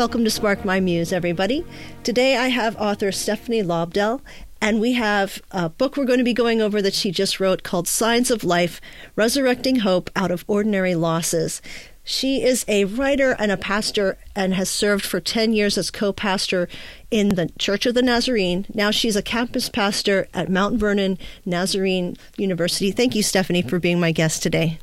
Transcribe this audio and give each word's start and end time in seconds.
Welcome 0.00 0.24
to 0.24 0.30
Spark 0.30 0.64
My 0.64 0.80
Muse, 0.80 1.12
everybody. 1.12 1.62
Today 2.04 2.34
I 2.34 2.48
have 2.48 2.74
author 2.76 3.12
Stephanie 3.12 3.62
Lobdell, 3.62 4.22
and 4.58 4.80
we 4.80 4.94
have 4.94 5.42
a 5.50 5.68
book 5.68 5.94
we're 5.94 6.06
going 6.06 6.16
to 6.16 6.24
be 6.24 6.32
going 6.32 6.62
over 6.62 6.80
that 6.80 6.94
she 6.94 7.10
just 7.10 7.38
wrote 7.38 7.64
called 7.64 7.86
Signs 7.86 8.30
of 8.30 8.42
Life 8.42 8.80
Resurrecting 9.14 9.80
Hope 9.80 10.08
Out 10.16 10.30
of 10.30 10.42
Ordinary 10.48 10.94
Losses. 10.94 11.60
She 12.02 12.42
is 12.42 12.64
a 12.66 12.86
writer 12.86 13.36
and 13.38 13.52
a 13.52 13.58
pastor 13.58 14.16
and 14.34 14.54
has 14.54 14.70
served 14.70 15.04
for 15.04 15.20
10 15.20 15.52
years 15.52 15.76
as 15.76 15.90
co 15.90 16.14
pastor 16.14 16.66
in 17.10 17.34
the 17.34 17.50
Church 17.58 17.84
of 17.84 17.92
the 17.92 18.00
Nazarene. 18.00 18.64
Now 18.72 18.90
she's 18.90 19.16
a 19.16 19.22
campus 19.22 19.68
pastor 19.68 20.28
at 20.32 20.48
Mount 20.48 20.78
Vernon 20.78 21.18
Nazarene 21.44 22.16
University. 22.38 22.90
Thank 22.90 23.14
you, 23.14 23.22
Stephanie, 23.22 23.60
for 23.60 23.78
being 23.78 24.00
my 24.00 24.12
guest 24.12 24.42
today. 24.42 24.78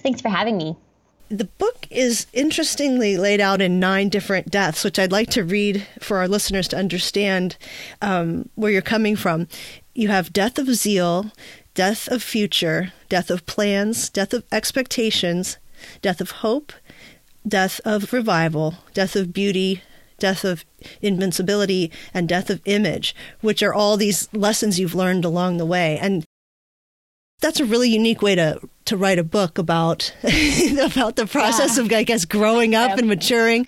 Thanks 0.00 0.20
for 0.20 0.30
having 0.30 0.56
me 0.56 0.76
the 1.32 1.44
book 1.44 1.86
is 1.90 2.26
interestingly 2.34 3.16
laid 3.16 3.40
out 3.40 3.62
in 3.62 3.80
nine 3.80 4.10
different 4.10 4.50
deaths, 4.50 4.84
which 4.84 4.98
I'd 4.98 5.10
like 5.12 5.30
to 5.30 5.42
read 5.42 5.86
for 5.98 6.18
our 6.18 6.28
listeners 6.28 6.68
to 6.68 6.76
understand 6.76 7.56
um, 8.02 8.50
where 8.54 8.70
you're 8.70 8.82
coming 8.82 9.16
from. 9.16 9.48
You 9.94 10.08
have 10.08 10.32
death 10.32 10.58
of 10.58 10.66
zeal, 10.74 11.32
death 11.74 12.06
of 12.08 12.22
future, 12.22 12.92
death 13.08 13.30
of 13.30 13.46
plans, 13.46 14.10
death 14.10 14.34
of 14.34 14.44
expectations, 14.52 15.56
death 16.02 16.20
of 16.20 16.30
hope, 16.30 16.72
death 17.48 17.80
of 17.84 18.12
revival, 18.12 18.74
death 18.92 19.16
of 19.16 19.32
beauty, 19.32 19.82
death 20.18 20.44
of 20.44 20.66
invincibility, 21.00 21.90
and 22.12 22.28
death 22.28 22.50
of 22.50 22.60
image, 22.66 23.16
which 23.40 23.62
are 23.62 23.72
all 23.72 23.96
these 23.96 24.28
lessons 24.34 24.78
you've 24.78 24.94
learned 24.94 25.24
along 25.24 25.56
the 25.56 25.66
way. 25.66 25.98
And 25.98 26.26
that's 27.42 27.60
a 27.60 27.64
really 27.66 27.90
unique 27.90 28.22
way 28.22 28.34
to 28.34 28.58
to 28.86 28.96
write 28.96 29.18
a 29.18 29.24
book 29.24 29.58
about 29.58 30.14
about 30.22 31.16
the 31.16 31.28
process 31.30 31.76
yeah. 31.76 31.84
of 31.84 31.92
I 31.92 32.04
guess 32.04 32.24
growing 32.24 32.74
up 32.74 32.90
yeah. 32.90 32.98
and 32.98 33.08
maturing. 33.08 33.66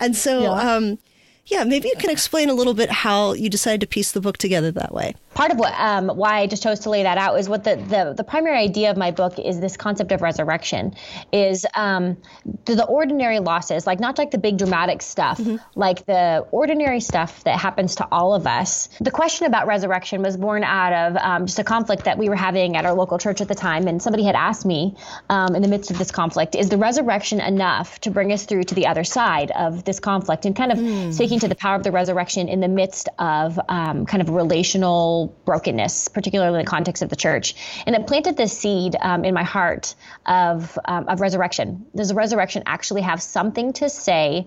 And 0.00 0.14
so 0.14 0.42
yeah. 0.42 0.74
um 0.74 0.98
yeah, 1.46 1.64
maybe 1.64 1.88
you 1.88 1.94
can 1.98 2.10
explain 2.10 2.48
a 2.48 2.54
little 2.54 2.74
bit 2.74 2.90
how 2.90 3.32
you 3.32 3.50
decided 3.50 3.80
to 3.80 3.86
piece 3.86 4.12
the 4.12 4.20
book 4.20 4.38
together 4.38 4.70
that 4.72 4.92
way 4.92 5.14
part 5.34 5.50
of 5.50 5.58
what 5.58 5.72
um, 5.78 6.08
why 6.08 6.40
I 6.40 6.46
just 6.46 6.62
chose 6.62 6.80
to 6.80 6.90
lay 6.90 7.02
that 7.02 7.18
out 7.18 7.38
is 7.38 7.48
what 7.48 7.64
the, 7.64 7.76
the, 7.76 8.14
the 8.16 8.24
primary 8.24 8.58
idea 8.58 8.90
of 8.90 8.96
my 8.96 9.10
book 9.10 9.38
is 9.38 9.60
this 9.60 9.76
concept 9.76 10.12
of 10.12 10.22
resurrection 10.22 10.94
is 11.32 11.66
um, 11.74 12.16
the, 12.66 12.74
the, 12.76 12.84
ordinary 12.84 13.38
losses 13.38 13.86
like 13.86 14.00
not 14.00 14.18
like 14.18 14.30
the 14.30 14.38
big 14.38 14.58
dramatic 14.58 15.00
stuff 15.00 15.38
mm-hmm. 15.38 15.56
like 15.74 16.04
the 16.06 16.46
ordinary 16.50 17.00
stuff 17.00 17.42
that 17.44 17.58
happens 17.58 17.94
to 17.96 18.06
all 18.12 18.34
of 18.34 18.46
us 18.46 18.88
the 19.00 19.10
question 19.10 19.46
about 19.46 19.66
resurrection 19.66 20.22
was 20.22 20.36
born 20.36 20.62
out 20.62 20.92
of 20.92 21.16
um, 21.16 21.46
just 21.46 21.58
a 21.58 21.64
conflict 21.64 22.04
that 22.04 22.18
we 22.18 22.28
were 22.28 22.36
having 22.36 22.76
at 22.76 22.84
our 22.84 22.92
local 22.92 23.18
church 23.18 23.40
at 23.40 23.48
the 23.48 23.54
time 23.54 23.86
and 23.86 24.02
somebody 24.02 24.24
had 24.24 24.34
asked 24.34 24.66
me 24.66 24.94
um, 25.30 25.54
in 25.54 25.62
the 25.62 25.68
midst 25.68 25.90
of 25.90 25.98
this 25.98 26.10
conflict 26.10 26.54
is 26.54 26.68
the 26.68 26.76
resurrection 26.76 27.40
enough 27.40 27.98
to 28.00 28.10
bring 28.10 28.32
us 28.32 28.44
through 28.44 28.62
to 28.62 28.74
the 28.74 28.86
other 28.86 29.04
side 29.04 29.50
of 29.52 29.84
this 29.84 29.98
conflict 29.98 30.44
and 30.44 30.54
kind 30.54 30.72
of 30.72 30.78
mm. 30.78 31.12
Speaking 31.32 31.48
to 31.48 31.48
the 31.48 31.54
power 31.54 31.76
of 31.76 31.82
the 31.82 31.90
resurrection 31.90 32.46
in 32.46 32.60
the 32.60 32.68
midst 32.68 33.08
of 33.18 33.58
um, 33.70 34.04
kind 34.04 34.20
of 34.20 34.28
relational 34.28 35.34
brokenness, 35.46 36.08
particularly 36.08 36.58
in 36.58 36.62
the 36.62 36.70
context 36.70 37.02
of 37.02 37.08
the 37.08 37.16
church. 37.16 37.54
And 37.86 37.96
it 37.96 38.06
planted 38.06 38.36
this 38.36 38.52
seed 38.58 38.96
um, 39.00 39.24
in 39.24 39.32
my 39.32 39.42
heart 39.42 39.94
of, 40.26 40.78
um, 40.84 41.08
of 41.08 41.22
resurrection. 41.22 41.86
Does 41.96 42.10
the 42.10 42.14
resurrection 42.14 42.64
actually 42.66 43.00
have 43.00 43.22
something 43.22 43.72
to 43.74 43.88
say 43.88 44.44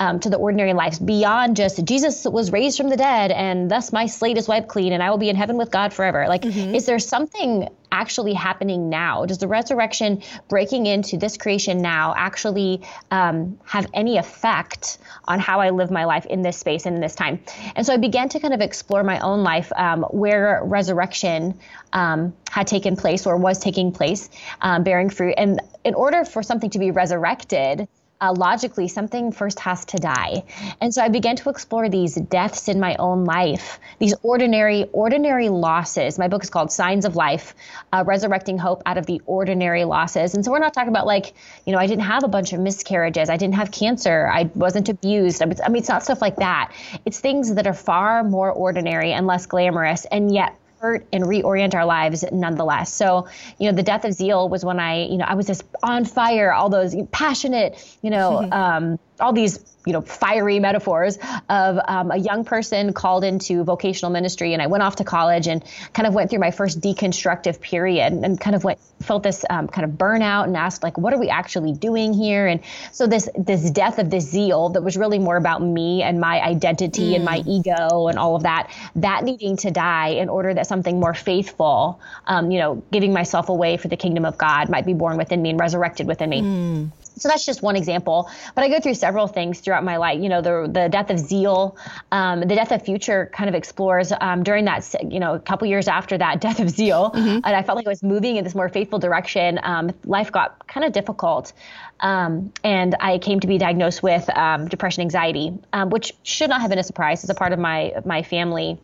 um, 0.00 0.20
to 0.20 0.30
the 0.30 0.36
ordinary 0.36 0.72
lives 0.72 0.98
beyond 0.98 1.56
just 1.56 1.84
Jesus 1.84 2.24
was 2.24 2.52
raised 2.52 2.76
from 2.76 2.88
the 2.88 2.96
dead 2.96 3.30
and 3.30 3.70
thus 3.70 3.92
my 3.92 4.06
slate 4.06 4.36
is 4.36 4.46
wiped 4.46 4.68
clean 4.68 4.92
and 4.92 5.02
I 5.02 5.10
will 5.10 5.18
be 5.18 5.28
in 5.28 5.36
heaven 5.36 5.56
with 5.56 5.70
God 5.70 5.92
forever? 5.92 6.26
Like, 6.28 6.42
mm-hmm. 6.42 6.74
is 6.74 6.86
there 6.86 6.98
something 6.98 7.68
actually 7.90 8.34
happening 8.34 8.88
now? 8.88 9.24
Does 9.24 9.38
the 9.38 9.48
resurrection 9.48 10.22
breaking 10.48 10.86
into 10.86 11.16
this 11.16 11.36
creation 11.36 11.80
now 11.82 12.14
actually 12.16 12.82
um, 13.10 13.58
have 13.64 13.86
any 13.94 14.18
effect 14.18 14.98
on 15.24 15.40
how 15.40 15.60
I 15.60 15.70
live 15.70 15.90
my 15.90 16.04
life 16.04 16.26
in 16.26 16.42
this 16.42 16.58
space 16.58 16.86
and 16.86 16.94
in 16.94 17.00
this 17.00 17.14
time? 17.14 17.40
And 17.74 17.86
so 17.86 17.94
I 17.94 17.96
began 17.96 18.28
to 18.30 18.40
kind 18.40 18.54
of 18.54 18.60
explore 18.60 19.02
my 19.02 19.18
own 19.20 19.42
life 19.42 19.72
um, 19.74 20.02
where 20.04 20.60
resurrection 20.64 21.58
um, 21.92 22.34
had 22.50 22.66
taken 22.66 22.96
place 22.96 23.26
or 23.26 23.36
was 23.36 23.58
taking 23.58 23.92
place, 23.92 24.28
um, 24.60 24.84
bearing 24.84 25.10
fruit. 25.10 25.34
And 25.36 25.60
in 25.84 25.94
order 25.94 26.24
for 26.24 26.42
something 26.42 26.70
to 26.70 26.78
be 26.78 26.90
resurrected, 26.90 27.88
uh, 28.20 28.32
logically 28.36 28.88
something 28.88 29.32
first 29.32 29.60
has 29.60 29.84
to 29.86 29.96
die. 29.98 30.44
And 30.80 30.92
so 30.92 31.02
i 31.02 31.08
began 31.08 31.36
to 31.36 31.50
explore 31.50 31.88
these 31.88 32.14
deaths 32.14 32.68
in 32.68 32.80
my 32.80 32.96
own 32.96 33.24
life 33.24 33.78
these 33.98 34.14
ordinary 34.22 34.86
ordinary 34.92 35.48
losses. 35.48 36.18
My 36.18 36.28
book 36.28 36.42
is 36.42 36.50
called 36.50 36.72
signs 36.72 37.04
of 37.04 37.16
life 37.16 37.54
uh, 37.92 38.04
resurrecting 38.06 38.58
hope 38.58 38.82
out 38.86 38.98
of 38.98 39.06
the 39.06 39.20
ordinary 39.26 39.84
losses. 39.84 40.34
And 40.34 40.44
so 40.44 40.50
we're 40.50 40.58
not 40.58 40.74
talking 40.74 40.90
about 40.90 41.06
like 41.06 41.34
you 41.66 41.72
know 41.72 41.78
i 41.78 41.86
didn't 41.86 42.04
have 42.04 42.24
a 42.24 42.28
bunch 42.28 42.52
of 42.52 42.60
miscarriages. 42.60 43.30
I 43.30 43.36
didn't 43.36 43.54
have 43.54 43.70
cancer. 43.70 44.28
I 44.28 44.50
wasn't 44.54 44.88
abused. 44.88 45.42
I 45.42 45.46
mean 45.46 45.76
it's 45.76 45.88
not 45.88 46.02
stuff 46.02 46.20
like 46.20 46.36
that. 46.36 46.72
It's 47.04 47.20
things 47.20 47.54
that 47.54 47.66
are 47.66 47.74
far 47.74 48.24
more 48.24 48.50
ordinary 48.50 49.12
and 49.12 49.26
less 49.26 49.46
glamorous. 49.46 50.04
And 50.06 50.32
yet 50.32 50.56
hurt 50.80 51.06
and 51.12 51.24
reorient 51.24 51.74
our 51.74 51.84
lives 51.84 52.24
nonetheless. 52.30 52.92
So, 52.92 53.28
you 53.58 53.70
know, 53.70 53.76
the 53.76 53.82
death 53.82 54.04
of 54.04 54.12
zeal 54.12 54.48
was 54.48 54.64
when 54.64 54.80
I, 54.80 55.04
you 55.04 55.18
know, 55.18 55.24
I 55.26 55.34
was 55.34 55.46
just 55.46 55.64
on 55.82 56.04
fire, 56.04 56.52
all 56.52 56.68
those 56.68 56.94
passionate, 57.10 57.98
you 58.02 58.10
know, 58.10 58.48
um, 58.52 58.98
all 59.20 59.32
these 59.32 59.58
you 59.86 59.92
know 59.92 60.02
fiery 60.02 60.58
metaphors 60.58 61.18
of 61.48 61.78
um, 61.88 62.10
a 62.10 62.16
young 62.18 62.44
person 62.44 62.92
called 62.92 63.24
into 63.24 63.64
vocational 63.64 64.10
ministry 64.10 64.52
and 64.52 64.60
i 64.60 64.66
went 64.66 64.82
off 64.82 64.96
to 64.96 65.04
college 65.04 65.46
and 65.46 65.64
kind 65.94 66.06
of 66.06 66.12
went 66.12 66.28
through 66.28 66.38
my 66.38 66.50
first 66.50 66.80
deconstructive 66.80 67.60
period 67.60 68.12
and 68.12 68.38
kind 68.38 68.54
of 68.54 68.64
went 68.64 68.78
felt 69.00 69.22
this 69.22 69.44
um, 69.48 69.68
kind 69.68 69.84
of 69.84 69.92
burnout 69.92 70.44
and 70.44 70.56
asked 70.56 70.82
like 70.82 70.98
what 70.98 71.14
are 71.14 71.18
we 71.18 71.28
actually 71.30 71.72
doing 71.72 72.12
here 72.12 72.46
and 72.46 72.60
so 72.92 73.06
this 73.06 73.28
this 73.38 73.70
death 73.70 73.98
of 73.98 74.10
this 74.10 74.28
zeal 74.28 74.68
that 74.68 74.82
was 74.82 74.96
really 74.96 75.18
more 75.18 75.36
about 75.36 75.62
me 75.62 76.02
and 76.02 76.20
my 76.20 76.40
identity 76.42 77.12
mm. 77.12 77.16
and 77.16 77.24
my 77.24 77.38
mm. 77.38 77.48
ego 77.48 78.08
and 78.08 78.18
all 78.18 78.36
of 78.36 78.42
that 78.42 78.70
that 78.96 79.24
needing 79.24 79.56
to 79.56 79.70
die 79.70 80.08
in 80.08 80.28
order 80.28 80.52
that 80.52 80.66
something 80.66 81.00
more 81.00 81.14
faithful 81.14 81.98
um, 82.26 82.50
you 82.50 82.58
know 82.58 82.82
giving 82.92 83.12
myself 83.12 83.48
away 83.48 83.76
for 83.76 83.88
the 83.88 83.96
kingdom 83.96 84.24
of 84.24 84.36
god 84.36 84.68
might 84.68 84.84
be 84.84 84.92
born 84.92 85.16
within 85.16 85.40
me 85.40 85.50
and 85.50 85.60
resurrected 85.60 86.06
within 86.06 86.28
me 86.28 86.42
mm. 86.42 86.90
So 87.18 87.28
that's 87.28 87.44
just 87.44 87.62
one 87.62 87.76
example. 87.76 88.30
But 88.54 88.64
I 88.64 88.68
go 88.68 88.80
through 88.80 88.94
several 88.94 89.26
things 89.26 89.60
throughout 89.60 89.84
my 89.84 89.96
life. 89.96 90.20
You 90.20 90.28
know, 90.28 90.40
the 90.40 90.68
the 90.70 90.88
death 90.88 91.10
of 91.10 91.18
zeal, 91.18 91.76
um, 92.12 92.40
the 92.40 92.54
death 92.54 92.72
of 92.72 92.82
future 92.82 93.30
kind 93.32 93.48
of 93.48 93.54
explores 93.54 94.12
um, 94.20 94.42
during 94.42 94.64
that, 94.66 94.94
you 95.10 95.20
know, 95.20 95.34
a 95.34 95.40
couple 95.40 95.66
years 95.66 95.88
after 95.88 96.18
that 96.18 96.40
death 96.46 96.60
of 96.60 96.70
zeal. 96.70 97.10
Mm-hmm. 97.10 97.40
And 97.44 97.46
I 97.46 97.62
felt 97.62 97.76
like 97.76 97.86
I 97.86 97.90
was 97.90 98.02
moving 98.02 98.36
in 98.36 98.44
this 98.44 98.54
more 98.54 98.68
faithful 98.68 98.98
direction. 98.98 99.58
Um, 99.62 99.90
life 100.04 100.32
got 100.32 100.66
kind 100.66 100.84
of 100.84 100.92
difficult. 100.92 101.52
Um, 102.00 102.52
and 102.62 102.94
I 103.00 103.18
came 103.18 103.40
to 103.40 103.46
be 103.46 103.58
diagnosed 103.58 104.02
with 104.02 104.28
um, 104.30 104.68
depression 104.68 105.02
anxiety, 105.02 105.52
um, 105.72 105.90
which 105.90 106.12
should 106.22 106.50
not 106.50 106.60
have 106.60 106.70
been 106.70 106.78
a 106.78 106.84
surprise. 106.84 107.24
as 107.24 107.30
a 107.30 107.34
part 107.34 107.52
of 107.52 107.58
my 107.58 107.94
my 108.04 108.22
family, 108.22 108.78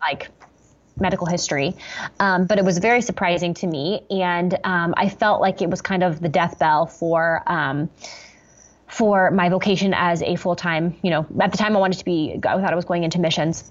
like 0.00 0.30
medical 0.98 1.26
history. 1.26 1.74
Um, 2.20 2.46
but 2.46 2.58
it 2.58 2.64
was 2.64 2.78
very 2.78 3.02
surprising 3.02 3.54
to 3.54 3.66
me. 3.66 4.02
And 4.10 4.58
um, 4.64 4.94
I 4.96 5.08
felt 5.08 5.40
like 5.40 5.62
it 5.62 5.70
was 5.70 5.82
kind 5.82 6.02
of 6.02 6.20
the 6.20 6.28
death 6.28 6.58
bell 6.58 6.86
for. 6.86 7.42
Um, 7.46 7.90
for 8.88 9.32
my 9.32 9.48
vocation 9.48 9.92
as 9.94 10.22
a 10.22 10.36
full-time, 10.36 10.96
you 11.02 11.10
know, 11.10 11.26
at 11.40 11.50
the 11.50 11.58
time 11.58 11.76
I 11.76 11.80
wanted 11.80 11.98
to 11.98 12.04
be, 12.04 12.34
I 12.36 12.60
thought 12.60 12.72
I 12.72 12.76
was 12.76 12.84
going 12.84 13.02
into 13.02 13.20
missions. 13.20 13.70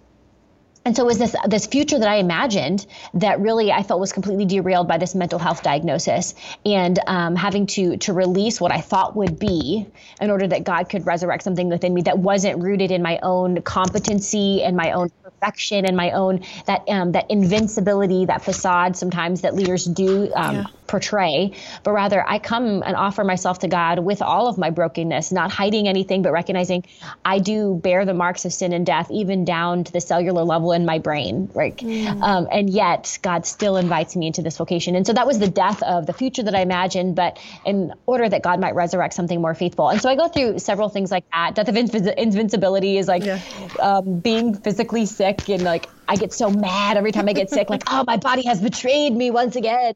And 0.86 0.96
so 0.96 1.02
it 1.02 1.08
was 1.08 1.18
this 1.18 1.36
this 1.48 1.66
future 1.66 1.98
that 1.98 2.08
I 2.08 2.18
imagined 2.18 2.86
that 3.16 3.40
really 3.40 3.72
I 3.72 3.82
felt 3.82 4.00
was 4.00 4.14
completely 4.14 4.46
derailed 4.46 4.88
by 4.88 5.00
this 5.00 5.16
mental 5.16 5.40
health 5.40 5.64
diagnosis 5.64 6.36
and 6.64 7.00
um, 7.08 7.36
having 7.36 7.66
to 7.68 7.98
to 7.98 8.14
release 8.14 8.62
what 8.62 8.72
I 8.72 8.82
thought 8.82 9.16
would 9.16 9.40
be 9.40 9.88
in 10.22 10.30
order 10.30 10.46
that 10.46 10.64
God 10.64 10.88
could 10.88 11.08
resurrect 11.08 11.42
something 11.42 11.70
within 11.70 11.92
me 11.92 12.04
that 12.04 12.20
wasn't 12.20 12.62
rooted 12.62 12.92
in 12.92 13.02
my 13.02 13.18
own 13.24 13.64
competency 13.64 14.62
and 14.62 14.78
my 14.78 14.92
own 14.92 15.10
perfection 15.24 15.86
and 15.86 15.98
my 15.98 16.12
own 16.12 16.42
that 16.68 16.88
um, 16.88 17.14
that 17.14 17.32
invincibility, 17.32 18.26
that 18.26 18.44
facade 18.44 18.96
sometimes 18.96 19.42
that 19.42 19.56
leaders 19.56 19.86
do 19.86 20.32
um, 20.36 20.56
yeah. 20.56 20.66
portray, 20.86 21.52
but 21.84 21.94
rather 21.94 22.24
I 22.30 22.38
come 22.38 22.84
and 22.86 22.96
offer 22.96 23.24
myself 23.24 23.58
to 23.60 23.68
God 23.68 23.98
with 23.98 24.22
all 24.22 24.48
of 24.48 24.60
my 24.60 24.70
brokenness, 24.70 25.32
not 25.32 25.52
hiding 25.52 25.88
anything, 25.88 26.22
but 26.22 26.32
recognizing 26.32 26.84
I 27.24 27.40
do 27.40 27.74
bear 27.82 28.06
the 28.06 28.14
marks 28.14 28.46
of 28.46 28.54
sin 28.54 28.72
and 28.72 28.86
death, 28.86 29.10
even 29.10 29.46
down 29.46 29.84
to 29.86 29.92
the 29.92 30.00
cellular 30.00 30.44
level 30.44 30.75
in 30.76 30.86
my 30.86 31.00
brain, 31.00 31.50
right? 31.54 31.76
Mm. 31.76 32.22
Um, 32.22 32.48
and 32.52 32.70
yet 32.70 33.18
God 33.22 33.46
still 33.46 33.78
invites 33.78 34.16
me 34.16 34.28
into 34.28 34.42
this 34.42 34.58
vocation, 34.58 34.96
and 34.96 35.08
so 35.08 35.14
that 35.14 35.26
was 35.26 35.40
the 35.40 35.50
death 35.50 35.82
of 35.82 36.06
the 36.06 36.14
future 36.14 36.44
that 36.44 36.54
I 36.54 36.62
imagined, 36.62 37.16
but 37.16 37.40
in 37.66 37.94
order 38.06 38.30
that 38.30 38.44
God 38.44 38.60
might 38.60 38.76
resurrect 38.76 39.14
something 39.14 39.42
more 39.42 39.56
faithful. 39.56 39.90
And 39.90 40.02
so 40.02 40.10
I 40.10 40.16
go 40.16 40.28
through 40.28 40.60
several 40.60 40.90
things 40.90 41.10
like 41.12 41.26
that. 41.34 41.56
Death 41.56 41.70
of 41.70 41.78
invincibility 41.78 42.98
is 42.98 43.08
like 43.08 43.26
yeah. 43.26 43.40
um, 43.80 44.20
being 44.20 44.54
physically 44.54 45.06
sick 45.06 45.50
and 45.50 45.64
like 45.64 45.88
I 46.08 46.16
get 46.16 46.34
so 46.34 46.50
mad 46.50 46.98
every 46.98 47.12
time 47.12 47.28
I 47.28 47.34
get 47.34 47.50
sick, 47.50 47.70
like, 47.70 47.84
oh, 47.90 48.04
my 48.06 48.18
body 48.18 48.44
has 48.48 48.62
betrayed 48.62 49.14
me 49.14 49.32
once 49.32 49.56
again. 49.56 49.94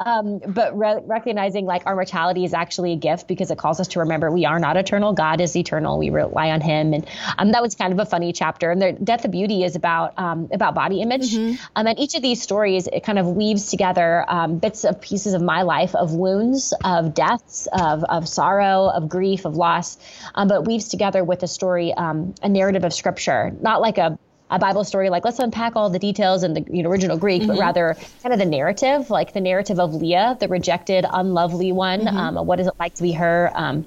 Um, 0.00 0.38
but 0.46 0.76
re- 0.76 1.00
recognizing 1.04 1.66
like 1.66 1.86
our 1.86 1.94
mortality 1.94 2.44
is 2.44 2.54
actually 2.54 2.92
a 2.92 2.96
gift 2.96 3.28
because 3.28 3.50
it 3.50 3.58
calls 3.58 3.80
us 3.80 3.88
to 3.88 4.00
remember 4.00 4.30
we 4.30 4.44
are 4.44 4.58
not 4.58 4.76
eternal. 4.76 5.12
God 5.12 5.40
is 5.40 5.56
eternal. 5.56 5.98
We 5.98 6.10
rely 6.10 6.50
on 6.50 6.60
Him, 6.60 6.94
and 6.94 7.08
um, 7.38 7.52
that 7.52 7.62
was 7.62 7.74
kind 7.74 7.92
of 7.92 7.98
a 7.98 8.06
funny 8.06 8.32
chapter. 8.32 8.70
And 8.70 8.80
the 8.80 8.92
Death 8.92 9.24
of 9.24 9.30
Beauty 9.30 9.64
is 9.64 9.76
about 9.76 10.18
um, 10.18 10.48
about 10.52 10.74
body 10.74 11.00
image, 11.02 11.34
mm-hmm. 11.34 11.56
um, 11.76 11.86
and 11.86 11.98
each 11.98 12.14
of 12.14 12.22
these 12.22 12.40
stories 12.42 12.88
it 12.92 13.02
kind 13.02 13.18
of 13.18 13.26
weaves 13.26 13.70
together 13.70 14.24
um, 14.28 14.58
bits 14.58 14.84
of 14.84 15.00
pieces 15.00 15.34
of 15.34 15.42
my 15.42 15.62
life, 15.62 15.94
of 15.94 16.12
wounds, 16.12 16.72
of 16.84 17.14
deaths, 17.14 17.66
of 17.72 18.04
of 18.04 18.28
sorrow, 18.28 18.88
of 18.88 19.08
grief, 19.08 19.44
of 19.44 19.56
loss, 19.56 19.98
um, 20.34 20.48
but 20.48 20.66
weaves 20.66 20.88
together 20.88 21.24
with 21.24 21.42
a 21.42 21.48
story, 21.48 21.92
um, 21.94 22.34
a 22.42 22.48
narrative 22.48 22.84
of 22.84 22.92
Scripture, 22.92 23.52
not 23.60 23.80
like 23.80 23.98
a 23.98 24.18
a 24.50 24.58
Bible 24.58 24.84
story, 24.84 25.10
like 25.10 25.24
let's 25.24 25.38
unpack 25.38 25.76
all 25.76 25.90
the 25.90 25.98
details 25.98 26.42
in 26.42 26.54
the 26.54 26.64
you 26.70 26.82
know, 26.82 26.90
original 26.90 27.16
Greek, 27.18 27.42
mm-hmm. 27.42 27.52
but 27.52 27.58
rather 27.58 27.96
kind 28.22 28.32
of 28.32 28.38
the 28.38 28.46
narrative, 28.46 29.10
like 29.10 29.32
the 29.32 29.40
narrative 29.40 29.78
of 29.78 29.94
Leah, 29.94 30.36
the 30.40 30.48
rejected, 30.48 31.04
unlovely 31.10 31.72
one. 31.72 32.00
Mm-hmm. 32.00 32.16
Um, 32.16 32.46
what 32.46 32.60
is 32.60 32.66
it 32.66 32.74
like 32.78 32.94
to 32.94 33.02
be 33.02 33.12
her? 33.12 33.50
Um, 33.54 33.86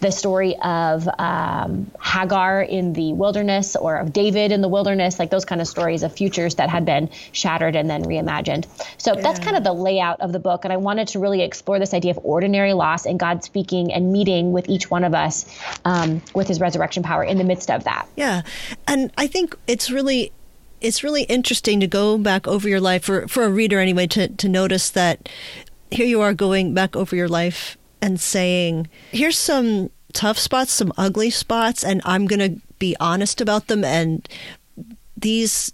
the 0.00 0.12
story 0.12 0.56
of 0.62 1.08
um, 1.18 1.90
Hagar 2.00 2.62
in 2.62 2.92
the 2.92 3.12
wilderness 3.12 3.76
or 3.76 3.96
of 3.96 4.12
David 4.12 4.52
in 4.52 4.60
the 4.60 4.68
wilderness, 4.68 5.18
like 5.18 5.30
those 5.30 5.44
kind 5.44 5.60
of 5.60 5.66
stories 5.66 6.02
of 6.02 6.12
futures 6.12 6.56
that 6.56 6.70
had 6.70 6.84
been 6.84 7.10
shattered 7.32 7.74
and 7.76 7.90
then 7.90 8.04
reimagined. 8.04 8.66
So 8.98 9.14
yeah. 9.14 9.22
that's 9.22 9.40
kind 9.40 9.56
of 9.56 9.64
the 9.64 9.72
layout 9.72 10.20
of 10.20 10.32
the 10.32 10.38
book. 10.38 10.64
And 10.64 10.72
I 10.72 10.76
wanted 10.76 11.08
to 11.08 11.18
really 11.18 11.42
explore 11.42 11.78
this 11.78 11.94
idea 11.94 12.12
of 12.12 12.20
ordinary 12.22 12.74
loss 12.74 13.06
and 13.06 13.18
God 13.18 13.42
speaking 13.42 13.92
and 13.92 14.12
meeting 14.12 14.52
with 14.52 14.68
each 14.68 14.90
one 14.90 15.04
of 15.04 15.14
us 15.14 15.46
um, 15.84 16.22
with 16.34 16.48
his 16.48 16.60
resurrection 16.60 17.02
power 17.02 17.24
in 17.24 17.38
the 17.38 17.44
midst 17.44 17.70
of 17.70 17.84
that. 17.84 18.08
Yeah. 18.16 18.42
And 18.86 19.12
I 19.18 19.26
think 19.26 19.56
it's 19.66 19.90
really 19.90 20.32
it's 20.80 21.02
really 21.02 21.24
interesting 21.24 21.80
to 21.80 21.88
go 21.88 22.16
back 22.18 22.46
over 22.46 22.68
your 22.68 22.80
life 22.80 23.02
for, 23.02 23.26
for 23.26 23.42
a 23.42 23.48
reader 23.48 23.80
anyway 23.80 24.06
to, 24.06 24.28
to 24.28 24.48
notice 24.48 24.90
that 24.90 25.28
here 25.90 26.06
you 26.06 26.20
are 26.20 26.34
going 26.34 26.74
back 26.74 26.94
over 26.94 27.16
your 27.16 27.28
life 27.28 27.77
and 28.00 28.20
saying, 28.20 28.88
here's 29.10 29.38
some 29.38 29.90
tough 30.12 30.38
spots, 30.38 30.72
some 30.72 30.92
ugly 30.96 31.30
spots, 31.30 31.84
and 31.84 32.00
I'm 32.04 32.26
going 32.26 32.54
to 32.54 32.60
be 32.78 32.96
honest 33.00 33.40
about 33.40 33.66
them. 33.66 33.84
And 33.84 34.28
these 35.16 35.72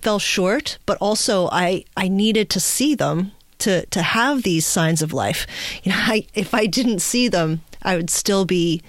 fell 0.00 0.18
short, 0.18 0.78
but 0.86 0.98
also 1.00 1.48
I, 1.50 1.84
I 1.96 2.08
needed 2.08 2.50
to 2.50 2.60
see 2.60 2.94
them 2.94 3.32
to, 3.58 3.84
to 3.86 4.02
have 4.02 4.42
these 4.42 4.66
signs 4.66 5.02
of 5.02 5.12
life. 5.12 5.46
You 5.82 5.92
know, 5.92 5.98
I, 5.98 6.26
if 6.34 6.54
I 6.54 6.66
didn't 6.66 7.00
see 7.00 7.28
them, 7.28 7.60
I 7.82 7.96
would 7.96 8.10
still 8.10 8.44
be 8.44 8.82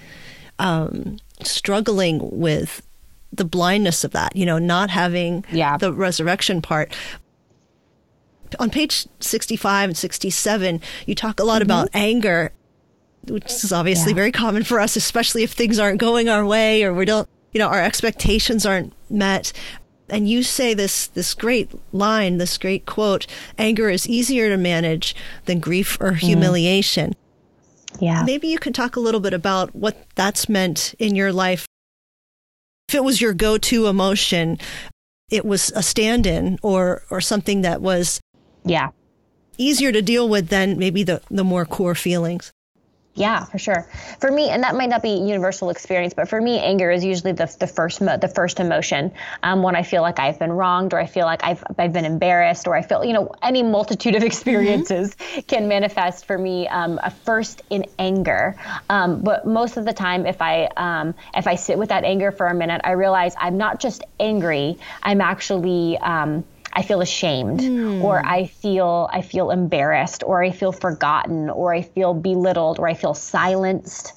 um, 0.60 1.18
struggling 1.44 2.20
with 2.32 2.82
the 3.34 3.46
blindness 3.46 4.04
of 4.04 4.12
that, 4.12 4.36
you 4.36 4.46
know, 4.46 4.58
not 4.58 4.90
having 4.90 5.46
yeah. 5.52 5.78
the 5.78 5.94
resurrection 5.94 6.62
part 6.62 6.94
on 8.60 8.70
page 8.70 9.08
65 9.20 9.90
and 9.90 9.98
67, 9.98 10.82
you 11.06 11.16
talk 11.16 11.40
a 11.40 11.44
lot 11.44 11.62
mm-hmm. 11.62 11.64
about 11.64 11.90
anger 11.94 12.52
which 13.28 13.46
is 13.46 13.72
obviously 13.72 14.12
yeah. 14.12 14.16
very 14.16 14.32
common 14.32 14.64
for 14.64 14.80
us, 14.80 14.96
especially 14.96 15.44
if 15.44 15.52
things 15.52 15.80
aren't 15.80 16.00
going 16.00 16.30
our 16.30 16.46
way 16.46 16.84
or 16.84 16.94
we 16.94 17.06
don't, 17.06 17.28
you 17.52 17.60
know, 17.60 17.68
our 17.68 17.82
expectations 17.82 18.66
aren't 18.66 18.94
met. 19.10 19.54
And 20.10 20.28
you 20.28 20.44
say 20.44 20.74
this 20.74 21.08
this 21.08 21.34
great 21.34 21.72
line, 21.94 22.38
this 22.38 22.58
great 22.58 22.86
quote: 22.86 23.28
"Anger 23.58 23.90
is 23.90 24.10
easier 24.10 24.50
to 24.50 24.58
manage 24.58 25.16
than 25.46 25.60
grief 25.60 25.98
or 26.02 26.12
mm-hmm. 26.12 26.26
humiliation." 26.26 27.12
Mm. 27.12 28.02
Yeah. 28.02 28.24
Maybe 28.24 28.48
you 28.48 28.58
could 28.58 28.76
talk 28.76 28.96
a 28.96 29.00
little 29.00 29.20
bit 29.20 29.34
about 29.34 29.76
what 29.76 30.06
that's 30.16 30.50
meant 30.50 30.96
in 31.00 31.16
your 31.16 31.32
life. 31.32 31.66
If 32.90 32.96
it 32.96 33.04
was 33.04 33.22
your 33.22 33.34
go-to 33.34 33.88
emotion, 33.88 34.58
it 35.30 35.46
was 35.46 35.72
a 35.76 35.84
stand-in 35.84 36.60
or 36.62 37.04
or 37.10 37.22
something 37.22 37.62
that 37.62 37.82
was 37.82 38.20
yeah 38.66 38.90
easier 39.58 39.92
to 39.92 40.02
deal 40.02 40.28
with 40.28 40.50
than 40.50 40.78
maybe 40.78 41.04
the 41.04 41.22
the 41.30 41.44
more 41.44 41.66
core 41.66 41.96
feelings. 41.96 42.52
Yeah, 43.14 43.44
for 43.44 43.58
sure. 43.58 43.90
For 44.22 44.32
me, 44.32 44.50
and 44.50 44.64
that 44.64 44.74
might 44.74 44.88
not 44.88 45.02
be 45.02 45.10
universal 45.10 45.70
experience, 45.70 46.14
but 46.14 46.30
for 46.30 46.40
me, 46.40 46.60
anger 46.60 46.90
is 46.90 47.04
usually 47.04 47.34
the, 47.34 47.54
the 47.60 47.68
first 47.68 48.00
mo- 48.00 48.16
the 48.16 48.30
first 48.30 48.62
emotion 48.62 49.12
um, 49.44 49.64
when 49.64 49.76
I 49.76 49.84
feel 49.84 50.02
like 50.02 50.18
I've 50.18 50.40
been 50.40 50.54
wronged, 50.54 50.94
or 50.94 51.00
I 51.00 51.08
feel 51.08 51.26
like 51.26 51.44
I've 51.44 51.62
I've 51.78 51.92
been 51.92 52.06
embarrassed, 52.06 52.68
or 52.68 52.76
I 52.76 52.82
feel 52.82 53.04
you 53.04 53.12
know 53.12 53.34
any 53.44 53.64
multitude 53.64 54.16
of 54.16 54.24
experiences 54.32 55.14
mm-hmm. 55.16 55.42
can 55.42 55.68
manifest 55.68 56.26
for 56.26 56.38
me 56.38 56.70
um, 56.70 57.02
first 57.26 57.64
in 57.70 57.86
anger. 58.00 58.56
Um, 58.90 59.22
but 59.22 59.46
most 59.46 59.76
of 59.76 59.84
the 59.84 59.94
time, 59.94 60.26
if 60.26 60.42
I 60.42 60.70
um, 60.78 61.14
if 61.36 61.48
I 61.48 61.56
sit 61.56 61.78
with 61.78 61.90
that 61.90 62.06
anger 62.06 62.32
for 62.32 62.48
a 62.48 62.56
minute, 62.56 62.80
I 62.86 62.92
realize 62.92 63.36
I'm 63.38 63.58
not 63.58 63.82
just 63.82 64.04
angry. 64.22 64.78
I'm 65.04 65.20
actually 65.20 65.98
um, 65.98 66.46
I 66.74 66.82
feel 66.84 67.02
ashamed 67.02 67.60
mm. 67.60 68.04
or 68.04 68.26
I 68.26 68.46
feel 68.48 69.10
I 69.12 69.22
feel 69.22 69.52
embarrassed 69.52 70.24
or 70.26 70.44
I 70.44 70.52
feel 70.52 70.72
forgotten 70.72 71.50
or 71.50 71.74
I 71.74 71.82
feel 71.82 72.14
belittled 72.14 72.80
or 72.80 72.88
I 72.88 72.94
feel 72.94 73.14
silenced 73.14 74.14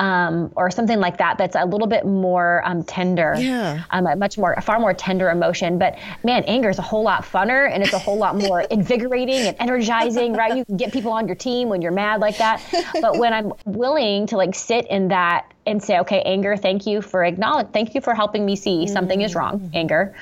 um, 0.00 0.52
or 0.54 0.70
something 0.70 1.00
like 1.00 1.18
that 1.18 1.38
that's 1.38 1.56
a 1.56 1.64
little 1.64 1.86
bit 1.86 2.06
more 2.06 2.62
um, 2.64 2.84
tender 2.84 3.34
yeah. 3.36 3.82
um, 3.90 4.06
a 4.06 4.14
much 4.14 4.38
more 4.38 4.52
a 4.52 4.60
far 4.60 4.78
more 4.78 4.94
tender 4.94 5.28
emotion. 5.30 5.78
But 5.78 5.98
man 6.22 6.44
anger 6.44 6.70
is 6.70 6.78
a 6.78 6.82
whole 6.82 7.02
lot 7.02 7.24
funner 7.24 7.70
and 7.70 7.82
it's 7.82 7.92
a 7.92 7.98
whole 7.98 8.16
lot 8.16 8.36
more 8.36 8.60
invigorating 8.70 9.46
and 9.46 9.56
energizing 9.58 10.34
right? 10.34 10.56
You 10.56 10.64
can 10.64 10.76
get 10.76 10.92
people 10.92 11.12
on 11.12 11.26
your 11.26 11.36
team 11.36 11.68
when 11.68 11.82
you're 11.82 11.92
mad 11.92 12.20
like 12.20 12.38
that. 12.38 12.62
But 13.00 13.18
when 13.18 13.32
I'm 13.32 13.52
willing 13.64 14.26
to 14.28 14.36
like 14.36 14.54
sit 14.54 14.86
in 14.86 15.08
that 15.08 15.52
and 15.66 15.82
say 15.82 15.98
okay 15.98 16.22
anger 16.22 16.56
thank 16.56 16.86
you 16.86 17.02
for 17.02 17.24
acknowledge 17.24 17.68
thank 17.72 17.94
you 17.94 18.00
for 18.00 18.14
helping 18.14 18.46
me 18.46 18.56
see 18.56 18.86
something 18.86 19.20
is 19.20 19.34
wrong 19.34 19.60
mm-hmm. 19.60 19.76
anger. 19.76 20.14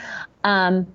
Um, 0.43 0.87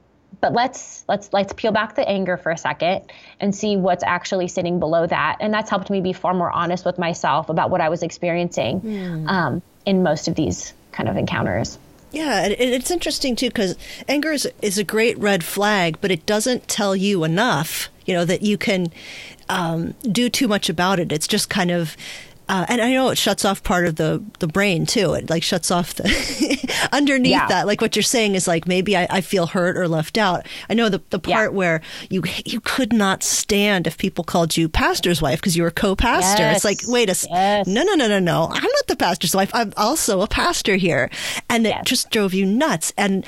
but 0.42 0.54
let's 0.54 1.06
let's 1.08 1.32
let's 1.32 1.54
peel 1.54 1.72
back 1.72 1.96
the 1.96 2.08
anger 2.08 2.36
for 2.36 2.52
a 2.52 2.58
second 2.58 3.04
and 3.40 3.56
see 3.56 3.78
what's 3.78 4.04
actually 4.04 4.48
sitting 4.48 4.80
below 4.80 5.08
that 5.08 5.38
and 5.40 5.54
that's 5.54 5.70
helped 5.70 5.90
me 5.90 6.02
be 6.02 6.14
far 6.14 6.34
more 6.34 6.52
honest 6.52 6.84
with 6.84 6.98
myself 6.98 7.50
about 7.50 7.70
what 7.70 7.80
i 7.80 7.90
was 7.90 8.04
experiencing 8.04 8.82
mm. 8.82 9.28
um, 9.30 9.62
in 9.86 10.04
most 10.04 10.28
of 10.28 10.36
these 10.36 10.74
kind 10.92 11.08
of 11.08 11.16
encounters 11.16 11.78
yeah, 12.12 12.48
it's 12.48 12.92
interesting 12.92 13.38
too 13.38 13.48
because 13.48 13.78
anger 14.08 14.34
is, 14.34 14.46
is 14.62 14.78
a 14.78 14.84
great 14.84 15.18
red 15.18 15.46
flag, 15.46 15.98
but 16.02 16.12
it 16.12 16.26
doesn't 16.26 16.68
tell 16.68 16.94
you 16.94 17.24
enough, 17.24 17.90
you 18.06 18.14
know, 18.14 18.26
that 18.26 18.42
you 18.42 18.58
can 18.58 18.92
um, 19.48 19.94
do 20.02 20.30
too 20.30 20.50
much 20.50 20.68
about 20.68 21.00
it. 21.00 21.14
It's 21.14 21.28
just 21.28 21.50
kind 21.50 21.72
of 21.72 21.96
uh, 22.52 22.66
and 22.68 22.82
I 22.82 22.92
know 22.92 23.12
it 23.12 23.18
shuts 23.18 23.46
off 23.46 23.64
part 23.64 23.86
of 23.86 23.96
the, 23.96 24.22
the 24.40 24.48
brain 24.48 24.86
too. 24.86 25.14
It 25.14 25.30
like 25.30 25.42
shuts 25.42 25.72
off 25.72 25.94
the 25.94 26.90
underneath 26.92 27.32
yeah. 27.32 27.48
that. 27.48 27.66
Like 27.66 27.80
what 27.80 27.96
you're 27.96 28.04
saying 28.04 28.36
is 28.36 28.46
like 28.46 28.68
maybe 28.68 28.98
I, 28.98 29.08
I, 29.10 29.22
feel 29.22 29.48
hurt 29.48 29.78
or 29.78 29.88
left 29.88 30.18
out. 30.18 30.46
I 30.70 30.74
know 30.74 30.90
the, 30.90 31.02
the 31.12 31.20
part 31.20 31.52
yeah. 31.52 31.58
where 31.58 31.82
you 32.10 32.24
you 32.46 32.60
could 32.60 32.92
not 32.92 33.24
stand 33.24 33.88
if 33.88 33.98
people 33.98 34.26
called 34.26 34.58
you 34.58 34.68
pastor's 34.68 35.22
wife 35.22 35.40
because 35.40 35.56
you 35.56 35.64
were 35.64 35.72
co-pastor. 35.72 36.44
Yes. 36.44 36.58
It's 36.58 36.66
like 36.66 36.82
wait 36.88 37.08
a 37.08 37.16
yes. 37.30 37.68
no 37.68 37.84
no 37.84 37.94
no 37.94 38.10
no 38.10 38.20
no. 38.20 38.48
I'm 38.52 38.64
not 38.64 38.88
the 38.90 38.98
pastor's 38.98 39.34
wife. 39.34 39.52
I'm 39.54 39.72
also 39.78 40.20
a 40.20 40.28
pastor 40.28 40.76
here, 40.76 41.10
and 41.50 41.66
it 41.66 41.70
yes. 41.70 41.86
just 41.86 42.10
drove 42.10 42.34
you 42.34 42.46
nuts. 42.46 42.92
And 42.98 43.26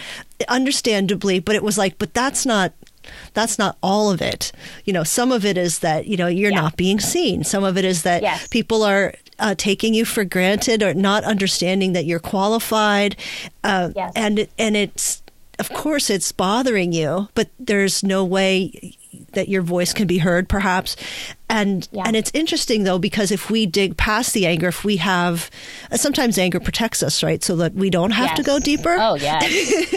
understandably, 0.49 1.39
but 1.39 1.55
it 1.55 1.63
was 1.63 1.77
like, 1.77 1.97
but 1.97 2.13
that's 2.13 2.45
not 2.45 2.73
that's 3.33 3.57
not 3.57 3.77
all 3.81 4.11
of 4.11 4.21
it. 4.21 4.51
You 4.85 4.93
know, 4.93 5.03
some 5.03 5.31
of 5.31 5.45
it 5.45 5.57
is 5.57 5.79
that, 5.79 6.07
you 6.07 6.17
know, 6.17 6.27
you're 6.27 6.51
yeah. 6.51 6.61
not 6.61 6.77
being 6.77 6.99
seen. 6.99 7.43
Some 7.43 7.63
of 7.63 7.77
it 7.77 7.85
is 7.85 8.03
that 8.03 8.21
yes. 8.21 8.47
people 8.47 8.83
are 8.83 9.13
uh, 9.39 9.55
taking 9.57 9.93
you 9.93 10.05
for 10.05 10.23
granted 10.23 10.83
or 10.83 10.93
not 10.93 11.23
understanding 11.23 11.93
that 11.93 12.05
you're 12.05 12.19
qualified. 12.19 13.15
Uh, 13.63 13.91
yes. 13.95 14.11
And, 14.15 14.47
and 14.57 14.75
it's, 14.75 15.21
of 15.59 15.69
course, 15.69 16.09
it's 16.09 16.31
bothering 16.31 16.93
you, 16.93 17.29
but 17.35 17.49
there's 17.59 18.03
no 18.03 18.25
way 18.25 18.97
that 19.33 19.49
your 19.49 19.61
voice 19.61 19.93
can 19.93 20.07
be 20.07 20.17
heard, 20.19 20.49
perhaps. 20.49 20.95
And 21.53 21.87
yeah. 21.91 22.03
and 22.07 22.15
it's 22.15 22.31
interesting 22.33 22.83
though 22.83 22.97
because 22.97 23.31
if 23.31 23.51
we 23.51 23.67
dig 23.67 23.95
past 23.95 24.33
the 24.33 24.47
anger, 24.47 24.69
if 24.69 24.83
we 24.83 24.97
have 24.97 25.51
sometimes 25.93 26.39
anger 26.39 26.59
protects 26.59 27.03
us, 27.03 27.21
right? 27.21 27.43
So 27.43 27.55
that 27.57 27.75
we 27.75 27.91
don't 27.91 28.09
have 28.09 28.29
yes. 28.29 28.37
to 28.37 28.43
go 28.43 28.57
deeper. 28.57 28.97
Oh 28.99 29.13
yeah, 29.13 29.39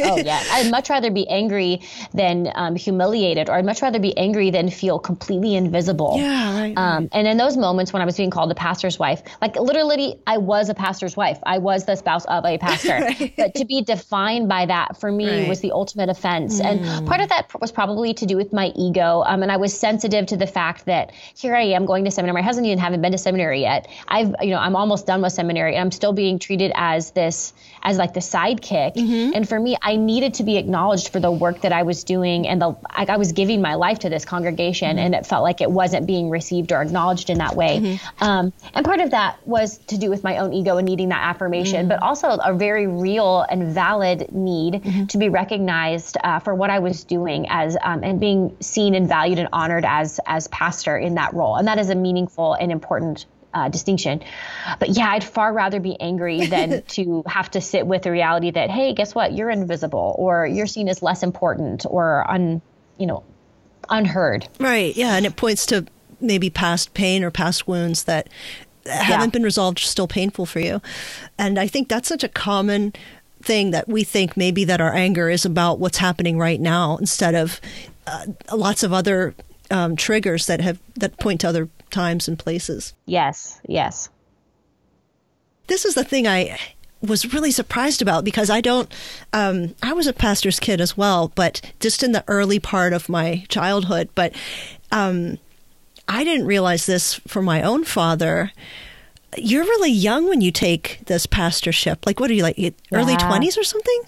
oh 0.04 0.18
yeah. 0.18 0.42
I'd 0.50 0.70
much 0.70 0.90
rather 0.90 1.10
be 1.10 1.26
angry 1.30 1.80
than 2.12 2.52
um, 2.54 2.76
humiliated, 2.76 3.48
or 3.48 3.54
I'd 3.54 3.64
much 3.64 3.80
rather 3.80 3.98
be 3.98 4.14
angry 4.18 4.50
than 4.50 4.68
feel 4.68 4.98
completely 4.98 5.54
invisible. 5.54 6.16
Yeah. 6.18 6.60
Right, 6.60 6.76
um, 6.76 7.08
and 7.12 7.26
in 7.26 7.38
those 7.38 7.56
moments 7.56 7.90
when 7.90 8.02
I 8.02 8.04
was 8.04 8.18
being 8.18 8.28
called 8.28 8.52
a 8.52 8.54
pastor's 8.54 8.98
wife, 8.98 9.22
like 9.40 9.56
literally, 9.56 10.20
I 10.26 10.36
was 10.36 10.68
a 10.68 10.74
pastor's 10.74 11.16
wife. 11.16 11.38
I 11.44 11.56
was 11.56 11.86
the 11.86 11.96
spouse 11.96 12.26
of 12.26 12.44
a 12.44 12.58
pastor. 12.66 12.98
right. 12.98 13.32
But 13.34 13.54
to 13.54 13.64
be 13.64 13.80
defined 13.80 14.46
by 14.46 14.66
that 14.66 15.00
for 15.00 15.10
me 15.10 15.30
right. 15.30 15.48
was 15.48 15.60
the 15.60 15.72
ultimate 15.72 16.10
offense, 16.10 16.60
mm. 16.60 16.66
and 16.66 17.06
part 17.08 17.22
of 17.22 17.30
that 17.30 17.50
was 17.62 17.72
probably 17.72 18.12
to 18.12 18.26
do 18.26 18.36
with 18.36 18.52
my 18.52 18.72
ego. 18.76 19.22
Um, 19.26 19.42
and 19.42 19.50
I 19.50 19.56
was 19.56 19.72
sensitive 19.72 20.26
to 20.26 20.36
the 20.36 20.46
fact 20.46 20.84
that 20.84 21.12
here 21.46 21.54
I 21.54 21.62
am 21.76 21.86
going 21.86 22.04
to 22.04 22.10
seminary. 22.10 22.34
My 22.34 22.42
husband 22.42 22.66
even 22.66 22.78
haven't 22.80 23.02
been 23.02 23.12
to 23.12 23.18
seminary 23.18 23.60
yet. 23.60 23.86
I've, 24.08 24.34
you 24.42 24.50
know, 24.50 24.58
I'm 24.58 24.74
almost 24.74 25.06
done 25.06 25.22
with 25.22 25.32
seminary 25.32 25.76
and 25.76 25.82
I'm 25.82 25.92
still 25.92 26.12
being 26.12 26.40
treated 26.40 26.72
as 26.74 27.12
this, 27.12 27.52
as 27.86 27.98
like 27.98 28.12
the 28.12 28.20
sidekick. 28.20 28.94
Mm-hmm. 28.96 29.30
And 29.34 29.48
for 29.48 29.58
me, 29.58 29.76
I 29.80 29.94
needed 29.94 30.34
to 30.34 30.42
be 30.42 30.56
acknowledged 30.56 31.10
for 31.10 31.20
the 31.20 31.30
work 31.30 31.60
that 31.60 31.72
I 31.72 31.84
was 31.84 32.02
doing 32.02 32.48
and 32.48 32.60
the, 32.60 32.76
like 32.98 33.08
I 33.08 33.16
was 33.16 33.30
giving 33.30 33.62
my 33.62 33.74
life 33.74 34.00
to 34.00 34.10
this 34.10 34.24
congregation 34.24 34.88
mm-hmm. 34.88 34.98
and 34.98 35.14
it 35.14 35.24
felt 35.24 35.44
like 35.44 35.60
it 35.60 35.70
wasn't 35.70 36.04
being 36.04 36.28
received 36.28 36.72
or 36.72 36.82
acknowledged 36.82 37.30
in 37.30 37.38
that 37.38 37.54
way. 37.54 37.78
Mm-hmm. 37.78 38.24
Um, 38.24 38.52
and 38.74 38.84
part 38.84 39.00
of 39.00 39.12
that 39.12 39.38
was 39.46 39.78
to 39.86 39.96
do 39.96 40.10
with 40.10 40.24
my 40.24 40.38
own 40.38 40.52
ego 40.52 40.78
and 40.78 40.86
needing 40.86 41.10
that 41.10 41.22
affirmation, 41.22 41.82
mm-hmm. 41.82 41.88
but 41.90 42.02
also 42.02 42.30
a 42.30 42.52
very 42.52 42.88
real 42.88 43.46
and 43.48 43.72
valid 43.72 44.32
need 44.32 44.74
mm-hmm. 44.74 45.06
to 45.06 45.18
be 45.18 45.28
recognized 45.28 46.16
uh, 46.24 46.40
for 46.40 46.56
what 46.56 46.70
I 46.70 46.80
was 46.80 47.04
doing 47.04 47.46
as, 47.48 47.76
um, 47.82 48.02
and 48.02 48.18
being 48.18 48.56
seen 48.60 48.96
and 48.96 49.08
valued 49.08 49.38
and 49.38 49.48
honored 49.52 49.84
as, 49.86 50.18
as 50.26 50.48
pastor 50.48 50.98
in 50.98 51.14
that 51.14 51.34
role. 51.34 51.54
And 51.54 51.68
that 51.68 51.78
is 51.78 51.88
a 51.88 51.94
meaningful 51.94 52.54
and 52.54 52.72
important 52.72 53.26
uh, 53.56 53.68
distinction. 53.70 54.22
But 54.78 54.90
yeah, 54.90 55.08
I'd 55.08 55.24
far 55.24 55.52
rather 55.52 55.80
be 55.80 55.98
angry 55.98 56.46
than 56.54 56.82
to 56.82 57.22
have 57.26 57.50
to 57.52 57.60
sit 57.60 57.86
with 57.86 58.02
the 58.02 58.10
reality 58.10 58.50
that, 58.50 58.70
hey, 58.70 58.92
guess 58.92 59.14
what? 59.14 59.32
You're 59.32 59.50
invisible 59.50 60.14
or 60.18 60.46
you're 60.46 60.66
seen 60.66 60.88
as 60.88 61.02
less 61.02 61.22
important 61.22 61.86
or 61.88 62.30
un, 62.30 62.60
you 62.98 63.06
know, 63.06 63.24
unheard. 63.88 64.46
Right. 64.60 64.94
Yeah. 64.94 65.16
And 65.16 65.24
it 65.24 65.36
points 65.36 65.64
to 65.66 65.86
maybe 66.20 66.50
past 66.50 66.92
pain 66.94 67.24
or 67.24 67.30
past 67.30 67.66
wounds 67.66 68.04
that 68.04 68.28
haven't 68.84 69.20
yeah. 69.20 69.26
been 69.30 69.42
resolved, 69.42 69.78
still 69.78 70.08
painful 70.08 70.46
for 70.46 70.60
you. 70.60 70.80
And 71.38 71.58
I 71.58 71.66
think 71.66 71.88
that's 71.88 72.08
such 72.08 72.22
a 72.22 72.28
common 72.28 72.92
thing 73.42 73.70
that 73.70 73.88
we 73.88 74.04
think 74.04 74.36
maybe 74.36 74.64
that 74.64 74.80
our 74.80 74.94
anger 74.94 75.30
is 75.30 75.44
about 75.44 75.78
what's 75.78 75.98
happening 75.98 76.36
right 76.36 76.60
now 76.60 76.96
instead 76.96 77.34
of 77.34 77.60
uh, 78.06 78.26
lots 78.52 78.82
of 78.82 78.92
other 78.92 79.34
um, 79.70 79.96
triggers 79.96 80.46
that 80.46 80.60
have 80.60 80.78
that 80.96 81.18
point 81.18 81.40
to 81.40 81.48
other 81.48 81.68
times 81.90 82.28
and 82.28 82.38
places. 82.38 82.94
Yes, 83.06 83.60
yes. 83.68 84.08
This 85.66 85.84
is 85.84 85.94
the 85.94 86.04
thing 86.04 86.26
I 86.26 86.58
was 87.02 87.32
really 87.32 87.50
surprised 87.50 88.00
about 88.00 88.24
because 88.24 88.50
I 88.50 88.60
don't. 88.60 88.92
Um, 89.32 89.74
I 89.82 89.92
was 89.92 90.06
a 90.06 90.12
pastor's 90.12 90.60
kid 90.60 90.80
as 90.80 90.96
well, 90.96 91.32
but 91.34 91.60
just 91.80 92.02
in 92.02 92.12
the 92.12 92.24
early 92.28 92.58
part 92.58 92.92
of 92.92 93.08
my 93.08 93.44
childhood. 93.48 94.08
But 94.14 94.34
um, 94.92 95.38
I 96.08 96.24
didn't 96.24 96.46
realize 96.46 96.86
this 96.86 97.14
for 97.14 97.42
my 97.42 97.62
own 97.62 97.84
father. 97.84 98.52
You're 99.36 99.64
really 99.64 99.90
young 99.90 100.28
when 100.28 100.40
you 100.40 100.50
take 100.50 101.00
this 101.06 101.26
pastorship. 101.26 102.06
Like, 102.06 102.20
what 102.20 102.30
are 102.30 102.34
you 102.34 102.42
like? 102.42 102.56
Early 102.92 103.16
twenties 103.16 103.58
or 103.58 103.64
something? 103.64 104.02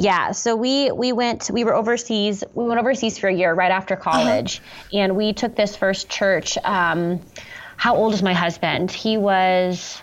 Yeah, 0.00 0.32
so 0.32 0.56
we 0.56 0.90
we 0.90 1.12
went 1.12 1.50
we 1.52 1.64
were 1.64 1.74
overseas 1.74 2.42
we 2.54 2.64
went 2.64 2.80
overseas 2.80 3.18
for 3.18 3.28
a 3.28 3.34
year 3.34 3.52
right 3.52 3.70
after 3.70 3.94
uh-huh. 3.94 4.10
college, 4.10 4.58
uh-huh. 4.58 4.98
and 4.98 5.16
we 5.16 5.34
took 5.34 5.54
this 5.54 5.76
first 5.76 6.08
church. 6.08 6.56
Um, 6.64 7.20
how 7.76 7.96
old 7.96 8.14
is 8.14 8.22
my 8.22 8.34
husband? 8.34 8.90
He 8.90 9.18
was 9.18 10.02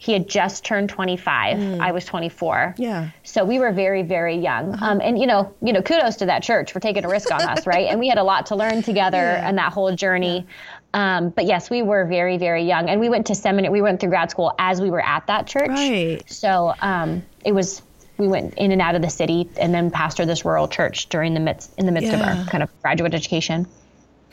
he 0.00 0.12
had 0.12 0.28
just 0.28 0.64
turned 0.64 0.88
25 0.88 1.56
mm. 1.56 1.80
i 1.80 1.90
was 1.90 2.04
24 2.04 2.76
yeah 2.78 3.10
so 3.24 3.44
we 3.44 3.58
were 3.58 3.72
very 3.72 4.02
very 4.02 4.36
young 4.36 4.72
uh-huh. 4.72 4.86
um, 4.86 5.00
and 5.02 5.18
you 5.18 5.26
know 5.26 5.52
you 5.60 5.72
know 5.72 5.82
kudos 5.82 6.16
to 6.16 6.26
that 6.26 6.40
church 6.40 6.72
for 6.72 6.78
taking 6.78 7.04
a 7.04 7.08
risk 7.08 7.32
on 7.32 7.42
us 7.42 7.66
right 7.66 7.88
and 7.88 7.98
we 7.98 8.08
had 8.08 8.16
a 8.16 8.22
lot 8.22 8.46
to 8.46 8.54
learn 8.54 8.80
together 8.80 9.18
yeah. 9.18 9.48
and 9.48 9.58
that 9.58 9.72
whole 9.72 9.92
journey 9.94 10.46
yeah. 10.94 11.16
um, 11.16 11.30
but 11.30 11.46
yes 11.46 11.68
we 11.68 11.82
were 11.82 12.04
very 12.04 12.38
very 12.38 12.62
young 12.62 12.88
and 12.88 13.00
we 13.00 13.08
went 13.08 13.26
to 13.26 13.34
seminary 13.34 13.72
we 13.72 13.82
went 13.82 13.98
through 13.98 14.08
grad 14.08 14.30
school 14.30 14.54
as 14.60 14.80
we 14.80 14.88
were 14.88 15.04
at 15.04 15.26
that 15.26 15.48
church 15.48 15.68
right 15.68 16.22
so 16.30 16.72
um, 16.80 17.20
it 17.44 17.52
was 17.52 17.82
we 18.18 18.28
went 18.28 18.54
in 18.54 18.72
and 18.72 18.82
out 18.82 18.94
of 18.94 19.02
the 19.02 19.10
city 19.10 19.48
and 19.56 19.72
then 19.72 19.90
pastored 19.90 20.26
this 20.26 20.44
rural 20.44 20.68
church 20.68 21.08
during 21.08 21.34
the 21.34 21.40
midst 21.40 21.72
in 21.78 21.86
the 21.86 21.92
midst 21.92 22.10
yeah. 22.10 22.32
of 22.32 22.38
our 22.38 22.44
kind 22.46 22.62
of 22.62 22.82
graduate 22.82 23.14
education. 23.14 23.66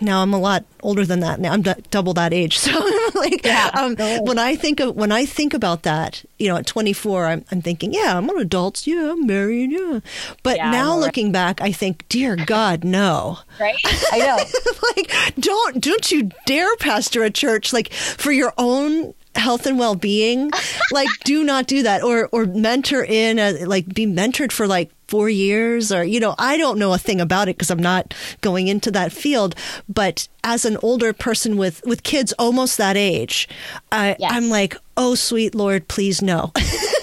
Now 0.02 0.22
I'm 0.22 0.34
a 0.34 0.40
lot 0.40 0.66
older 0.84 1.06
than 1.06 1.22
that. 1.22 1.40
Now 1.40 1.54
I'm 1.54 1.62
d- 1.62 1.74
double 1.90 2.14
that 2.16 2.34
age. 2.34 2.60
So 2.66 2.72
like 3.14 3.46
yeah. 3.46 3.70
um, 3.74 3.96
when 4.26 4.40
I 4.40 4.56
think 4.56 4.80
of 4.80 4.96
when 4.96 5.12
I 5.12 5.26
think 5.26 5.54
about 5.54 5.84
that, 5.84 6.26
you 6.38 6.50
know, 6.50 6.58
at 6.58 6.66
24, 6.66 7.28
I'm, 7.28 7.46
I'm 7.52 7.62
thinking, 7.62 7.94
yeah, 7.94 8.18
I'm 8.18 8.28
an 8.30 8.38
adult. 8.38 8.86
Yeah, 8.86 9.12
I'm 9.12 9.26
married. 9.26 9.72
Yeah. 9.72 10.00
But 10.44 10.58
yeah, 10.58 10.72
now 10.72 10.98
looking 10.98 11.28
right. 11.28 11.34
back, 11.34 11.62
I 11.62 11.72
think, 11.72 12.10
dear 12.10 12.36
God, 12.36 12.84
no. 12.84 13.40
Right? 13.60 13.76
I 14.12 14.18
know. 14.18 14.38
like, 14.96 15.36
don't 15.40 15.82
don't 15.82 16.12
you 16.12 16.32
dare 16.46 16.76
pastor 16.78 17.24
a 17.24 17.30
church 17.30 17.72
like 17.72 17.94
for 17.94 18.32
your 18.32 18.52
own 18.58 19.14
health 19.36 19.66
and 19.66 19.78
well-being 19.78 20.52
like 20.92 21.10
do 21.24 21.44
not 21.44 21.68
do 21.68 21.84
that 21.84 22.04
or 22.04 22.30
or 22.32 22.46
mentor 22.46 23.04
in 23.04 23.38
a, 23.40 23.66
like 23.66 23.88
be 23.94 24.06
mentored 24.06 24.52
for 24.52 24.68
like 24.68 24.92
four 25.08 25.30
years 25.30 25.92
or 25.92 26.04
you 26.04 26.20
know 26.20 26.34
i 26.40 26.58
don't 26.58 26.80
know 26.80 26.94
a 26.94 26.98
thing 26.98 27.22
about 27.22 27.48
it 27.48 27.56
because 27.56 27.70
i'm 27.70 27.78
not 27.78 28.14
going 28.42 28.68
into 28.68 28.90
that 28.90 29.12
field 29.12 29.54
but 29.88 30.28
as 30.44 30.66
an 30.66 30.78
older 30.82 31.14
person 31.14 31.58
with 31.58 31.82
with 31.86 32.04
kids 32.04 32.34
almost 32.40 32.78
that 32.78 32.98
age 32.98 33.48
I, 33.92 34.16
yes. 34.20 34.32
i'm 34.34 34.50
like 34.50 34.78
oh 34.98 35.16
sweet 35.16 35.54
lord 35.54 35.88
please 35.88 36.22
no 36.22 36.52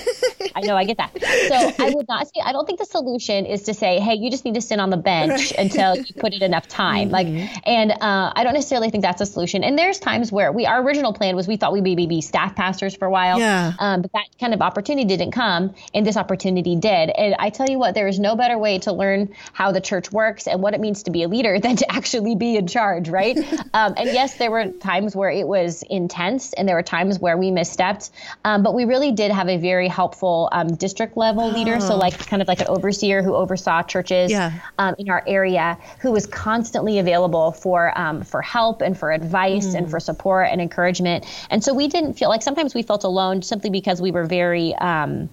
I 0.54 0.60
know, 0.62 0.76
I 0.76 0.84
get 0.84 0.98
that. 0.98 1.12
So 1.22 1.84
I 1.84 1.90
would 1.94 2.06
not 2.08 2.26
say, 2.26 2.40
I 2.44 2.52
don't 2.52 2.66
think 2.66 2.78
the 2.78 2.84
solution 2.84 3.46
is 3.46 3.62
to 3.64 3.74
say, 3.74 3.98
hey, 3.98 4.14
you 4.14 4.30
just 4.30 4.44
need 4.44 4.54
to 4.54 4.60
sit 4.60 4.78
on 4.78 4.90
the 4.90 4.96
bench 4.96 5.30
right. 5.32 5.58
until 5.58 5.96
you 5.96 6.14
put 6.18 6.32
in 6.32 6.42
enough 6.42 6.68
time. 6.68 7.10
Mm-hmm. 7.10 7.38
Like, 7.38 7.66
and 7.66 7.92
uh, 7.92 8.32
I 8.34 8.44
don't 8.44 8.54
necessarily 8.54 8.90
think 8.90 9.02
that's 9.02 9.20
a 9.20 9.26
solution. 9.26 9.64
And 9.64 9.78
there's 9.78 9.98
times 9.98 10.32
where 10.32 10.52
we, 10.52 10.66
our 10.66 10.82
original 10.82 11.12
plan 11.12 11.36
was 11.36 11.48
we 11.48 11.56
thought 11.56 11.72
we'd 11.72 11.84
maybe 11.84 12.06
be 12.06 12.20
staff 12.20 12.54
pastors 12.54 12.94
for 12.94 13.06
a 13.06 13.10
while. 13.10 13.38
Yeah. 13.38 13.72
Um, 13.78 14.02
but 14.02 14.12
that 14.12 14.26
kind 14.38 14.54
of 14.54 14.62
opportunity 14.62 15.06
didn't 15.06 15.32
come, 15.32 15.74
and 15.94 16.06
this 16.06 16.16
opportunity 16.16 16.76
did. 16.76 17.10
And 17.10 17.34
I 17.38 17.50
tell 17.50 17.68
you 17.68 17.78
what, 17.78 17.94
there 17.94 18.08
is 18.08 18.18
no 18.18 18.36
better 18.36 18.58
way 18.58 18.78
to 18.80 18.92
learn 18.92 19.34
how 19.52 19.72
the 19.72 19.80
church 19.80 20.12
works 20.12 20.46
and 20.46 20.62
what 20.62 20.74
it 20.74 20.80
means 20.80 21.04
to 21.04 21.10
be 21.10 21.22
a 21.22 21.28
leader 21.28 21.58
than 21.58 21.76
to 21.76 21.92
actually 21.92 22.34
be 22.34 22.56
in 22.56 22.66
charge, 22.66 23.08
right? 23.08 23.36
um, 23.74 23.94
and 23.96 24.06
yes, 24.06 24.36
there 24.36 24.50
were 24.50 24.68
times 24.68 25.14
where 25.14 25.30
it 25.30 25.46
was 25.46 25.82
intense, 25.88 26.52
and 26.52 26.68
there 26.68 26.76
were 26.76 26.82
times 26.82 27.18
where 27.18 27.36
we 27.36 27.50
misstepped, 27.50 28.10
um, 28.44 28.62
but 28.62 28.74
we 28.74 28.84
really 28.84 29.12
did 29.12 29.30
have 29.30 29.48
a 29.48 29.56
very 29.56 29.88
helpful 29.88 30.41
um, 30.52 30.74
district 30.74 31.16
level 31.16 31.50
leader, 31.50 31.78
so 31.80 31.96
like 31.96 32.18
kind 32.26 32.42
of 32.42 32.48
like 32.48 32.60
an 32.60 32.68
overseer 32.68 33.22
who 33.22 33.34
oversaw 33.34 33.82
churches 33.82 34.30
yeah. 34.30 34.52
um, 34.78 34.94
in 34.98 35.08
our 35.10 35.22
area, 35.26 35.78
who 36.00 36.10
was 36.10 36.26
constantly 36.26 36.98
available 36.98 37.52
for 37.52 37.96
um, 37.98 38.22
for 38.22 38.42
help 38.42 38.82
and 38.82 38.98
for 38.98 39.12
advice 39.12 39.68
mm. 39.68 39.78
and 39.78 39.90
for 39.90 40.00
support 40.00 40.48
and 40.50 40.60
encouragement. 40.60 41.24
And 41.50 41.62
so 41.62 41.74
we 41.74 41.88
didn't 41.88 42.14
feel 42.14 42.28
like 42.28 42.42
sometimes 42.42 42.74
we 42.74 42.82
felt 42.82 43.04
alone 43.04 43.42
simply 43.42 43.70
because 43.70 44.00
we 44.00 44.10
were 44.10 44.24
very 44.24 44.74
um, 44.76 45.28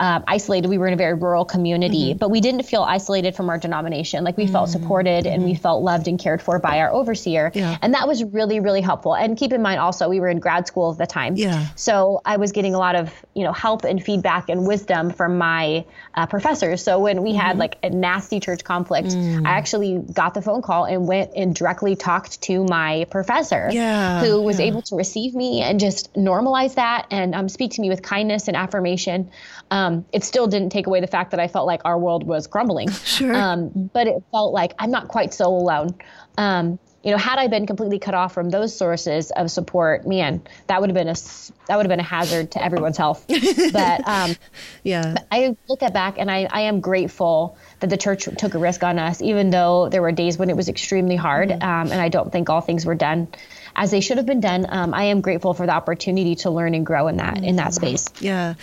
um, 0.00 0.24
isolated. 0.26 0.68
We 0.68 0.78
were 0.78 0.86
in 0.86 0.94
a 0.94 0.96
very 0.96 1.14
rural 1.14 1.44
community, 1.44 2.10
mm-hmm. 2.10 2.18
but 2.18 2.30
we 2.30 2.40
didn't 2.40 2.62
feel 2.62 2.82
isolated 2.82 3.36
from 3.36 3.50
our 3.50 3.58
denomination. 3.58 4.24
Like 4.24 4.38
we 4.38 4.44
mm-hmm. 4.44 4.54
felt 4.54 4.70
supported 4.70 5.26
and 5.26 5.44
we 5.44 5.52
mm-hmm. 5.52 5.62
felt 5.62 5.84
loved 5.84 6.08
and 6.08 6.18
cared 6.18 6.40
for 6.40 6.58
by 6.58 6.80
our 6.80 6.90
overseer. 6.90 7.52
Yeah. 7.54 7.76
And 7.82 7.92
that 7.92 8.08
was 8.08 8.24
really, 8.24 8.60
really 8.60 8.80
helpful. 8.80 9.14
And 9.14 9.36
keep 9.36 9.52
in 9.52 9.60
mind 9.60 9.78
also, 9.78 10.08
we 10.08 10.18
were 10.18 10.28
in 10.28 10.40
grad 10.40 10.66
school 10.66 10.90
at 10.92 10.98
the 10.98 11.06
time. 11.06 11.36
Yeah. 11.36 11.66
So 11.76 12.22
I 12.24 12.38
was 12.38 12.52
getting 12.52 12.74
a 12.74 12.78
lot 12.78 12.96
of, 12.96 13.12
you 13.34 13.44
know, 13.44 13.52
help 13.52 13.84
and 13.84 14.02
feedback 14.02 14.48
and 14.48 14.66
wisdom 14.66 15.10
from 15.10 15.36
my 15.36 15.84
uh, 16.14 16.26
professors. 16.26 16.82
So 16.82 16.98
when 16.98 17.22
we 17.22 17.34
had 17.34 17.50
mm-hmm. 17.50 17.60
like 17.60 17.78
a 17.82 17.90
nasty 17.90 18.40
church 18.40 18.64
conflict, 18.64 19.08
mm. 19.08 19.46
I 19.46 19.50
actually 19.50 19.98
got 19.98 20.32
the 20.32 20.40
phone 20.40 20.62
call 20.62 20.86
and 20.86 21.06
went 21.06 21.32
and 21.36 21.54
directly 21.54 21.94
talked 21.94 22.40
to 22.42 22.64
my 22.64 23.04
professor 23.10 23.68
yeah. 23.70 24.24
who 24.24 24.40
was 24.40 24.58
yeah. 24.58 24.66
able 24.66 24.80
to 24.82 24.96
receive 24.96 25.34
me 25.34 25.60
and 25.60 25.78
just 25.78 26.14
normalize 26.14 26.76
that 26.76 27.06
and 27.10 27.34
um, 27.34 27.50
speak 27.50 27.72
to 27.72 27.82
me 27.82 27.90
with 27.90 28.00
kindness 28.00 28.48
and 28.48 28.56
affirmation. 28.56 29.30
Um, 29.70 29.89
it 30.12 30.24
still 30.24 30.46
didn't 30.46 30.70
take 30.70 30.86
away 30.86 31.00
the 31.00 31.06
fact 31.06 31.30
that 31.32 31.40
I 31.40 31.48
felt 31.48 31.66
like 31.66 31.82
our 31.84 31.98
world 31.98 32.24
was 32.24 32.46
crumbling. 32.46 32.88
Sure. 33.10 33.34
Um, 33.34 33.90
but 33.92 34.06
it 34.06 34.22
felt 34.30 34.52
like 34.52 34.72
I'm 34.78 34.90
not 34.90 35.08
quite 35.08 35.34
so 35.34 35.46
alone. 35.46 35.94
Um, 36.38 36.78
you 37.02 37.10
know, 37.10 37.16
had 37.16 37.38
I 37.38 37.46
been 37.46 37.66
completely 37.66 37.98
cut 37.98 38.14
off 38.14 38.34
from 38.34 38.50
those 38.50 38.76
sources 38.76 39.30
of 39.30 39.50
support, 39.50 40.06
man, 40.06 40.42
that 40.66 40.80
would 40.80 40.90
have 40.90 40.94
been 40.94 41.08
a 41.08 41.14
that 41.66 41.76
would 41.76 41.86
have 41.86 41.88
been 41.88 42.00
a 42.00 42.02
hazard 42.02 42.52
to 42.52 42.62
everyone's 42.62 42.98
health. 42.98 43.24
but 43.72 44.06
um, 44.06 44.36
yeah, 44.82 45.14
but 45.14 45.26
I 45.32 45.56
look 45.68 45.82
at 45.82 45.94
back 45.94 46.18
and 46.18 46.30
I, 46.30 46.46
I 46.50 46.62
am 46.62 46.80
grateful 46.80 47.56
that 47.80 47.88
the 47.88 47.96
church 47.96 48.28
took 48.36 48.54
a 48.54 48.58
risk 48.58 48.82
on 48.82 48.98
us, 48.98 49.22
even 49.22 49.48
though 49.50 49.88
there 49.88 50.02
were 50.02 50.12
days 50.12 50.36
when 50.36 50.50
it 50.50 50.56
was 50.56 50.68
extremely 50.68 51.16
hard, 51.16 51.48
mm-hmm. 51.48 51.62
um, 51.62 51.90
and 51.90 52.00
I 52.00 52.10
don't 52.10 52.30
think 52.30 52.50
all 52.50 52.60
things 52.60 52.84
were 52.84 52.94
done 52.94 53.28
as 53.74 53.90
they 53.90 54.00
should 54.00 54.18
have 54.18 54.26
been 54.26 54.40
done. 54.40 54.66
Um, 54.68 54.92
I 54.92 55.04
am 55.04 55.22
grateful 55.22 55.54
for 55.54 55.64
the 55.64 55.72
opportunity 55.72 56.34
to 56.36 56.50
learn 56.50 56.74
and 56.74 56.84
grow 56.84 57.08
in 57.08 57.16
that 57.16 57.42
in 57.42 57.56
that 57.56 57.68
mm-hmm. 57.68 57.86
space. 57.86 58.08
Yeah, 58.20 58.54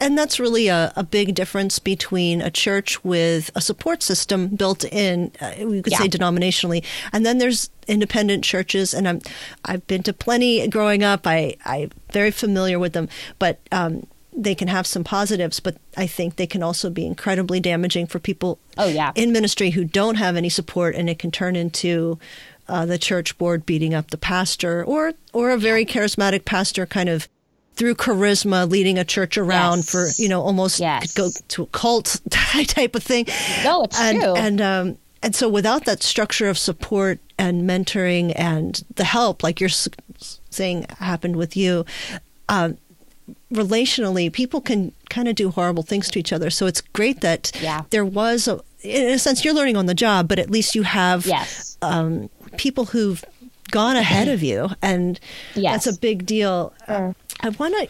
and 0.00 0.16
that's 0.16 0.38
really 0.38 0.68
a, 0.68 0.92
a 0.96 1.02
big 1.02 1.34
difference 1.34 1.78
between 1.78 2.40
a 2.40 2.50
church 2.50 3.04
with 3.04 3.50
a 3.54 3.60
support 3.60 4.02
system 4.02 4.48
built 4.48 4.84
in, 4.84 5.32
uh, 5.40 5.52
we 5.64 5.82
could 5.82 5.92
yeah. 5.92 5.98
say 5.98 6.08
denominationally, 6.08 6.84
and 7.12 7.24
then 7.24 7.38
there's 7.38 7.70
independent 7.86 8.44
churches. 8.44 8.94
And 8.94 9.08
I'm, 9.08 9.20
I've 9.64 9.86
been 9.86 10.02
to 10.04 10.12
plenty 10.12 10.66
growing 10.68 11.02
up. 11.02 11.26
I, 11.26 11.56
I'm 11.64 11.90
very 12.12 12.30
familiar 12.30 12.78
with 12.78 12.92
them, 12.92 13.08
but 13.38 13.58
um, 13.72 14.06
they 14.32 14.54
can 14.54 14.68
have 14.68 14.86
some 14.86 15.04
positives, 15.04 15.58
but 15.58 15.76
I 15.96 16.06
think 16.06 16.36
they 16.36 16.46
can 16.46 16.62
also 16.62 16.90
be 16.90 17.04
incredibly 17.04 17.60
damaging 17.60 18.06
for 18.06 18.18
people 18.18 18.58
oh, 18.76 18.86
yeah. 18.86 19.12
in 19.14 19.32
ministry 19.32 19.70
who 19.70 19.84
don't 19.84 20.14
have 20.14 20.36
any 20.36 20.48
support, 20.48 20.94
and 20.94 21.10
it 21.10 21.18
can 21.18 21.30
turn 21.30 21.56
into 21.56 22.18
uh, 22.68 22.86
the 22.86 22.98
church 22.98 23.36
board 23.38 23.66
beating 23.66 23.94
up 23.94 24.10
the 24.10 24.18
pastor, 24.18 24.84
or 24.84 25.14
or 25.32 25.50
a 25.50 25.56
very 25.56 25.84
charismatic 25.84 26.44
pastor 26.44 26.86
kind 26.86 27.08
of 27.08 27.28
through 27.78 27.94
charisma 27.94 28.68
leading 28.68 28.98
a 28.98 29.04
church 29.04 29.38
around 29.38 29.78
yes. 29.78 29.90
for 29.90 30.22
you 30.22 30.28
know 30.28 30.42
almost 30.42 30.80
yes. 30.80 31.12
could 31.12 31.16
go 31.16 31.30
to 31.48 31.62
a 31.62 31.66
cult 31.66 32.20
type 32.30 32.94
of 32.94 33.02
thing. 33.02 33.26
No, 33.64 33.84
it's 33.84 33.98
and, 33.98 34.20
true. 34.20 34.34
And 34.34 34.60
um, 34.60 34.98
and 35.22 35.34
so 35.34 35.48
without 35.48 35.84
that 35.86 36.02
structure 36.02 36.48
of 36.48 36.58
support 36.58 37.20
and 37.38 37.68
mentoring 37.68 38.32
and 38.36 38.84
the 38.96 39.04
help, 39.04 39.42
like 39.42 39.60
you're 39.60 39.70
saying 40.50 40.86
happened 40.98 41.36
with 41.36 41.56
you, 41.56 41.86
um, 42.48 42.78
relationally, 43.52 44.32
people 44.32 44.60
can 44.60 44.92
kind 45.08 45.28
of 45.28 45.34
do 45.34 45.50
horrible 45.50 45.82
things 45.82 46.10
to 46.10 46.18
each 46.18 46.32
other. 46.32 46.50
So 46.50 46.66
it's 46.66 46.80
great 46.80 47.20
that 47.20 47.52
yeah. 47.60 47.82
there 47.90 48.04
was, 48.04 48.48
a, 48.48 48.60
in 48.82 49.08
a 49.08 49.18
sense, 49.18 49.44
you're 49.44 49.54
learning 49.54 49.76
on 49.76 49.86
the 49.86 49.94
job, 49.94 50.28
but 50.28 50.38
at 50.38 50.50
least 50.50 50.74
you 50.74 50.82
have 50.82 51.26
yes. 51.26 51.76
um, 51.82 52.30
people 52.56 52.86
who've 52.86 53.24
gone 53.70 53.96
ahead 53.96 54.28
of 54.28 54.42
you, 54.42 54.70
and 54.82 55.20
yes. 55.54 55.84
that's 55.84 55.96
a 55.96 56.00
big 56.00 56.26
deal. 56.26 56.72
Uh, 56.86 57.12
I 57.40 57.50
want 57.50 57.74
to 57.74 57.88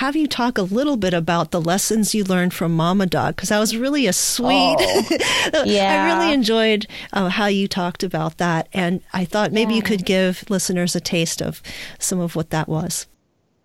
have 0.00 0.16
you 0.16 0.26
talk 0.26 0.56
a 0.56 0.62
little 0.62 0.96
bit 0.96 1.12
about 1.12 1.50
the 1.50 1.60
lessons 1.60 2.14
you 2.14 2.24
learned 2.24 2.54
from 2.54 2.74
Mama 2.74 3.04
Dog 3.04 3.36
because 3.36 3.50
that 3.50 3.58
was 3.58 3.76
really 3.76 4.06
a 4.06 4.14
sweet. 4.14 4.76
Oh, 4.78 5.64
yeah. 5.66 6.04
I 6.14 6.16
really 6.16 6.32
enjoyed 6.32 6.86
uh, 7.12 7.28
how 7.28 7.46
you 7.46 7.68
talked 7.68 8.02
about 8.02 8.38
that, 8.38 8.68
and 8.72 9.02
I 9.12 9.26
thought 9.26 9.52
maybe 9.52 9.72
yeah. 9.72 9.76
you 9.76 9.82
could 9.82 10.06
give 10.06 10.48
listeners 10.48 10.96
a 10.96 11.00
taste 11.00 11.42
of 11.42 11.60
some 11.98 12.18
of 12.18 12.34
what 12.34 12.48
that 12.50 12.66
was. 12.66 13.06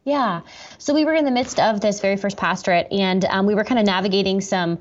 Yeah. 0.03 0.41
So 0.77 0.93
we 0.93 1.05
were 1.05 1.13
in 1.13 1.25
the 1.25 1.31
midst 1.31 1.59
of 1.59 1.79
this 1.79 2.01
very 2.01 2.17
first 2.17 2.35
pastorate, 2.35 2.87
and 2.91 3.23
um, 3.25 3.45
we 3.45 3.55
were 3.55 3.63
kind 3.63 3.79
of 3.79 3.85
navigating 3.85 4.41
some 4.41 4.79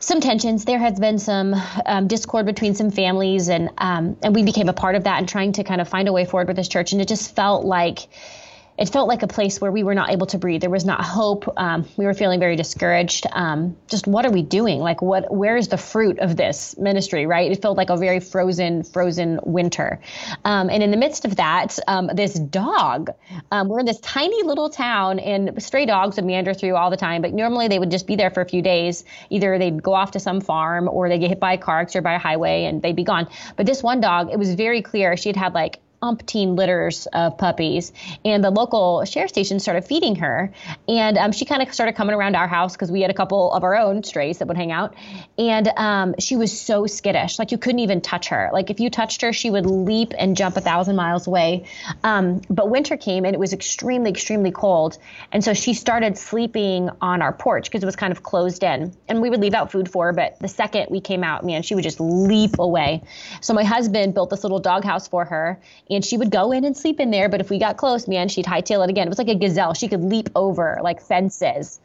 some 0.00 0.20
tensions. 0.20 0.64
There 0.64 0.78
has 0.78 0.98
been 0.98 1.18
some 1.18 1.54
um, 1.86 2.08
discord 2.08 2.46
between 2.46 2.74
some 2.74 2.90
families, 2.90 3.48
and 3.48 3.70
um, 3.78 4.16
and 4.22 4.34
we 4.34 4.42
became 4.42 4.68
a 4.68 4.72
part 4.72 4.96
of 4.96 5.04
that 5.04 5.18
and 5.18 5.28
trying 5.28 5.52
to 5.52 5.64
kind 5.64 5.80
of 5.80 5.88
find 5.88 6.08
a 6.08 6.12
way 6.12 6.24
forward 6.24 6.48
with 6.48 6.56
this 6.56 6.68
church. 6.68 6.92
And 6.92 7.00
it 7.00 7.06
just 7.06 7.36
felt 7.36 7.64
like 7.64 8.08
it 8.80 8.88
felt 8.88 9.08
like 9.08 9.22
a 9.22 9.26
place 9.26 9.60
where 9.60 9.70
we 9.70 9.82
were 9.82 9.94
not 9.94 10.10
able 10.10 10.26
to 10.28 10.38
breathe. 10.38 10.62
There 10.62 10.70
was 10.70 10.86
not 10.86 11.04
hope. 11.04 11.52
Um, 11.58 11.86
we 11.98 12.06
were 12.06 12.14
feeling 12.14 12.40
very 12.40 12.56
discouraged. 12.56 13.26
Um, 13.30 13.76
just 13.88 14.06
what 14.06 14.24
are 14.24 14.30
we 14.30 14.42
doing? 14.42 14.80
Like, 14.80 15.02
what? 15.02 15.30
Where 15.30 15.58
is 15.58 15.68
the 15.68 15.76
fruit 15.76 16.18
of 16.18 16.36
this 16.36 16.78
ministry? 16.78 17.26
Right? 17.26 17.52
It 17.52 17.60
felt 17.60 17.76
like 17.76 17.90
a 17.90 17.96
very 17.98 18.20
frozen, 18.20 18.82
frozen 18.82 19.38
winter. 19.44 20.00
Um, 20.46 20.70
and 20.70 20.82
in 20.82 20.90
the 20.90 20.96
midst 20.96 21.26
of 21.26 21.36
that, 21.36 21.78
um, 21.88 22.10
this 22.14 22.34
dog. 22.34 23.10
Um, 23.52 23.68
we're 23.68 23.80
in 23.80 23.86
this 23.86 24.00
tiny 24.00 24.42
little 24.44 24.70
town, 24.70 25.18
and 25.18 25.62
stray 25.62 25.84
dogs 25.84 26.16
would 26.16 26.24
meander 26.24 26.54
through 26.54 26.74
all 26.74 26.88
the 26.88 26.96
time. 26.96 27.20
But 27.20 27.34
normally 27.34 27.68
they 27.68 27.78
would 27.78 27.90
just 27.90 28.06
be 28.06 28.16
there 28.16 28.30
for 28.30 28.40
a 28.40 28.48
few 28.48 28.62
days. 28.62 29.04
Either 29.28 29.58
they'd 29.58 29.82
go 29.82 29.92
off 29.92 30.12
to 30.12 30.20
some 30.20 30.40
farm, 30.40 30.88
or 30.88 31.10
they 31.10 31.18
get 31.18 31.28
hit 31.28 31.40
by 31.40 31.52
a 31.52 31.58
car 31.58 31.86
or 31.94 32.00
by 32.00 32.14
a 32.14 32.18
highway, 32.18 32.64
and 32.64 32.80
they'd 32.80 32.96
be 32.96 33.04
gone. 33.04 33.28
But 33.56 33.66
this 33.66 33.82
one 33.82 34.00
dog, 34.00 34.30
it 34.32 34.38
was 34.38 34.54
very 34.54 34.80
clear 34.80 35.18
she 35.18 35.28
had 35.28 35.36
had 35.36 35.52
like 35.52 35.80
umpteen 36.02 36.56
litters 36.56 37.06
of 37.12 37.36
puppies. 37.36 37.92
And 38.24 38.42
the 38.42 38.50
local 38.50 39.04
share 39.04 39.28
station 39.28 39.60
started 39.60 39.84
feeding 39.84 40.16
her. 40.16 40.52
And 40.88 41.18
um, 41.18 41.32
she 41.32 41.44
kind 41.44 41.62
of 41.62 41.72
started 41.74 41.94
coming 41.94 42.14
around 42.14 42.36
our 42.36 42.48
house 42.48 42.74
because 42.74 42.90
we 42.90 43.02
had 43.02 43.10
a 43.10 43.14
couple 43.14 43.52
of 43.52 43.64
our 43.64 43.76
own 43.76 44.02
strays 44.02 44.38
that 44.38 44.48
would 44.48 44.56
hang 44.56 44.72
out. 44.72 44.94
And 45.38 45.68
um, 45.76 46.14
she 46.18 46.36
was 46.36 46.58
so 46.58 46.86
skittish. 46.86 47.38
Like 47.38 47.52
you 47.52 47.58
couldn't 47.58 47.80
even 47.80 48.00
touch 48.00 48.28
her. 48.28 48.50
Like 48.52 48.70
if 48.70 48.80
you 48.80 48.88
touched 48.88 49.22
her, 49.22 49.32
she 49.32 49.50
would 49.50 49.66
leap 49.66 50.14
and 50.18 50.36
jump 50.36 50.56
a 50.56 50.60
thousand 50.60 50.96
miles 50.96 51.26
away. 51.26 51.66
Um, 52.02 52.40
but 52.48 52.70
winter 52.70 52.96
came 52.96 53.24
and 53.24 53.34
it 53.34 53.38
was 53.38 53.52
extremely, 53.52 54.10
extremely 54.10 54.52
cold. 54.52 54.96
And 55.32 55.44
so 55.44 55.52
she 55.52 55.74
started 55.74 56.16
sleeping 56.16 56.90
on 57.00 57.20
our 57.20 57.32
porch 57.32 57.64
because 57.64 57.82
it 57.82 57.86
was 57.86 57.96
kind 57.96 58.12
of 58.12 58.22
closed 58.22 58.62
in. 58.62 58.94
And 59.08 59.20
we 59.20 59.28
would 59.28 59.40
leave 59.40 59.54
out 59.54 59.70
food 59.70 59.90
for 59.90 60.06
her. 60.06 60.12
But 60.12 60.38
the 60.38 60.48
second 60.48 60.86
we 60.90 61.00
came 61.00 61.22
out, 61.22 61.44
man, 61.44 61.62
she 61.62 61.74
would 61.74 61.84
just 61.84 62.00
leap 62.00 62.58
away. 62.58 63.02
So 63.42 63.52
my 63.52 63.64
husband 63.64 64.14
built 64.14 64.30
this 64.30 64.42
little 64.42 64.60
doghouse 64.60 65.06
for 65.06 65.26
her 65.26 65.60
and 65.90 66.04
she 66.04 66.16
would 66.16 66.30
go 66.30 66.52
in 66.52 66.64
and 66.64 66.76
sleep 66.76 67.00
in 67.00 67.10
there. 67.10 67.28
But 67.28 67.40
if 67.40 67.50
we 67.50 67.58
got 67.58 67.76
close, 67.76 68.06
man, 68.06 68.28
she'd 68.28 68.46
hightail 68.46 68.84
it 68.84 68.90
again. 68.90 69.06
It 69.06 69.10
was 69.10 69.18
like 69.18 69.28
a 69.28 69.34
gazelle. 69.34 69.74
She 69.74 69.88
could 69.88 70.02
leap 70.02 70.30
over 70.34 70.78
like 70.82 71.00
fences. 71.00 71.80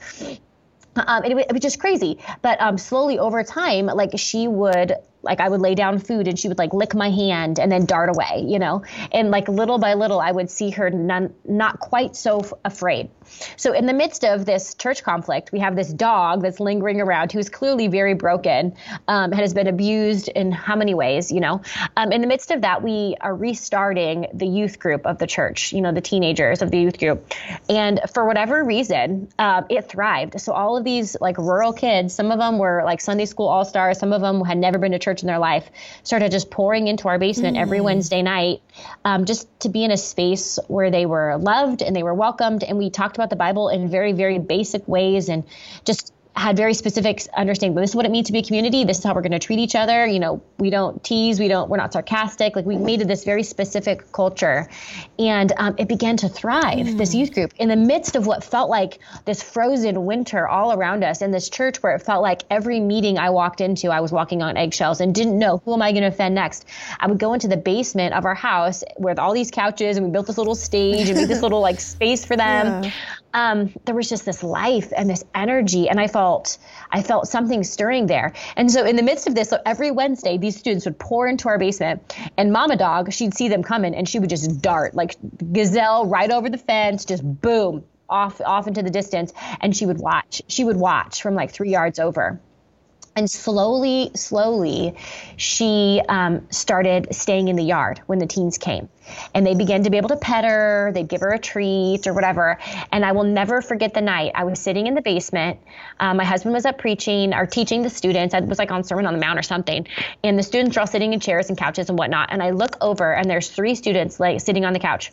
Um, 0.96 1.26
it, 1.26 1.38
it, 1.38 1.52
was 1.52 1.62
just 1.62 1.80
crazy. 1.80 2.20
But 2.42 2.62
um, 2.62 2.78
slowly 2.78 3.20
over 3.20 3.44
time, 3.44 3.88
like 3.88 4.12
she 4.18 4.48
would 4.48 4.94
like 5.26 5.40
I 5.40 5.50
would 5.50 5.60
lay 5.60 5.76
down 5.76 6.00
food 6.00 6.28
and 6.28 6.40
she 6.40 6.48
would 6.48 6.58
like 6.58 6.74
lick 6.74 6.94
my 6.94 7.10
hand 7.10 7.60
and 7.60 7.72
then 7.72 7.86
dart 7.86 8.10
away, 8.10 8.46
you 8.48 8.60
know? 8.60 8.84
And 9.12 9.32
like 9.32 9.50
little 9.50 9.80
by 9.80 9.96
little, 9.96 10.22
I 10.22 10.32
would 10.32 10.50
see 10.50 10.70
her 10.72 10.90
not 10.90 11.80
quite 11.80 12.16
so 12.16 12.42
f- 12.42 12.54
afraid. 12.64 13.10
So 13.58 13.74
in 13.74 13.86
the 13.86 13.94
midst 13.94 14.24
of 14.24 14.46
this 14.46 14.76
church 14.76 15.04
conflict, 15.04 15.52
we 15.52 15.60
have 15.60 15.76
this 15.76 15.92
dog 15.92 16.42
that's 16.42 16.60
lingering 16.60 17.02
around 17.02 17.32
who's 17.32 17.50
clearly 17.50 17.88
very 17.88 18.14
broken, 18.14 18.76
um, 19.08 19.32
and 19.32 19.36
has 19.36 19.54
been 19.54 19.68
abused 19.68 20.28
in 20.28 20.52
how 20.52 20.76
many 20.76 20.94
ways, 20.94 21.32
you 21.32 21.40
know? 21.40 21.62
Um, 21.98 22.12
in 22.12 22.22
the 22.22 22.28
midst 22.28 22.52
of 22.52 22.62
that, 22.62 22.84
we 22.84 23.16
are 23.22 23.36
restarting 23.36 24.28
the 24.34 24.48
youth 24.48 24.80
group 24.80 25.06
of 25.06 25.18
the 25.18 25.28
church, 25.28 25.74
you 25.74 25.82
know, 25.82 25.92
the 25.92 26.02
teenagers 26.02 26.62
of 26.62 26.72
the 26.72 26.80
youth 26.80 27.00
group. 27.00 27.34
And 27.70 28.00
for 28.14 28.26
whatever 28.26 28.64
reason, 28.64 29.30
uh, 29.40 29.64
it 29.70 29.90
thrived. 29.90 30.40
So 30.42 30.54
all 30.54 30.78
of 30.78 30.84
these 30.84 31.16
like 31.20 31.38
rural 31.38 31.74
kids, 31.74 32.14
some 32.14 32.32
of 32.32 32.40
them 32.40 32.58
were 32.58 32.82
like 32.84 33.02
Sunday 33.02 33.26
school 33.26 33.48
all 33.48 33.66
stars, 33.66 34.00
some 34.00 34.14
of 34.14 34.22
them 34.22 34.44
had 34.44 34.58
never 34.58 34.78
been 34.78 34.92
to 34.92 35.00
church 35.00 35.22
in 35.22 35.28
their 35.28 35.40
life 35.40 35.70
started 36.04 36.32
just 36.32 36.50
pouring 36.50 36.88
into 36.88 37.08
our 37.08 37.20
basement 37.20 37.58
mm. 37.58 37.62
every 37.62 37.82
Wednesday 37.82 38.22
night, 38.22 38.62
um, 39.04 39.26
just 39.26 39.48
to 39.62 39.70
be 39.70 39.84
in 39.84 39.92
a 39.92 39.98
space 39.98 40.58
where 40.68 40.90
they 40.92 41.06
were 41.06 41.38
loved 41.38 41.82
and 41.82 41.96
they 41.96 42.04
were 42.04 42.14
welcomed. 42.14 42.64
And 42.64 42.78
we 42.78 42.90
talked 42.90 43.18
about 43.18 43.30
the 43.30 43.36
Bible 43.36 43.70
in 43.70 43.90
very, 43.90 44.14
very 44.14 44.40
basic 44.40 44.88
ways 44.88 45.30
and 45.30 45.44
just 45.86 46.14
had 46.36 46.58
very 46.58 46.74
specific 46.74 47.26
understanding. 47.36 47.76
But 47.76 47.82
this 47.82 47.92
is 47.92 47.96
what 47.96 48.06
it 48.06 48.12
means 48.12 48.28
to 48.28 48.34
be 48.34 48.40
a 48.40 48.44
community. 48.44 48.84
This 48.84 49.00
is 49.00 49.04
how 49.04 49.14
we're 49.14 49.22
going 49.22 49.32
to 49.32 49.40
treat 49.40 49.60
each 49.60 49.76
other. 49.76 50.06
You 50.06 50.20
know, 50.20 50.42
we 50.58 50.70
don't 50.70 51.02
tease. 51.04 51.40
We 51.40 51.48
don't. 51.48 51.70
We're 51.70 51.78
not 51.78 51.94
sarcastic. 51.94 52.56
Like 52.56 52.66
we 52.66 52.78
made 52.78 53.02
it 53.02 53.08
this 53.08 53.24
very 53.24 53.44
specific 53.44 54.12
culture, 54.12 54.70
and 55.18 55.54
um, 55.58 55.76
it 55.78 55.88
began 55.88 56.18
to 56.18 56.30
thrive. 56.30 56.86
Mm. 56.86 56.98
This 56.98 57.16
youth 57.16 57.34
group 57.34 57.54
in 57.58 57.70
the 57.70 57.76
midst 57.76 58.16
of 58.16 58.28
what 58.28 58.44
felt 58.44 58.70
like 58.70 59.00
this 59.26 59.42
frozen 59.42 60.06
winter 60.06 60.48
all 60.48 60.74
around 60.74 61.04
us, 61.04 61.22
in 61.22 61.32
this 61.32 61.50
church 61.50 61.82
where 61.82 61.96
it 61.96 62.02
felt 62.02 62.22
like 62.22 62.44
every 62.50 62.80
meeting 62.80 63.18
I 63.18 63.30
walked 63.30 63.62
into, 63.62 63.90
I 63.90 64.02
was 64.02 64.12
walking 64.12 64.42
on 64.42 64.58
eggshells 64.58 65.00
and 65.00 65.16
didn't 65.16 65.40
know 65.40 65.62
who 65.64 65.74
am 65.74 65.82
I 65.82 65.92
going 65.92 66.04
to 66.04 66.10
offend 66.10 66.36
next. 66.36 66.66
I 67.00 67.08
would 67.08 67.20
go 67.20 67.34
into 67.34 67.48
the 67.48 67.58
basement 67.58 68.14
of 68.14 68.26
our 68.26 68.36
house 68.36 68.84
with 68.98 69.20
all 69.20 69.34
these 69.34 69.52
couches, 69.52 69.98
and 69.98 70.06
we 70.06 70.12
built 70.12 70.28
this 70.28 70.38
little 70.38 70.56
stage 70.56 71.08
and 71.08 71.18
made 71.18 71.30
this 71.30 71.42
little 71.42 71.62
like 71.62 71.80
space 71.80 72.26
for 72.26 72.36
them. 72.36 72.84
Yeah 72.84 72.92
um, 73.36 73.74
there 73.84 73.94
was 73.94 74.08
just 74.08 74.26
this 74.26 74.42
life 74.42 74.94
and 74.96 75.10
this 75.10 75.24
energy, 75.36 75.90
and 75.90 76.00
I 76.00 76.08
felt 76.08 76.58
I 76.90 77.04
felt 77.04 77.28
something 77.28 77.64
stirring 77.64 78.08
there. 78.08 78.32
And 78.56 78.72
so 78.72 78.86
in 78.86 78.96
the 78.96 79.04
midst 79.04 79.28
of 79.28 79.36
this, 79.36 79.50
so 79.50 79.60
every 79.66 79.92
Wednesday, 79.92 80.38
these 80.38 80.58
students 80.58 80.86
would 80.86 80.98
pour 80.98 81.28
into 81.28 81.50
our 81.50 81.60
basement, 81.60 82.16
and 82.38 82.54
Mama 82.54 82.78
Dog, 82.78 83.12
she'd 83.12 83.36
see 83.36 83.50
them 83.50 83.62
coming, 83.62 83.94
and 83.94 84.08
she 84.08 84.20
would 84.20 84.30
just 84.30 84.62
dart 84.62 84.96
like 84.96 85.16
gazelle 85.52 86.08
right 86.08 86.32
over 86.32 86.50
the 86.50 86.58
fence, 86.58 87.04
just 87.04 87.24
boom 87.24 87.84
off 88.08 88.40
off 88.40 88.68
into 88.68 88.82
the 88.82 88.90
distance, 88.90 89.34
and 89.60 89.76
she 89.76 89.86
would 89.86 90.00
watch. 90.00 90.42
She 90.48 90.64
would 90.64 90.78
watch 90.78 91.22
from 91.22 91.36
like 91.36 91.52
three 91.52 91.72
yards 91.72 92.00
over. 92.00 92.40
And 93.18 93.32
slowly, 93.32 94.12
slowly, 94.14 94.98
she 95.38 96.02
um, 96.10 96.48
started 96.52 97.16
staying 97.16 97.48
in 97.48 97.56
the 97.56 97.64
yard 97.64 98.02
when 98.08 98.20
the 98.20 98.28
teens 98.28 98.58
came. 98.58 98.90
And 99.34 99.48
they 99.48 99.56
began 99.56 99.84
to 99.84 99.90
be 99.90 99.96
able 99.96 100.10
to 100.10 100.18
pet 100.18 100.44
her, 100.44 100.92
they'd 100.94 101.08
give 101.08 101.22
her 101.22 101.32
a 101.32 101.40
treat 101.40 102.08
or 102.08 102.14
whatever. 102.14 102.60
And 102.92 103.06
I 103.06 103.14
will 103.14 103.24
never 103.24 103.62
forget 103.62 103.94
the 103.94 104.02
night. 104.02 104.34
I 104.36 104.44
was 104.44 104.60
sitting 104.60 104.88
in 104.88 104.96
the 104.96 105.02
basement. 105.02 105.60
Um, 105.98 106.18
my 106.18 106.26
husband 106.26 106.54
was 106.54 106.66
up 106.66 106.78
preaching 106.78 107.34
or 107.34 107.46
teaching 107.46 107.84
the 107.84 107.90
students. 107.90 108.34
I 108.34 108.42
was 108.42 108.60
like 108.60 108.72
on 108.72 108.84
Sermon 108.84 109.06
on 109.06 109.14
the 109.14 109.22
Mount 109.22 109.40
or 109.40 109.44
something. 109.44 109.88
And 110.22 110.38
the 110.38 110.44
students 110.44 110.76
are 110.76 110.82
all 110.82 110.88
sitting 110.88 111.14
in 111.14 111.22
chairs 111.22 111.48
and 111.48 111.58
couches 111.58 111.88
and 111.88 111.98
whatnot. 111.98 112.34
And 112.34 112.44
I 112.44 112.50
look 112.50 112.76
over, 112.82 113.14
and 113.14 113.30
there's 113.30 113.48
three 113.48 113.76
students 113.76 114.20
like 114.20 114.42
sitting 114.42 114.66
on 114.66 114.74
the 114.74 114.80
couch. 114.80 115.12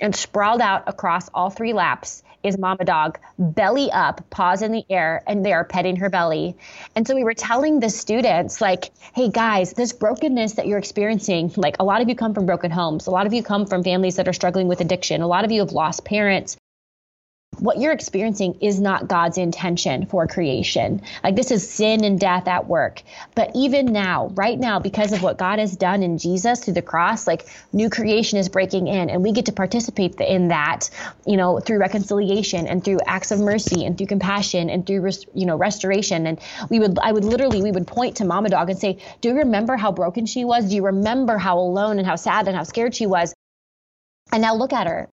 And 0.00 0.16
sprawled 0.16 0.60
out 0.60 0.84
across 0.88 1.28
all 1.34 1.50
three 1.50 1.72
laps 1.72 2.23
is 2.44 2.58
mama 2.58 2.84
dog, 2.84 3.18
belly 3.38 3.90
up, 3.90 4.28
paws 4.30 4.62
in 4.62 4.70
the 4.70 4.84
air, 4.90 5.22
and 5.26 5.44
they 5.44 5.52
are 5.52 5.64
petting 5.64 5.96
her 5.96 6.10
belly. 6.10 6.56
And 6.94 7.06
so 7.06 7.14
we 7.14 7.24
were 7.24 7.34
telling 7.34 7.80
the 7.80 7.90
students, 7.90 8.60
like, 8.60 8.92
hey 9.14 9.30
guys, 9.30 9.72
this 9.72 9.92
brokenness 9.92 10.52
that 10.54 10.66
you're 10.66 10.78
experiencing, 10.78 11.52
like 11.56 11.76
a 11.80 11.84
lot 11.84 12.02
of 12.02 12.08
you 12.08 12.14
come 12.14 12.34
from 12.34 12.46
broken 12.46 12.70
homes, 12.70 13.06
a 13.06 13.10
lot 13.10 13.26
of 13.26 13.32
you 13.32 13.42
come 13.42 13.66
from 13.66 13.82
families 13.82 14.16
that 14.16 14.28
are 14.28 14.32
struggling 14.32 14.68
with 14.68 14.80
addiction, 14.80 15.22
a 15.22 15.26
lot 15.26 15.44
of 15.44 15.50
you 15.50 15.60
have 15.60 15.72
lost 15.72 16.04
parents 16.04 16.56
what 17.58 17.78
you're 17.78 17.92
experiencing 17.92 18.58
is 18.60 18.80
not 18.80 19.08
God's 19.08 19.38
intention 19.38 20.06
for 20.06 20.26
creation. 20.26 21.02
Like 21.22 21.36
this 21.36 21.50
is 21.50 21.68
sin 21.68 22.04
and 22.04 22.18
death 22.18 22.48
at 22.48 22.66
work. 22.66 23.02
But 23.34 23.50
even 23.54 23.86
now, 23.86 24.28
right 24.34 24.58
now, 24.58 24.78
because 24.78 25.12
of 25.12 25.22
what 25.22 25.38
God 25.38 25.58
has 25.58 25.76
done 25.76 26.02
in 26.02 26.18
Jesus 26.18 26.64
through 26.64 26.74
the 26.74 26.82
cross, 26.82 27.26
like 27.26 27.46
new 27.72 27.90
creation 27.90 28.38
is 28.38 28.48
breaking 28.48 28.88
in 28.88 29.10
and 29.10 29.22
we 29.22 29.32
get 29.32 29.46
to 29.46 29.52
participate 29.52 30.20
in 30.20 30.48
that, 30.48 30.90
you 31.26 31.36
know, 31.36 31.60
through 31.60 31.78
reconciliation 31.78 32.66
and 32.66 32.84
through 32.84 32.98
acts 33.06 33.30
of 33.30 33.40
mercy 33.40 33.84
and 33.84 33.96
through 33.96 34.06
compassion 34.06 34.70
and 34.70 34.86
through, 34.86 35.10
you 35.34 35.46
know, 35.46 35.56
restoration. 35.56 36.26
And 36.26 36.40
we 36.70 36.78
would, 36.80 36.98
I 36.98 37.12
would 37.12 37.24
literally, 37.24 37.62
we 37.62 37.70
would 37.70 37.86
point 37.86 38.16
to 38.16 38.24
Mama 38.24 38.48
Dog 38.48 38.70
and 38.70 38.78
say, 38.78 38.98
do 39.20 39.28
you 39.28 39.38
remember 39.38 39.76
how 39.76 39.92
broken 39.92 40.26
she 40.26 40.44
was? 40.44 40.68
Do 40.68 40.76
you 40.76 40.84
remember 40.86 41.38
how 41.38 41.58
alone 41.58 41.98
and 41.98 42.06
how 42.06 42.16
sad 42.16 42.48
and 42.48 42.56
how 42.56 42.64
scared 42.64 42.94
she 42.94 43.06
was? 43.06 43.34
And 44.32 44.42
now 44.42 44.54
look 44.54 44.72
at 44.72 44.86
her 44.86 45.08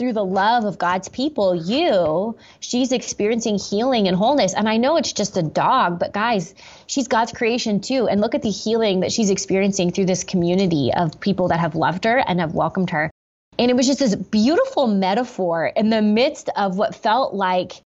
through 0.00 0.14
the 0.14 0.24
love 0.24 0.64
of 0.64 0.78
God's 0.78 1.10
people, 1.10 1.54
you, 1.54 2.34
she's 2.58 2.90
experiencing 2.90 3.58
healing 3.58 4.08
and 4.08 4.16
wholeness. 4.16 4.54
And 4.54 4.66
I 4.66 4.78
know 4.78 4.96
it's 4.96 5.12
just 5.12 5.36
a 5.36 5.42
dog, 5.42 5.98
but 5.98 6.14
guys, 6.14 6.54
she's 6.86 7.06
God's 7.06 7.32
creation 7.32 7.82
too. 7.82 8.08
And 8.08 8.18
look 8.18 8.34
at 8.34 8.40
the 8.40 8.50
healing 8.50 9.00
that 9.00 9.12
she's 9.12 9.28
experiencing 9.28 9.92
through 9.92 10.06
this 10.06 10.24
community 10.24 10.90
of 10.96 11.20
people 11.20 11.48
that 11.48 11.60
have 11.60 11.74
loved 11.74 12.04
her 12.04 12.16
and 12.16 12.40
have 12.40 12.54
welcomed 12.54 12.88
her. 12.88 13.10
And 13.58 13.70
it 13.70 13.76
was 13.76 13.86
just 13.86 13.98
this 13.98 14.14
beautiful 14.16 14.86
metaphor 14.86 15.66
in 15.66 15.90
the 15.90 16.00
midst 16.00 16.48
of 16.56 16.78
what 16.78 16.94
felt 16.94 17.34
like 17.34 17.82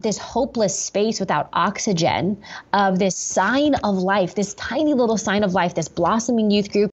this 0.00 0.18
hopeless 0.18 0.78
space 0.78 1.18
without 1.18 1.48
oxygen 1.54 2.42
of 2.74 2.98
this 2.98 3.16
sign 3.16 3.74
of 3.76 3.96
life, 3.96 4.34
this 4.34 4.52
tiny 4.52 4.92
little 4.92 5.16
sign 5.16 5.44
of 5.44 5.54
life, 5.54 5.74
this 5.74 5.88
blossoming 5.88 6.50
youth 6.50 6.70
group 6.70 6.90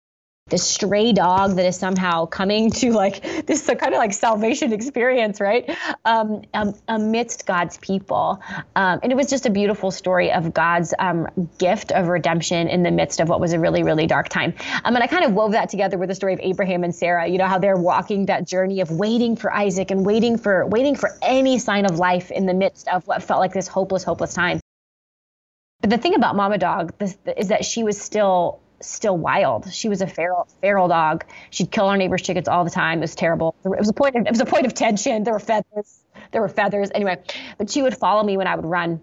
this 0.48 0.68
stray 0.68 1.14
dog 1.14 1.56
that 1.56 1.66
is 1.66 1.78
somehow 1.78 2.26
coming 2.26 2.70
to 2.70 2.92
like 2.92 3.46
this 3.48 3.66
kind 3.66 3.94
of 3.94 3.98
like 3.98 4.14
salvation 4.14 4.74
experience, 4.74 5.40
right? 5.40 5.76
Um, 6.06 6.44
um, 6.54 6.76
amidst 6.88 7.46
God's 7.46 7.78
people. 7.78 8.42
Um, 8.76 9.00
and 9.02 9.12
it 9.12 9.16
was 9.16 9.28
just 9.28 9.46
a 9.46 9.50
beautiful 9.50 9.90
story 9.90 10.32
of 10.32 10.54
God's 10.54 10.94
um, 11.00 11.28
gift 11.58 11.92
of 11.92 12.08
redemption 12.08 12.68
in 12.68 12.84
the 12.84 12.92
midst 12.92 13.20
of 13.20 13.30
what 13.30 13.40
was 13.40 13.54
a 13.54 13.60
really, 13.60 13.84
really 13.84 14.06
dark 14.06 14.30
time. 14.30 14.54
Um, 14.84 14.96
and 14.96 15.04
I 15.04 15.08
kind 15.08 15.24
of 15.26 15.34
wove 15.34 15.54
that 15.54 15.70
together 15.70 15.98
with 15.98 16.10
the 16.10 16.16
story 16.16 16.34
of 16.34 16.40
Abraham 16.44 16.84
and 16.84 16.94
Sarah, 16.94 17.26
you 17.26 17.38
know, 17.38 17.48
how 17.48 17.58
they're 17.58 17.78
walking 17.78 18.26
that 18.26 18.46
journey 18.46 18.82
of 18.82 18.92
waiting 18.92 19.36
for 19.36 19.52
Isaac 19.52 19.92
and 19.92 20.06
waiting 20.06 20.38
for, 20.38 20.66
waiting 20.66 20.96
for 20.96 21.18
any 21.22 21.58
sign 21.58 21.86
of 21.86 21.98
life 21.98 22.32
in 22.32 22.46
the 22.46 22.54
midst 22.54 22.88
of 22.90 23.08
what 23.08 23.24
felt 23.24 23.40
like 23.40 23.54
this 23.54 23.68
hopeless, 23.68 24.04
hopeless 24.04 24.34
time. 24.34 24.60
But 25.82 25.90
the 25.90 25.98
thing 25.98 26.16
about 26.16 26.36
Mama 26.36 26.58
Dog 26.58 26.94
is 27.02 27.18
that 27.48 27.66
she 27.66 27.84
was 27.84 28.00
still 28.00 28.62
still 28.86 29.18
wild. 29.18 29.72
She 29.72 29.90
was 29.90 30.02
a 30.02 30.08
feral 30.08 30.48
feral 30.62 30.88
dog. 30.88 31.26
She'd 31.50 31.72
kill 31.72 31.86
our 31.86 31.98
neighbors' 31.98 32.22
chickens 32.22 32.48
all 32.48 32.64
the 32.64 32.72
time. 32.72 33.00
It 33.00 33.02
was 33.02 33.16
terrible. 33.16 33.56
It 33.64 33.70
was 33.70 33.90
a 33.90 33.94
point. 33.94 34.16
Of, 34.16 34.26
it 34.26 34.32
was 34.32 34.42
a 34.42 34.46
point 34.46 34.66
of 34.66 34.74
tension. 34.74 35.24
There 35.24 35.34
were 35.34 35.40
feathers. 35.40 36.00
There 36.32 36.42
were 36.42 36.50
feathers. 36.50 36.90
Anyway, 36.94 37.22
but 37.58 37.70
she 37.70 37.82
would 37.82 37.98
follow 37.98 38.24
me 38.24 38.38
when 38.38 38.48
I 38.48 38.56
would 38.56 38.66
run. 38.66 39.02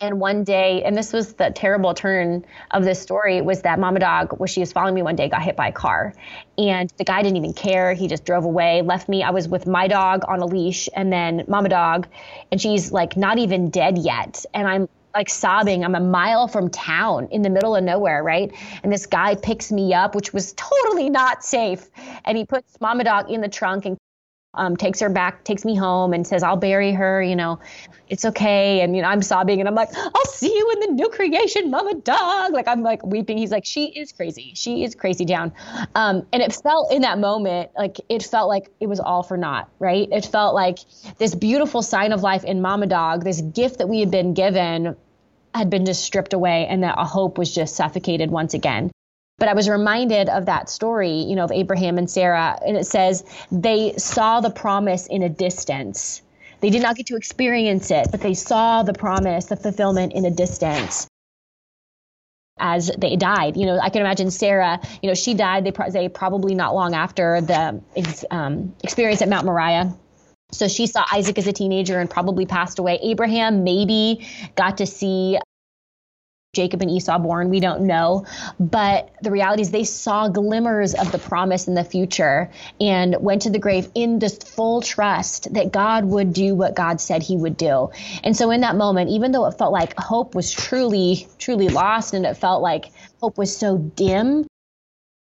And 0.00 0.18
one 0.18 0.44
day, 0.44 0.82
and 0.84 0.96
this 0.96 1.12
was 1.12 1.34
the 1.34 1.50
terrible 1.50 1.94
turn 1.94 2.44
of 2.70 2.82
this 2.82 3.00
story, 3.00 3.42
was 3.42 3.62
that 3.62 3.78
Mama 3.78 4.00
Dog, 4.00 4.38
when 4.38 4.48
she 4.48 4.60
was 4.60 4.72
following 4.72 4.94
me 4.94 5.02
one 5.02 5.16
day, 5.16 5.28
got 5.28 5.42
hit 5.42 5.54
by 5.54 5.68
a 5.68 5.72
car. 5.72 6.14
And 6.56 6.90
the 6.96 7.04
guy 7.04 7.22
didn't 7.22 7.36
even 7.36 7.52
care. 7.52 7.92
He 7.92 8.08
just 8.08 8.24
drove 8.24 8.44
away, 8.44 8.82
left 8.82 9.08
me. 9.08 9.22
I 9.22 9.30
was 9.30 9.48
with 9.48 9.66
my 9.66 9.88
dog 9.88 10.24
on 10.26 10.40
a 10.40 10.46
leash, 10.46 10.88
and 10.94 11.12
then 11.12 11.44
Mama 11.46 11.68
Dog, 11.68 12.08
and 12.50 12.60
she's 12.60 12.90
like 12.90 13.16
not 13.16 13.38
even 13.38 13.70
dead 13.70 13.98
yet. 13.98 14.44
And 14.54 14.66
I'm 14.66 14.88
like 15.14 15.28
sobbing. 15.28 15.84
I'm 15.84 15.94
a 15.94 16.00
mile 16.00 16.48
from 16.48 16.70
town 16.70 17.28
in 17.30 17.42
the 17.42 17.50
middle 17.50 17.76
of 17.76 17.84
nowhere, 17.84 18.22
right? 18.22 18.52
And 18.82 18.92
this 18.92 19.06
guy 19.06 19.34
picks 19.34 19.70
me 19.70 19.94
up, 19.94 20.14
which 20.14 20.32
was 20.32 20.52
totally 20.54 21.10
not 21.10 21.44
safe. 21.44 21.88
And 22.24 22.36
he 22.36 22.44
puts 22.44 22.80
Mama 22.80 23.04
Dog 23.04 23.30
in 23.30 23.40
the 23.40 23.48
trunk 23.48 23.86
and 23.86 23.96
um, 24.54 24.76
takes 24.76 25.00
her 25.00 25.08
back, 25.08 25.44
takes 25.44 25.64
me 25.64 25.74
home, 25.74 26.12
and 26.12 26.26
says, 26.26 26.42
"I'll 26.42 26.56
bury 26.56 26.92
her." 26.92 27.22
You 27.22 27.36
know, 27.36 27.58
it's 28.08 28.24
okay. 28.24 28.80
And 28.80 28.94
you 28.94 29.02
know, 29.02 29.08
I'm 29.08 29.22
sobbing, 29.22 29.60
and 29.60 29.68
I'm 29.68 29.74
like, 29.74 29.88
"I'll 29.96 30.24
see 30.26 30.54
you 30.54 30.70
in 30.72 30.80
the 30.80 31.02
new 31.02 31.08
creation, 31.08 31.70
Mama 31.70 31.94
Dog." 31.94 32.52
Like 32.52 32.68
I'm 32.68 32.82
like 32.82 33.04
weeping. 33.04 33.38
He's 33.38 33.50
like, 33.50 33.64
"She 33.64 33.86
is 33.86 34.12
crazy. 34.12 34.52
She 34.54 34.84
is 34.84 34.94
crazy 34.94 35.24
down." 35.24 35.52
Um, 35.94 36.26
and 36.32 36.42
it 36.42 36.52
felt 36.52 36.92
in 36.92 37.02
that 37.02 37.18
moment 37.18 37.70
like 37.76 37.98
it 38.08 38.22
felt 38.22 38.48
like 38.48 38.70
it 38.80 38.88
was 38.88 39.00
all 39.00 39.22
for 39.22 39.36
naught, 39.36 39.70
right? 39.78 40.08
It 40.10 40.26
felt 40.26 40.54
like 40.54 40.78
this 41.18 41.34
beautiful 41.34 41.82
sign 41.82 42.12
of 42.12 42.22
life 42.22 42.44
in 42.44 42.60
Mama 42.60 42.86
Dog, 42.86 43.24
this 43.24 43.40
gift 43.40 43.78
that 43.78 43.88
we 43.88 44.00
had 44.00 44.10
been 44.10 44.34
given, 44.34 44.96
had 45.54 45.70
been 45.70 45.86
just 45.86 46.04
stripped 46.04 46.34
away, 46.34 46.66
and 46.66 46.82
that 46.82 46.96
a 46.98 47.04
hope 47.04 47.38
was 47.38 47.54
just 47.54 47.74
suffocated 47.76 48.30
once 48.30 48.54
again. 48.54 48.90
But 49.38 49.48
I 49.48 49.54
was 49.54 49.68
reminded 49.68 50.28
of 50.28 50.46
that 50.46 50.70
story, 50.70 51.22
you 51.22 51.34
know, 51.34 51.44
of 51.44 51.52
Abraham 51.52 51.98
and 51.98 52.08
Sarah, 52.08 52.58
and 52.64 52.76
it 52.76 52.86
says 52.86 53.24
they 53.50 53.94
saw 53.96 54.40
the 54.40 54.50
promise 54.50 55.06
in 55.06 55.22
a 55.22 55.28
distance. 55.28 56.22
They 56.60 56.70
did 56.70 56.82
not 56.82 56.96
get 56.96 57.06
to 57.06 57.16
experience 57.16 57.90
it, 57.90 58.08
but 58.12 58.20
they 58.20 58.34
saw 58.34 58.84
the 58.84 58.92
promise, 58.92 59.46
the 59.46 59.56
fulfillment 59.56 60.12
in 60.12 60.24
a 60.24 60.30
distance 60.30 61.08
as 62.58 62.90
they 62.96 63.16
died. 63.16 63.56
You 63.56 63.66
know, 63.66 63.78
I 63.80 63.90
can 63.90 64.00
imagine 64.00 64.30
Sarah, 64.30 64.80
you 65.02 65.08
know, 65.08 65.14
she 65.14 65.34
died, 65.34 65.64
they, 65.64 65.72
pro- 65.72 65.90
they 65.90 66.08
probably 66.08 66.54
not 66.54 66.74
long 66.74 66.94
after 66.94 67.40
the 67.40 67.82
um, 68.30 68.74
experience 68.84 69.22
at 69.22 69.28
Mount 69.28 69.44
Moriah. 69.44 69.92
So 70.52 70.68
she 70.68 70.86
saw 70.86 71.04
Isaac 71.10 71.38
as 71.38 71.46
a 71.46 71.52
teenager 71.52 71.98
and 71.98 72.08
probably 72.08 72.46
passed 72.46 72.78
away. 72.78 72.98
Abraham 73.02 73.64
maybe 73.64 74.26
got 74.54 74.78
to 74.78 74.86
see 74.86 75.38
Jacob 76.54 76.82
and 76.82 76.90
Esau 76.90 77.18
born. 77.18 77.48
We 77.48 77.60
don't 77.60 77.86
know. 77.86 78.26
But 78.60 79.08
the 79.22 79.30
reality 79.30 79.62
is 79.62 79.70
they 79.70 79.84
saw 79.84 80.28
glimmers 80.28 80.92
of 80.94 81.10
the 81.10 81.18
promise 81.18 81.66
in 81.66 81.72
the 81.72 81.82
future 81.82 82.50
and 82.78 83.16
went 83.20 83.40
to 83.42 83.50
the 83.50 83.58
grave 83.58 83.88
in 83.94 84.18
this 84.18 84.36
full 84.36 84.82
trust 84.82 85.54
that 85.54 85.72
God 85.72 86.04
would 86.04 86.34
do 86.34 86.54
what 86.54 86.74
God 86.74 87.00
said 87.00 87.22
he 87.22 87.38
would 87.38 87.56
do. 87.56 87.88
And 88.22 88.36
so 88.36 88.50
in 88.50 88.60
that 88.60 88.76
moment, 88.76 89.08
even 89.08 89.32
though 89.32 89.46
it 89.46 89.56
felt 89.56 89.72
like 89.72 89.98
hope 89.98 90.34
was 90.34 90.52
truly, 90.52 91.26
truly 91.38 91.68
lost 91.68 92.12
and 92.12 92.26
it 92.26 92.36
felt 92.36 92.60
like 92.60 92.92
hope 93.18 93.38
was 93.38 93.56
so 93.56 93.78
dim, 93.78 94.46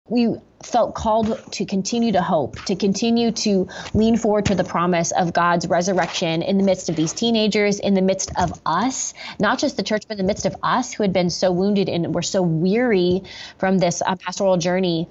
we 0.10 0.38
felt 0.64 0.96
called 0.96 1.52
to 1.54 1.66
continue 1.66 2.12
to 2.12 2.22
hope, 2.22 2.56
to 2.66 2.76
continue 2.76 3.32
to 3.32 3.68
lean 3.94 4.18
forward 4.18 4.46
to 4.46 4.56
the 4.56 4.64
promise 4.64 5.12
of 5.12 5.34
God's 5.34 5.68
resurrection 5.68 6.42
in 6.42 6.58
the 6.58 6.64
midst 6.64 6.90
of 6.90 6.96
these 6.96 7.14
teenagers, 7.14 7.80
in 7.80 7.94
the 7.94 8.02
midst 8.02 8.32
of 8.38 8.60
us, 8.66 9.14
not 9.40 9.60
just 9.60 9.78
the 9.78 9.84
church, 9.84 10.04
but 10.08 10.18
in 10.20 10.26
the 10.26 10.28
midst 10.28 10.46
of 10.46 10.56
us 10.64 10.94
who 10.94 11.04
had 11.04 11.14
been 11.14 11.30
so 11.30 11.52
wounded 11.52 11.90
and 11.90 12.14
were 12.14 12.22
so 12.22 12.42
weary 12.42 13.24
from 13.58 13.78
this 13.78 14.02
uh, 14.06 14.16
pastoral 14.16 14.58
journey 14.58 15.08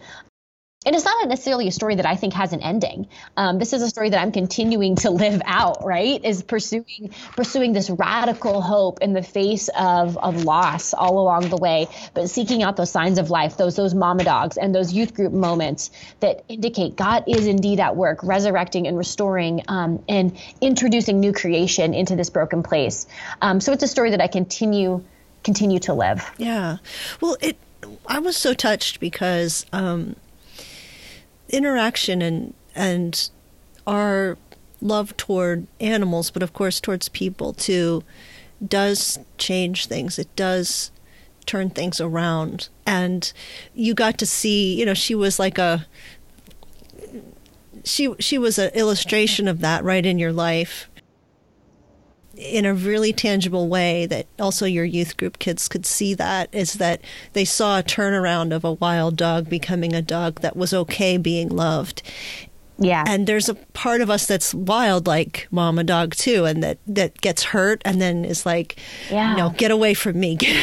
and 0.86 0.96
it's 0.96 1.04
not 1.04 1.28
necessarily 1.28 1.68
a 1.68 1.72
story 1.72 1.96
that 1.96 2.06
I 2.06 2.16
think 2.16 2.32
has 2.32 2.54
an 2.54 2.62
ending. 2.62 3.06
Um, 3.36 3.58
this 3.58 3.74
is 3.74 3.82
a 3.82 3.90
story 3.90 4.08
that 4.08 4.18
I'm 4.18 4.32
continuing 4.32 4.96
to 4.96 5.10
live 5.10 5.42
out. 5.44 5.84
Right, 5.84 6.24
is 6.24 6.42
pursuing 6.42 7.12
pursuing 7.36 7.74
this 7.74 7.90
radical 7.90 8.62
hope 8.62 9.00
in 9.02 9.12
the 9.12 9.22
face 9.22 9.68
of 9.78 10.16
of 10.16 10.44
loss 10.44 10.94
all 10.94 11.18
along 11.18 11.50
the 11.50 11.58
way, 11.58 11.86
but 12.14 12.30
seeking 12.30 12.62
out 12.62 12.78
those 12.78 12.90
signs 12.90 13.18
of 13.18 13.28
life, 13.28 13.58
those 13.58 13.76
those 13.76 13.94
mama 13.94 14.24
dogs 14.24 14.56
and 14.56 14.74
those 14.74 14.90
youth 14.90 15.12
group 15.12 15.34
moments 15.34 15.90
that 16.20 16.44
indicate 16.48 16.96
God 16.96 17.24
is 17.26 17.46
indeed 17.46 17.78
at 17.78 17.94
work, 17.94 18.20
resurrecting 18.22 18.86
and 18.86 18.96
restoring 18.96 19.62
um, 19.68 20.02
and 20.08 20.34
introducing 20.62 21.20
new 21.20 21.34
creation 21.34 21.92
into 21.92 22.16
this 22.16 22.30
broken 22.30 22.62
place. 22.62 23.06
Um, 23.42 23.60
so 23.60 23.74
it's 23.74 23.82
a 23.82 23.88
story 23.88 24.12
that 24.12 24.22
I 24.22 24.28
continue 24.28 25.04
continue 25.42 25.80
to 25.80 25.92
live. 25.92 26.24
Yeah, 26.38 26.78
well, 27.20 27.36
it. 27.42 27.58
I 28.06 28.18
was 28.18 28.38
so 28.38 28.54
touched 28.54 28.98
because 28.98 29.66
um, 29.74 30.16
interaction 31.50 32.22
and 32.22 32.54
and 32.74 33.30
our 33.86 34.38
love 34.80 35.16
toward 35.16 35.66
animals, 35.80 36.30
but 36.30 36.42
of 36.42 36.52
course 36.52 36.80
towards 36.80 37.08
people 37.08 37.52
too, 37.52 38.02
does 38.66 39.18
change 39.38 39.86
things. 39.86 40.18
It 40.18 40.34
does 40.36 40.90
turn 41.46 41.70
things 41.70 42.00
around. 42.00 42.68
And 42.86 43.32
you 43.74 43.94
got 43.94 44.18
to 44.18 44.26
see, 44.26 44.78
you 44.78 44.86
know, 44.86 44.94
she 44.94 45.14
was 45.14 45.38
like 45.38 45.58
a 45.58 45.86
she 47.84 48.14
she 48.18 48.38
was 48.38 48.58
an 48.58 48.70
illustration 48.74 49.48
of 49.48 49.60
that 49.60 49.82
right 49.84 50.04
in 50.04 50.18
your 50.18 50.32
life 50.32 50.89
in 52.40 52.64
a 52.64 52.74
really 52.74 53.12
tangible 53.12 53.68
way 53.68 54.07
that 54.07 54.26
also 54.38 54.64
your 54.64 54.85
youth 54.85 55.16
group 55.16 55.38
kids 55.38 55.68
could 55.68 55.85
see 55.85 56.14
that 56.14 56.48
is 56.53 56.74
that 56.74 57.03
they 57.35 57.44
saw 57.44 57.79
a 57.79 57.83
turnaround 57.83 58.55
of 58.55 58.64
a 58.64 58.72
wild 58.72 59.16
dog 59.16 59.48
becoming 59.48 59.94
a 59.94 60.03
dog 60.03 60.40
that 60.40 60.57
was 60.57 60.72
okay 60.72 61.18
being 61.18 61.48
loved. 61.50 62.03
Yeah. 62.79 63.05
And 63.07 63.26
there's 63.26 63.50
a 63.50 63.55
part 63.55 64.00
of 64.00 64.09
us 64.09 64.26
that's 64.26 64.55
wild 64.55 65.07
like 65.07 65.46
mama 65.50 65.85
dog 65.85 66.14
too 66.14 66.46
and 66.46 66.62
that 66.62 66.79
that 66.87 67.20
gets 67.20 67.42
hurt 67.42 67.83
and 67.85 68.00
then 68.00 68.24
is 68.24 68.46
like 68.46 68.79
yeah. 69.11 69.33
you 69.33 69.37
know 69.37 69.50
get 69.57 69.70
away 69.70 69.92
from 69.92 70.18
me. 70.18 70.38
yeah. 70.40 70.61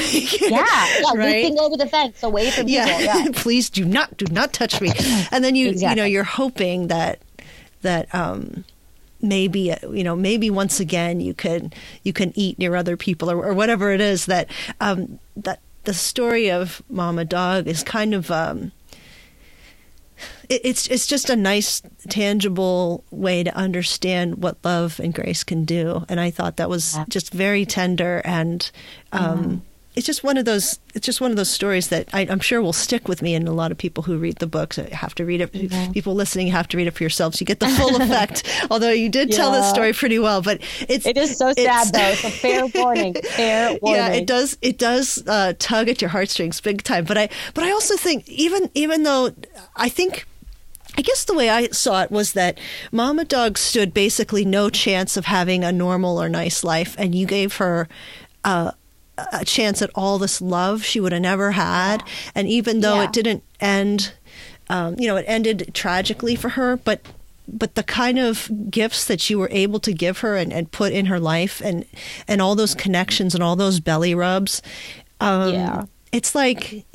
Yeah, 0.48 1.12
right? 1.14 1.44
leaping 1.44 1.60
over 1.60 1.78
the 1.78 1.88
fence 1.88 2.24
away 2.24 2.50
from 2.50 2.68
yeah. 2.68 2.86
people. 2.86 3.04
Yeah. 3.04 3.28
Please 3.34 3.70
do 3.70 3.86
not 3.86 4.18
do 4.18 4.26
not 4.32 4.52
touch 4.52 4.82
me. 4.82 4.92
And 5.32 5.44
then 5.44 5.56
you 5.56 5.70
exactly. 5.70 5.90
you 5.90 5.96
know 5.96 6.06
you're 6.06 6.24
hoping 6.24 6.88
that 6.88 7.22
that 7.82 8.14
um 8.16 8.66
maybe 9.22 9.74
you 9.92 10.04
know 10.04 10.16
maybe 10.16 10.50
once 10.50 10.80
again 10.80 11.20
you 11.20 11.34
can 11.34 11.72
you 12.04 12.14
can 12.14 12.32
eat 12.36 12.60
near 12.60 12.76
other 12.76 12.96
people 12.96 13.32
or, 13.32 13.44
or 13.44 13.54
whatever 13.54 13.92
it 13.92 14.02
is 14.02 14.26
that 14.28 14.50
um, 14.80 15.20
that 15.36 15.60
the 15.84 15.94
story 15.94 16.52
of 16.52 16.84
Mama 16.90 17.26
Dog 17.26 17.68
is 17.68 17.82
kind 17.82 18.14
of 18.14 18.30
um, 18.30 18.72
it, 20.50 20.62
it's 20.64 20.88
it's 20.88 21.08
just 21.08 21.30
a 21.30 21.36
nice 21.36 21.82
tangible 22.10 23.04
way 23.12 23.44
to 23.44 23.56
understand 23.56 24.44
what 24.44 24.58
love 24.64 25.00
and 25.00 25.14
grace 25.14 25.44
can 25.44 25.66
do. 25.66 26.06
And 26.10 26.20
I 26.20 26.30
thought 26.30 26.58
that 26.58 26.70
was 26.70 26.98
just 27.10 27.34
very 27.34 27.66
tender 27.66 28.22
and 28.26 28.70
um, 29.12 29.64
it's 29.98 30.06
just 30.06 30.24
one 30.24 30.38
of 30.38 30.46
those 30.46 30.80
it's 30.94 31.06
just 31.06 31.20
one 31.20 31.32
of 31.32 31.38
those 31.38 31.50
stories 31.50 31.88
that 31.88 32.08
I, 32.14 32.22
am 32.22 32.40
sure 32.40 32.62
will 32.62 32.72
stick 32.72 33.08
with 33.08 33.24
me 33.24 33.34
and 33.34 33.48
a 33.48 33.52
lot 33.52 33.72
of 33.72 33.80
people 33.80 34.04
who 34.04 34.18
read 34.18 34.38
the 34.38 34.46
books 34.46 34.76
have 34.76 35.16
to 35.16 35.26
read 35.26 35.42
it 35.42 35.52
mm-hmm. 35.52 35.92
people 35.92 36.14
listening 36.14 36.48
have 36.50 36.68
to 36.70 36.78
read 36.78 36.86
it 36.86 36.92
for 36.92 37.04
yourselves 37.04 37.42
you 37.42 37.48
get 37.48 37.60
the 37.60 37.68
full 37.68 37.96
effect 38.02 38.44
although 38.70 38.92
you 38.92 39.10
did 39.10 39.32
yeah. 39.32 39.36
tell 39.36 39.52
the 39.52 39.64
story 39.64 39.94
pretty 39.94 40.20
well 40.20 40.44
but 40.44 40.62
it's 40.88 41.08
it 41.08 41.18
is 41.18 41.36
so 41.36 41.52
sad 41.54 41.92
though 41.92 42.00
it's 42.10 42.24
a 42.24 42.30
fair 42.30 42.68
warning 42.76 43.16
fair 43.16 43.76
warning 43.82 44.02
yeah 44.06 44.10
it 44.10 44.28
does 44.28 44.56
it 44.62 44.78
does 44.78 45.24
uh, 45.28 45.54
tug 45.58 45.90
at 45.90 46.00
your 46.00 46.10
heartstrings 46.10 46.62
big 46.62 46.84
time 46.84 47.04
but 47.04 47.18
I 47.18 47.30
but 47.56 47.64
I 47.64 47.72
also 47.72 47.98
think 47.98 48.30
even 48.30 48.70
even 48.76 49.02
though 49.02 49.34
I 49.76 49.90
think 49.90 50.28
I 50.96 51.02
guess 51.02 51.26
the 51.26 51.34
way 51.34 51.50
I 51.50 51.68
saw 51.70 52.04
it 52.04 52.12
was 52.12 52.34
that 52.34 52.60
Mama 52.92 53.26
Dog 53.26 53.58
stood 53.58 53.94
basically 53.94 54.46
no 54.46 54.70
chance 54.70 55.18
of 55.18 55.26
having 55.26 55.64
a 55.64 55.72
normal 55.72 56.20
or 56.20 56.28
nice 56.28 56.64
life, 56.64 56.96
and 56.98 57.14
you 57.14 57.28
gave 57.28 57.58
her 57.58 57.88
uh, 58.44 58.72
a 59.18 59.44
chance 59.46 59.82
at 59.82 59.90
all 59.96 60.18
this 60.18 60.42
love 60.42 60.84
she 60.84 61.00
would 61.00 61.12
have 61.12 61.22
never 61.22 61.52
had. 61.52 62.04
And 62.36 62.48
even 62.48 62.82
though 62.82 62.96
yeah. 62.96 63.04
it 63.04 63.14
didn't 63.14 63.44
end, 63.60 64.14
um, 64.70 64.96
you 65.00 65.08
know, 65.08 65.16
it 65.16 65.26
ended 65.28 65.72
tragically 65.74 66.36
for 66.36 66.50
her, 66.50 66.78
but 66.78 67.02
but 67.48 67.76
the 67.76 67.84
kind 67.84 68.20
of 68.20 68.52
gifts 68.70 69.06
that 69.06 69.30
you 69.30 69.40
were 69.40 69.48
able 69.52 69.80
to 69.80 69.94
give 69.94 70.20
her 70.20 70.36
and, 70.36 70.52
and 70.52 70.70
put 70.72 70.92
in 70.92 71.06
her 71.06 71.20
life 71.20 71.62
and 71.62 71.86
and 72.28 72.42
all 72.42 72.56
those 72.56 72.76
connections 72.76 73.34
and 73.34 73.42
all 73.42 73.56
those 73.56 73.80
belly 73.80 74.14
rubs 74.14 74.62
um, 75.22 75.54
Yeah. 75.54 75.86
it's 76.12 76.36
like 76.36 76.86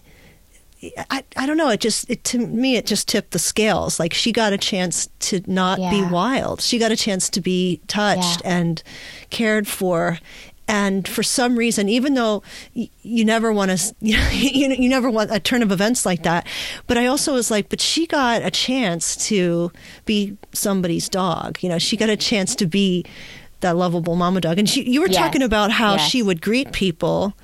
I, 1.10 1.22
I 1.38 1.46
don't 1.46 1.56
know 1.56 1.70
it 1.70 1.80
just 1.80 2.10
it 2.10 2.22
to 2.24 2.38
me 2.38 2.76
it 2.76 2.84
just 2.84 3.08
tipped 3.08 3.30
the 3.30 3.38
scales 3.38 3.98
like 3.98 4.12
she 4.12 4.30
got 4.30 4.52
a 4.52 4.58
chance 4.58 5.08
to 5.20 5.40
not 5.46 5.78
be 5.78 6.02
wild 6.02 6.60
she 6.60 6.78
got 6.78 6.92
a 6.92 6.96
chance 6.96 7.30
to 7.30 7.40
be 7.40 7.80
touched 7.86 8.42
Yeah. 8.44 8.58
and 8.58 8.82
cared 9.30 9.66
for 9.66 10.18
and 10.68 11.08
for 11.08 11.22
some 11.22 11.56
reason 11.56 11.88
even 11.88 12.14
though 12.14 12.42
you 12.74 13.24
never 13.24 13.52
want 13.52 13.70
to 13.76 13.94
you, 14.00 14.16
know, 14.16 14.28
you, 14.30 14.68
you 14.70 14.88
never 14.88 15.10
want 15.10 15.30
a 15.30 15.40
turn 15.40 15.62
of 15.62 15.72
events 15.72 16.06
like 16.06 16.22
that 16.22 16.46
but 16.86 16.96
i 16.96 17.06
also 17.06 17.32
was 17.34 17.50
like 17.50 17.68
but 17.68 17.80
she 17.80 18.06
got 18.06 18.42
a 18.42 18.50
chance 18.50 19.16
to 19.16 19.70
be 20.04 20.36
somebody's 20.52 21.08
dog 21.08 21.58
you 21.62 21.68
know 21.68 21.78
she 21.78 21.96
got 21.96 22.08
a 22.08 22.16
chance 22.16 22.54
to 22.54 22.66
be 22.66 23.04
that 23.60 23.76
lovable 23.76 24.16
mama 24.16 24.40
dog 24.40 24.58
and 24.58 24.68
she, 24.68 24.88
you 24.88 25.00
were 25.00 25.08
Yes. 25.08 25.16
talking 25.16 25.42
about 25.42 25.70
how 25.72 25.92
Yes. 25.94 26.08
she 26.08 26.22
would 26.22 26.40
greet 26.42 26.72
people 26.72 27.34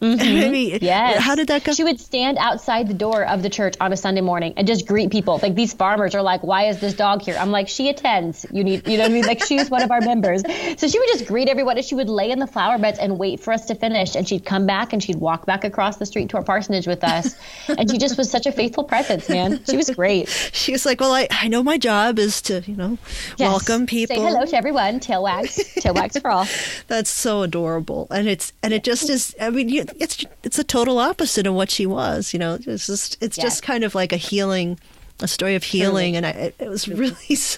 Mm-hmm. 0.00 0.18
Maybe, 0.52 0.78
Yes. 0.84 1.22
how 1.22 1.34
did 1.34 1.48
that 1.48 1.64
go 1.64 1.72
She 1.72 1.82
would 1.82 1.98
stand 1.98 2.36
outside 2.38 2.86
the 2.86 2.94
door 2.94 3.24
of 3.24 3.42
the 3.42 3.48
church 3.48 3.76
on 3.80 3.92
a 3.92 3.96
Sunday 3.96 4.20
morning 4.20 4.52
and 4.58 4.66
just 4.66 4.86
greet 4.86 5.10
people. 5.10 5.38
Like 5.42 5.54
these 5.54 5.72
farmers 5.72 6.14
are 6.14 6.20
like, 6.22 6.42
"Why 6.42 6.64
is 6.68 6.80
this 6.80 6.92
dog 6.94 7.22
here?" 7.22 7.34
I'm 7.38 7.50
like, 7.50 7.66
"She 7.68 7.88
attends. 7.88 8.44
You 8.52 8.62
need, 8.62 8.86
you 8.86 8.98
know 8.98 9.04
what 9.04 9.10
I 9.10 9.14
mean? 9.14 9.24
Like 9.24 9.42
she's 9.44 9.70
one 9.70 9.82
of 9.82 9.90
our 9.90 10.02
members." 10.02 10.42
So 10.78 10.86
she 10.86 10.98
would 10.98 11.08
just 11.08 11.26
greet 11.26 11.48
everyone, 11.48 11.76
and 11.78 11.84
she 11.86 11.94
would 11.94 12.10
lay 12.10 12.30
in 12.30 12.38
the 12.40 12.46
flower 12.46 12.78
beds 12.78 12.98
and 12.98 13.18
wait 13.18 13.40
for 13.40 13.52
us 13.54 13.64
to 13.66 13.74
finish. 13.74 14.14
And 14.14 14.28
she'd 14.28 14.44
come 14.44 14.66
back 14.66 14.92
and 14.92 15.02
she'd 15.02 15.16
walk 15.16 15.46
back 15.46 15.64
across 15.64 15.96
the 15.96 16.04
street 16.06 16.28
to 16.30 16.36
our 16.36 16.42
parsonage 16.44 16.86
with 16.86 17.02
us. 17.02 17.34
And 17.78 17.90
she 17.90 17.96
just 17.98 18.16
was 18.18 18.30
such 18.30 18.46
a 18.46 18.52
faithful 18.52 18.84
presence, 18.84 19.28
man. 19.28 19.60
She 19.68 19.76
was 19.76 19.88
great. 19.90 20.28
she 20.52 20.72
was 20.72 20.84
like 20.86 21.00
well 21.00 21.12
I, 21.12 21.26
I 21.30 21.48
know 21.48 21.62
my 21.62 21.78
job 21.78 22.18
is 22.18 22.42
to 22.42 22.62
you 22.66 22.76
know 22.76 22.98
Yes. 23.38 23.50
welcome 23.50 23.86
people 23.86 24.16
Say 24.16 24.22
hello 24.22 24.44
to 24.44 24.56
everyone. 24.56 25.00
Tail 25.00 25.22
wags. 25.22 25.56
Tail 25.74 25.94
wags 25.94 26.18
for 26.18 26.30
all. 26.30 26.46
That's 26.86 27.10
so 27.10 27.42
adorable, 27.42 28.06
and 28.10 28.28
it's 28.28 28.52
and 28.62 28.72
it 28.74 28.84
just 28.84 29.08
is. 29.10 29.34
I 29.40 29.50
mean, 29.50 29.68
you, 29.68 29.84
it's 29.98 30.24
it's 30.42 30.58
a 30.58 30.64
total 30.64 30.98
opposite 30.98 31.46
of 31.46 31.54
what 31.54 31.70
she 31.70 31.86
was. 31.86 32.32
You 32.32 32.38
know, 32.38 32.58
it's 32.66 32.86
just 32.86 33.16
it's 33.22 33.36
Yeah. 33.38 33.44
just 33.44 33.62
kind 33.62 33.84
of 33.84 33.94
like 33.94 34.12
a 34.12 34.16
healing, 34.16 34.78
a 35.20 35.28
story 35.28 35.54
of 35.54 35.62
healing, 35.64 36.16
and 36.16 36.26
I, 36.26 36.30
it, 36.30 36.54
it 36.58 36.68
was 36.68 36.88
really 36.88 37.16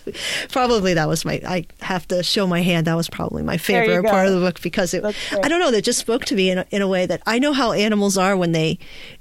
probably 0.53 0.95
that 0.95 1.09
was 1.09 1.25
my. 1.25 1.41
I 1.47 1.67
have 1.81 2.07
to 2.09 2.23
show 2.23 2.47
my 2.47 2.63
hand. 2.63 2.87
That 2.87 2.95
was 2.95 3.09
probably 3.09 3.43
my 3.43 3.57
favorite 3.59 4.05
part 4.05 4.27
of 4.29 4.35
the 4.35 4.41
book 4.41 4.61
because 4.63 4.95
it. 4.95 5.05
I 5.05 5.49
don't 5.49 5.61
know. 5.61 5.71
That 5.71 5.83
just 5.83 5.99
spoke 5.99 6.25
to 6.27 6.35
me 6.35 6.51
in 6.51 6.59
a, 6.59 6.67
in 6.71 6.83
a 6.83 6.89
way 6.89 7.07
that 7.07 7.23
I 7.27 7.39
know 7.39 7.53
how 7.53 7.73
animals 7.73 8.17
are 8.17 8.37
when 8.37 8.53
they 8.53 8.79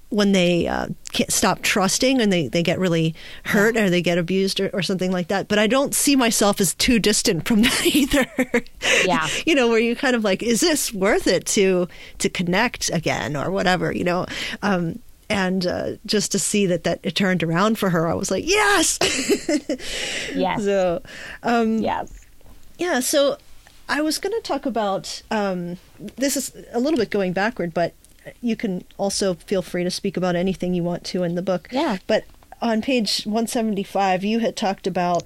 when 0.10 0.32
they 0.32 0.68
uh, 0.68 0.88
stop 1.28 1.62
trusting 1.62 2.22
and 2.22 2.32
they, 2.32 2.48
they 2.48 2.64
get 2.64 2.80
really 2.80 3.14
hurt 3.44 3.76
or 3.76 3.90
they 3.90 4.02
get 4.02 4.18
abused 4.18 4.60
or, 4.62 4.70
or 4.72 4.82
something 4.82 5.12
like 5.12 5.28
that. 5.28 5.48
But 5.50 5.60
I 5.60 5.68
don't 5.68 5.94
see 5.94 6.16
myself 6.16 6.62
as 6.62 6.74
too 6.76 6.98
distant 6.98 7.46
from 7.48 7.62
that 7.64 7.86
either. 7.86 8.26
Yeah. 9.06 9.28
you 9.46 9.54
know, 9.54 9.68
where 9.68 9.80
you 9.80 9.96
kind 9.96 10.16
of 10.16 10.24
like, 10.24 10.42
is 10.42 10.62
this 10.62 10.94
worth 10.94 11.28
it 11.28 11.46
to 11.48 11.88
to 12.20 12.30
connect 12.30 12.90
again 12.94 13.36
or 13.36 13.52
whatever, 13.52 13.92
you 13.92 14.06
know? 14.06 14.26
Um, 14.62 15.00
and 15.30 15.68
uh, 15.68 15.92
just 16.06 16.32
to 16.32 16.40
see 16.40 16.66
that 16.68 16.86
that 16.86 17.00
it 17.04 17.16
turned 17.16 17.44
around 17.44 17.78
for 17.78 17.90
her, 17.90 18.08
I 18.08 18.14
was 18.14 18.32
like, 18.32 18.48
yes. 18.48 18.98
Yes. 20.34 20.64
so, 20.64 21.02
um, 21.44 21.80
Yes. 21.80 22.26
yeah, 22.78 23.02
so 23.02 23.38
I 23.90 24.02
was 24.02 24.20
going 24.20 24.34
to 24.34 24.42
talk 24.42 24.66
about 24.66 25.22
um, 25.32 25.78
this 26.16 26.38
is 26.38 26.54
a 26.72 26.80
little 26.80 26.98
bit 26.98 27.10
going 27.10 27.34
backward, 27.34 27.74
but 27.74 27.94
you 28.42 28.56
can 28.56 28.84
also 28.98 29.34
feel 29.36 29.62
free 29.62 29.84
to 29.84 29.92
speak 29.92 30.18
about 30.18 30.36
anything 30.36 30.74
you 30.74 30.84
want 30.84 31.04
to 31.06 31.24
in 31.24 31.36
the 31.36 31.42
book. 31.42 31.68
Yeah. 31.72 31.98
But 32.08 32.26
on 32.62 32.82
page 32.82 33.24
175, 33.24 34.24
you 34.24 34.40
had 34.40 34.56
talked 34.56 34.88
about 34.88 35.24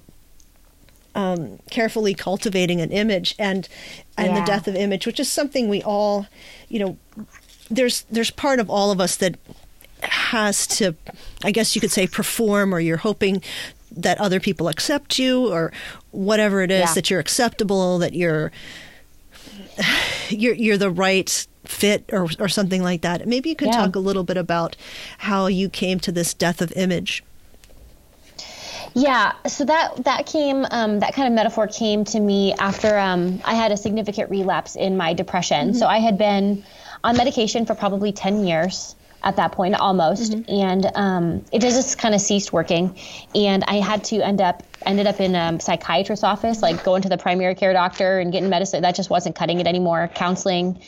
um, 1.14 1.58
carefully 1.70 2.14
cultivating 2.14 2.80
an 2.80 2.90
image 2.90 3.34
and 3.38 3.68
and 4.16 4.36
the 4.36 4.42
death 4.46 4.66
of 4.68 4.74
image, 4.74 5.06
which 5.06 5.20
is 5.20 5.30
something 5.30 5.68
we 5.68 5.82
all, 5.82 6.26
you 6.68 6.78
know, 6.78 6.96
there's 7.70 8.02
there's 8.10 8.30
part 8.30 8.60
of 8.60 8.70
all 8.70 8.90
of 8.90 9.00
us 9.00 9.16
that 9.16 9.36
has 10.02 10.66
to, 10.66 10.94
I 11.44 11.50
guess 11.52 11.74
you 11.74 11.80
could 11.80 11.90
say, 11.92 12.06
perform, 12.06 12.74
or 12.74 12.80
you're 12.80 12.96
hoping 12.98 13.42
that 13.94 14.18
other 14.20 14.40
people 14.40 14.68
accept 14.68 15.18
you, 15.18 15.48
or 15.52 15.70
whatever 16.12 16.62
it 16.62 16.70
is 16.70 16.80
Yeah. 16.80 16.94
that 16.94 17.10
you're 17.10 17.20
acceptable, 17.20 17.98
that 17.98 18.14
you're 18.14 18.50
you're 20.28 20.54
you're 20.54 20.78
the 20.78 20.90
right 20.90 21.46
fit, 21.72 22.04
or 22.12 22.28
or 22.38 22.48
something 22.48 22.82
like 22.82 23.00
that. 23.02 23.26
Maybe 23.26 23.48
you 23.48 23.56
could 23.56 23.68
Yeah. 23.68 23.78
talk 23.84 23.96
a 23.96 23.98
little 23.98 24.24
bit 24.24 24.36
about 24.36 24.76
how 25.18 25.46
you 25.46 25.68
came 25.68 25.98
to 26.00 26.12
this 26.12 26.34
death 26.34 26.60
of 26.60 26.72
image. 26.76 27.24
Yeah, 28.94 29.32
so 29.46 29.64
that 29.64 30.04
that 30.04 30.26
came 30.26 30.66
um, 30.70 31.00
that 31.00 31.14
kind 31.14 31.26
of 31.26 31.34
metaphor 31.34 31.66
came 31.66 32.04
to 32.06 32.20
me 32.20 32.52
after 32.54 32.98
um, 32.98 33.40
I 33.44 33.54
had 33.54 33.72
a 33.72 33.76
significant 33.76 34.28
relapse 34.30 34.76
in 34.76 34.96
my 34.96 35.14
depression. 35.14 35.72
So 35.74 35.86
I 35.86 35.98
had 35.98 36.18
been 36.18 36.62
on 37.02 37.16
medication 37.16 37.64
for 37.64 37.74
probably 37.74 38.12
ten 38.12 38.46
years 38.46 38.94
at 39.24 39.36
that 39.36 39.52
point, 39.52 39.74
almost, 39.74 40.34
and 40.48 40.90
um, 40.94 41.44
it 41.52 41.60
just 41.60 41.98
kind 41.98 42.14
of 42.14 42.20
ceased 42.20 42.52
working, 42.52 42.98
and 43.34 43.64
I 43.66 43.76
had 43.76 44.04
to 44.04 44.20
end 44.20 44.40
up 44.40 44.62
ended 44.84 45.06
up 45.06 45.20
in 45.20 45.34
a 45.34 45.60
psychiatrist's 45.60 46.24
office, 46.24 46.60
like 46.60 46.82
going 46.84 47.02
to 47.02 47.08
the 47.08 47.18
primary 47.18 47.54
care 47.54 47.72
doctor 47.72 48.18
and 48.18 48.32
getting 48.32 48.50
medicine. 48.50 48.82
That 48.82 48.96
just 48.96 49.10
wasn't 49.10 49.36
cutting 49.36 49.60
it 49.60 49.66
anymore. 49.66 50.10
Counseling 50.14 50.82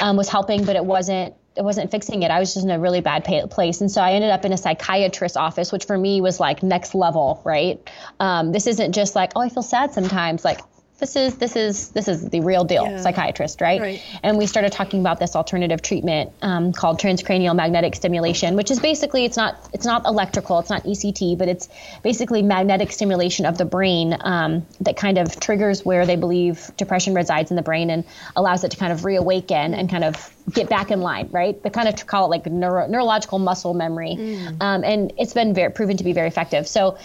um, 0.00 0.16
was 0.16 0.28
helping, 0.28 0.64
but 0.64 0.76
it 0.76 0.84
wasn't 0.84 1.34
it 1.56 1.62
wasn't 1.62 1.90
fixing 1.90 2.22
it. 2.22 2.30
I 2.30 2.40
was 2.40 2.54
just 2.54 2.64
in 2.64 2.70
a 2.70 2.78
really 2.78 3.00
bad 3.00 3.24
pa- 3.24 3.46
place. 3.46 3.80
And 3.80 3.90
so 3.90 4.00
I 4.00 4.12
ended 4.12 4.30
up 4.30 4.44
in 4.44 4.52
a 4.52 4.56
psychiatrist's 4.56 5.36
office, 5.36 5.70
which 5.70 5.84
for 5.84 5.98
me 5.98 6.20
was 6.20 6.40
like 6.40 6.62
next 6.62 6.94
level, 6.94 7.42
right? 7.44 7.78
Um, 8.20 8.52
this 8.52 8.66
isn't 8.66 8.92
just 8.92 9.14
like, 9.14 9.32
oh, 9.36 9.40
I 9.40 9.48
feel 9.48 9.62
sad 9.62 9.92
sometimes. 9.92 10.44
Like, 10.44 10.60
this 11.02 11.16
is 11.16 11.34
this 11.34 11.56
is 11.56 11.88
this 11.90 12.06
is 12.06 12.30
the 12.30 12.40
real 12.40 12.62
deal 12.62 12.84
Yeah. 12.84 13.00
psychiatrist 13.00 13.60
right? 13.60 13.80
Right. 13.80 14.02
and 14.22 14.38
we 14.38 14.46
started 14.46 14.70
talking 14.70 15.00
about 15.00 15.18
this 15.18 15.34
alternative 15.34 15.82
treatment 15.82 16.30
um, 16.42 16.72
called 16.72 17.00
transcranial 17.00 17.56
magnetic 17.56 17.96
stimulation 17.96 18.54
which 18.54 18.70
is 18.70 18.78
basically 18.78 19.24
it's 19.24 19.36
not 19.36 19.68
it's 19.72 19.84
not 19.84 20.06
electrical 20.06 20.60
it's 20.60 20.70
not 20.70 20.86
ect 20.86 21.36
but 21.38 21.48
it's 21.48 21.68
basically 22.04 22.40
magnetic 22.42 22.92
stimulation 22.92 23.46
of 23.46 23.58
the 23.58 23.64
brain 23.64 24.16
um, 24.20 24.64
that 24.80 24.96
kind 24.96 25.18
of 25.18 25.40
triggers 25.40 25.84
where 25.84 26.06
they 26.06 26.14
believe 26.14 26.70
depression 26.76 27.14
resides 27.14 27.50
in 27.50 27.56
the 27.56 27.62
brain 27.62 27.90
and 27.90 28.04
allows 28.36 28.62
it 28.62 28.70
to 28.70 28.76
kind 28.76 28.92
of 28.92 29.04
reawaken 29.04 29.74
and 29.74 29.90
kind 29.90 30.04
of 30.04 30.32
get 30.52 30.68
back 30.68 30.92
in 30.92 31.00
line 31.00 31.28
right 31.32 31.60
they 31.64 31.70
kind 31.70 31.88
of 31.88 32.06
call 32.06 32.26
it 32.26 32.28
like 32.28 32.46
neuro, 32.46 32.86
neurological 32.86 33.40
muscle 33.40 33.74
memory 33.74 34.12
um, 34.60 34.84
and 34.84 35.12
it's 35.18 35.34
been 35.34 35.52
very 35.52 35.72
proven 35.72 35.96
to 35.96 36.04
be 36.04 36.12
very 36.12 36.28
effective 36.28 36.68
so 36.68 36.96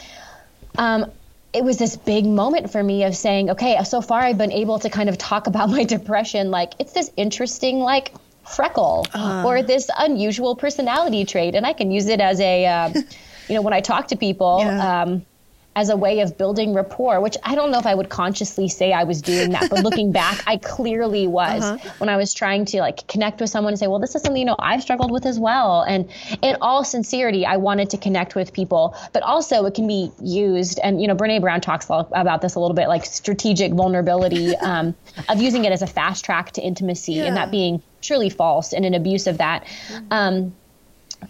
um, 0.78 1.12
it 1.54 1.64
was 1.64 1.78
this 1.78 1.96
big 1.96 2.26
moment 2.26 2.72
for 2.72 2.84
me 2.84 3.04
of 3.04 3.16
saying, 3.16 3.52
okay, 3.52 3.82
so 3.84 4.02
far 4.02 4.20
I've 4.20 4.38
been 4.38 4.52
able 4.52 4.80
to 4.80 4.90
kind 4.90 5.10
of 5.10 5.18
talk 5.18 5.48
about 5.48 5.70
my 5.70 5.84
depression 5.96 6.52
like 6.52 6.74
it's 6.80 6.94
this 6.94 7.10
interesting 7.16 7.80
like 7.80 8.14
freckle 8.48 9.06
or 9.46 9.62
this 9.62 9.90
unusual 9.98 10.56
personality 10.56 11.26
trait, 11.26 11.56
and 11.56 11.66
I 11.66 11.74
can 11.74 11.92
use 11.92 12.08
it 12.08 12.22
as 12.22 12.40
a, 12.40 12.66
um, 12.66 12.94
you 13.50 13.56
know, 13.56 13.62
when 13.62 13.74
I 13.74 13.82
talk 13.82 14.08
to 14.10 14.16
people. 14.16 14.60
Yeah. 14.62 15.02
Um, 15.04 15.26
as 15.78 15.90
a 15.90 15.96
way 15.96 16.22
of 16.22 16.36
building 16.40 16.74
rapport, 16.74 17.22
which 17.22 17.38
I 17.44 17.54
don't 17.54 17.70
know 17.70 17.78
if 17.78 17.86
I 17.86 17.94
would 17.94 18.10
consciously 18.10 18.68
say 18.68 18.92
I 18.94 19.04
was 19.04 19.22
doing 19.22 19.52
that, 19.52 19.70
but 19.70 19.84
looking 19.84 20.12
back, 20.12 20.44
I 20.48 20.58
clearly 20.58 21.28
was 21.28 21.80
when 22.00 22.10
I 22.10 22.18
was 22.18 22.34
trying 22.34 22.66
to 22.66 22.80
like 22.80 23.08
connect 23.08 23.40
with 23.40 23.52
someone 23.52 23.74
and 23.74 23.80
say, 23.80 23.86
well, 23.86 24.00
this 24.00 24.16
is 24.16 24.24
something, 24.24 24.40
you 24.40 24.46
know, 24.46 24.56
I've 24.58 24.82
struggled 24.82 25.12
with 25.12 25.28
as 25.28 25.38
well. 25.38 25.84
And 25.84 26.10
in 26.42 26.58
all 26.62 26.84
sincerity, 26.84 27.46
I 27.46 27.58
wanted 27.58 27.92
to 27.92 27.98
connect 28.00 28.34
with 28.34 28.54
people, 28.54 28.98
but 29.14 29.22
also 29.22 29.66
it 29.66 29.76
can 29.76 29.86
be 29.88 30.12
used. 30.20 30.80
And, 30.80 31.00
you 31.00 31.08
know, 31.08 31.16
Brene 31.16 31.42
Brown 31.42 31.62
talks 31.62 31.86
about 31.92 32.42
this 32.42 32.56
a 32.56 32.60
little 32.60 32.76
bit, 32.76 32.88
like 32.88 33.06
strategic 33.06 33.72
vulnerability 33.74 34.56
um, 34.62 34.96
of 35.30 35.40
using 35.40 35.64
it 35.66 35.72
as 35.72 35.84
a 35.84 35.88
fast 35.88 36.26
track 36.26 36.54
to 36.54 36.62
intimacy 36.62 37.14
Yeah. 37.14 37.26
and 37.26 37.38
that 37.38 37.52
being 37.52 37.84
truly 38.02 38.32
false 38.32 38.74
and 38.74 38.84
an 38.84 38.96
abuse 38.96 39.28
of 39.28 39.38
that. 39.38 39.68
Um, 40.10 40.56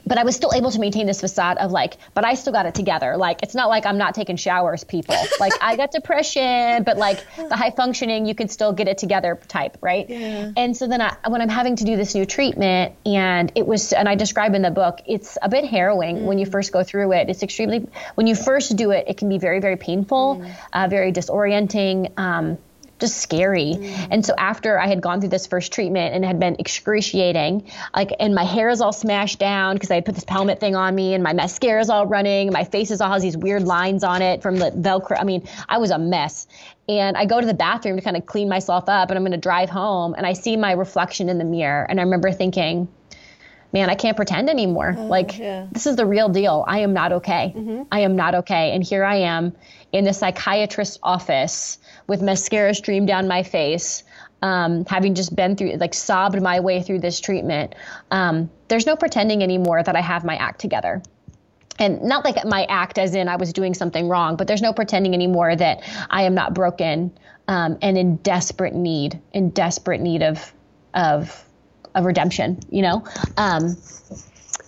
but 0.05 0.17
I 0.17 0.23
was 0.23 0.35
still 0.35 0.53
able 0.53 0.71
to 0.71 0.79
maintain 0.79 1.05
this 1.05 1.21
facade 1.21 1.57
of 1.57 1.71
like, 1.71 1.97
but 2.13 2.25
I 2.25 2.35
still 2.35 2.53
got 2.53 2.65
it 2.65 2.75
together. 2.75 3.17
Like, 3.17 3.43
it's 3.43 3.55
not 3.55 3.69
like 3.69 3.85
I'm 3.85 3.97
not 3.97 4.15
taking 4.15 4.37
showers, 4.37 4.83
people. 4.83 5.15
Like, 5.39 5.53
I 5.61 5.75
got 5.75 5.91
depression, 5.91 6.83
but 6.83 6.97
like 6.97 7.23
the 7.35 7.55
high 7.55 7.69
functioning, 7.69 8.25
you 8.25 8.33
can 8.33 8.47
still 8.47 8.73
get 8.73 8.87
it 8.87 8.97
together 8.97 9.39
type, 9.47 9.77
right? 9.81 10.09
Yeah. 10.09 10.51
And 10.57 10.75
so 10.75 10.87
then 10.87 10.99
I, 10.99 11.15
when 11.27 11.41
I'm 11.41 11.49
having 11.49 11.75
to 11.75 11.85
do 11.85 11.95
this 11.95 12.15
new 12.15 12.25
treatment, 12.25 12.95
and 13.05 13.51
it 13.53 13.67
was, 13.67 13.93
and 13.93 14.09
I 14.09 14.15
describe 14.15 14.55
in 14.55 14.63
the 14.63 14.71
book, 14.71 15.01
it's 15.05 15.37
a 15.41 15.49
bit 15.49 15.65
harrowing 15.65 16.25
when 16.25 16.39
you 16.39 16.47
first 16.47 16.71
go 16.71 16.83
through 16.83 17.13
it. 17.13 17.29
It's 17.29 17.43
extremely, 17.43 17.87
when 18.15 18.25
you 18.25 18.35
first 18.35 18.75
do 18.75 18.91
it, 18.91 19.05
it 19.07 19.17
can 19.17 19.29
be 19.29 19.37
very, 19.37 19.59
very 19.59 19.77
painful, 19.77 20.43
uh, 20.73 20.87
very 20.87 21.11
disorienting. 21.11 22.17
Um, 22.17 22.57
just 22.99 23.17
scary. 23.17 23.75
And 24.09 24.25
so 24.25 24.33
after 24.37 24.79
I 24.79 24.87
had 24.87 25.01
gone 25.01 25.19
through 25.19 25.29
this 25.29 25.47
first 25.47 25.71
treatment 25.71 26.15
and 26.15 26.25
had 26.25 26.39
been 26.39 26.55
excruciating, 26.59 27.69
like, 27.95 28.11
and 28.19 28.33
my 28.33 28.43
hair 28.43 28.69
is 28.69 28.81
all 28.81 28.93
smashed 28.93 29.39
down 29.39 29.75
because 29.75 29.91
I 29.91 29.95
had 29.95 30.05
put 30.05 30.15
this 30.15 30.25
helmet 30.27 30.59
thing 30.59 30.75
on 30.75 30.95
me 30.95 31.13
and 31.13 31.23
my 31.23 31.33
mascara 31.33 31.79
is 31.79 31.89
all 31.89 32.07
running, 32.07 32.51
my 32.51 32.63
face 32.63 32.91
is 32.91 33.01
all 33.01 33.11
has 33.11 33.21
these 33.21 33.37
weird 33.37 33.63
lines 33.63 34.03
on 34.03 34.21
it 34.21 34.41
from 34.41 34.57
the 34.57 34.71
Velcro. 34.71 35.19
I 35.19 35.23
mean, 35.23 35.47
I 35.69 35.77
was 35.77 35.91
a 35.91 35.99
mess. 35.99 36.47
And 36.89 37.17
I 37.17 37.25
go 37.25 37.41
to 37.41 37.45
the 37.45 37.53
bathroom 37.53 37.97
to 37.97 38.01
kind 38.01 38.15
of 38.15 38.25
clean 38.25 38.47
myself 38.47 38.87
up 38.87 39.09
and 39.09 39.17
I'm 39.17 39.23
going 39.23 39.33
to 39.33 39.37
drive 39.37 39.69
home 39.69 40.13
and 40.13 40.25
I 40.25 40.33
see 40.33 40.55
my 40.55 40.71
reflection 40.71 41.27
in 41.27 41.37
the 41.37 41.43
mirror. 41.43 41.85
And 41.87 41.99
I 41.99 42.03
remember 42.03 42.31
thinking, 42.31 42.87
man, 43.73 43.89
I 43.89 43.95
can't 43.95 44.15
pretend 44.15 44.49
anymore. 44.49 44.95
Oh, 44.97 45.05
like, 45.07 45.37
yeah. 45.37 45.67
this 45.71 45.85
is 45.85 45.97
the 45.97 46.05
real 46.05 46.29
deal. 46.29 46.63
I 46.67 46.79
am 46.79 46.93
not 46.93 47.11
okay. 47.13 47.53
Mm-hmm. 47.55 47.83
I 47.91 48.01
am 48.01 48.15
not 48.15 48.35
okay. 48.35 48.71
And 48.73 48.83
here 48.83 49.03
I 49.03 49.17
am 49.17 49.53
in 49.91 50.05
the 50.05 50.13
psychiatrist's 50.13 50.99
office 51.01 51.77
with 52.07 52.21
mascara 52.21 52.73
streamed 52.73 53.07
down 53.07 53.27
my 53.27 53.43
face, 53.43 54.03
um, 54.41 54.85
having 54.85 55.15
just 55.15 55.35
been 55.35 55.55
through, 55.55 55.73
like, 55.77 55.93
sobbed 55.93 56.41
my 56.41 56.59
way 56.59 56.81
through 56.81 56.99
this 56.99 57.19
treatment. 57.19 57.73
Um, 58.11 58.49
there's 58.67 58.85
no 58.85 58.95
pretending 58.95 59.41
anymore 59.41 59.81
that 59.81 59.95
I 59.95 60.01
have 60.01 60.23
my 60.23 60.35
act 60.35 60.59
together. 60.61 61.01
And 61.79 62.01
not 62.03 62.25
like 62.25 62.43
my 62.45 62.65
act 62.65 62.97
as 62.97 63.13
in 63.13 63.27
I 63.27 63.35
was 63.35 63.53
doing 63.53 63.73
something 63.73 64.09
wrong, 64.09 64.35
but 64.35 64.47
there's 64.47 64.61
no 64.61 64.73
pretending 64.73 65.13
anymore 65.13 65.55
that 65.55 65.83
I 66.09 66.23
am 66.23 66.33
not 66.33 66.53
broken 66.53 67.17
um, 67.47 67.77
and 67.81 67.97
in 67.97 68.17
desperate 68.17 68.73
need, 68.73 69.19
in 69.31 69.51
desperate 69.51 70.01
need 70.01 70.23
of, 70.23 70.53
of, 70.93 71.45
of 71.95 72.05
redemption, 72.05 72.59
you 72.69 72.81
know, 72.81 73.05
um, 73.37 73.75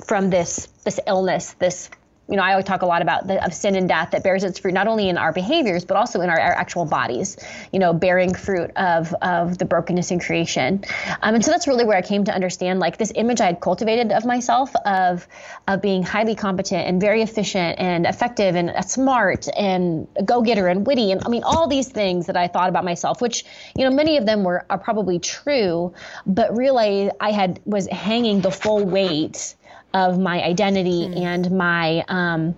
from 0.06 0.30
this, 0.30 0.68
this 0.86 1.00
illness, 1.08 1.54
this 1.54 1.90
you 2.30 2.36
know, 2.36 2.44
I 2.44 2.52
always 2.52 2.66
talk 2.66 2.84
a 2.84 2.86
lot 2.86 3.02
about 3.02 3.28
the, 3.28 3.44
of 3.44 3.54
sin 3.54 3.76
and 3.76 3.90
death 3.90 4.12
that 4.12 4.24
bears 4.24 4.44
its 4.44 4.60
fruit 4.60 4.74
not 4.74 4.88
only 4.88 5.10
in 5.10 5.18
our 5.18 5.34
behaviors 5.34 5.84
but 5.84 5.98
also 5.98 6.22
in 6.22 6.30
our, 6.30 6.40
our 6.40 6.54
actual 6.54 6.86
bodies. 6.86 7.38
You 7.72 7.80
know, 7.80 7.94
bearing 7.94 8.34
fruit 8.34 8.72
of 8.76 9.14
of 9.22 9.58
the 9.58 9.66
brokenness 9.66 10.12
in 10.12 10.20
creation, 10.20 10.84
um, 11.22 11.36
and 11.36 11.44
so 11.44 11.52
that's 11.52 11.68
really 11.68 11.86
where 11.86 11.98
I 11.98 12.02
came 12.02 12.26
to 12.26 12.34
understand 12.34 12.80
like 12.80 12.98
this 12.98 13.12
image 13.16 13.42
I 13.42 13.48
had 13.48 13.60
cultivated 13.62 14.12
of 14.12 14.26
myself 14.26 14.76
of 14.86 15.28
of 15.68 15.82
being 15.82 16.04
highly 16.04 16.36
competent 16.36 16.88
and 16.88 17.02
very 17.02 17.22
efficient 17.22 17.80
and 17.80 18.06
effective 18.06 18.56
and 18.56 18.72
smart 18.86 19.48
and 19.58 20.08
a 20.16 20.24
go 20.24 20.42
getter 20.42 20.68
and 20.68 20.86
witty 20.86 21.12
and 21.12 21.22
I 21.26 21.30
mean 21.30 21.44
all 21.44 21.68
these 21.68 21.88
things 21.88 22.28
that 22.28 22.38
I 22.38 22.48
thought 22.48 22.70
about 22.70 22.84
myself, 22.84 23.22
which 23.22 23.46
you 23.76 23.84
know 23.84 23.96
many 23.96 24.18
of 24.18 24.26
them 24.26 24.44
were 24.44 24.66
are 24.70 24.78
probably 24.78 25.20
true, 25.20 25.94
but 26.26 26.56
really 26.56 27.10
I 27.20 27.32
had 27.32 27.60
was 27.66 27.88
hanging 27.88 28.42
the 28.42 28.52
full 28.52 28.86
weight 28.86 29.56
of 29.94 30.20
my 30.20 30.42
identity 30.44 31.08
mm. 31.08 31.18
and 31.18 31.52
my 31.52 32.04
um, 32.08 32.56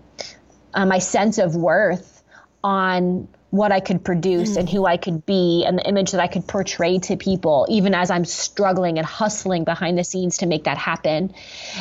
uh, 0.73 0.85
my 0.85 0.99
sense 0.99 1.37
of 1.37 1.55
worth 1.55 2.23
on 2.63 3.27
what 3.51 3.73
I 3.73 3.81
could 3.81 4.03
produce 4.03 4.55
and 4.55 4.65
mm-hmm. 4.67 4.77
who 4.77 4.85
I 4.85 4.95
could 4.95 5.25
be 5.25 5.65
and 5.67 5.77
the 5.77 5.87
image 5.87 6.11
that 6.11 6.21
I 6.21 6.27
could 6.27 6.47
portray 6.47 6.99
to 6.99 7.17
people, 7.17 7.67
even 7.69 7.93
as 7.93 8.09
I'm 8.09 8.23
struggling 8.23 8.97
and 8.97 9.05
hustling 9.05 9.65
behind 9.65 9.97
the 9.97 10.05
scenes 10.05 10.37
to 10.37 10.45
make 10.45 10.63
that 10.63 10.77
happen. 10.77 11.33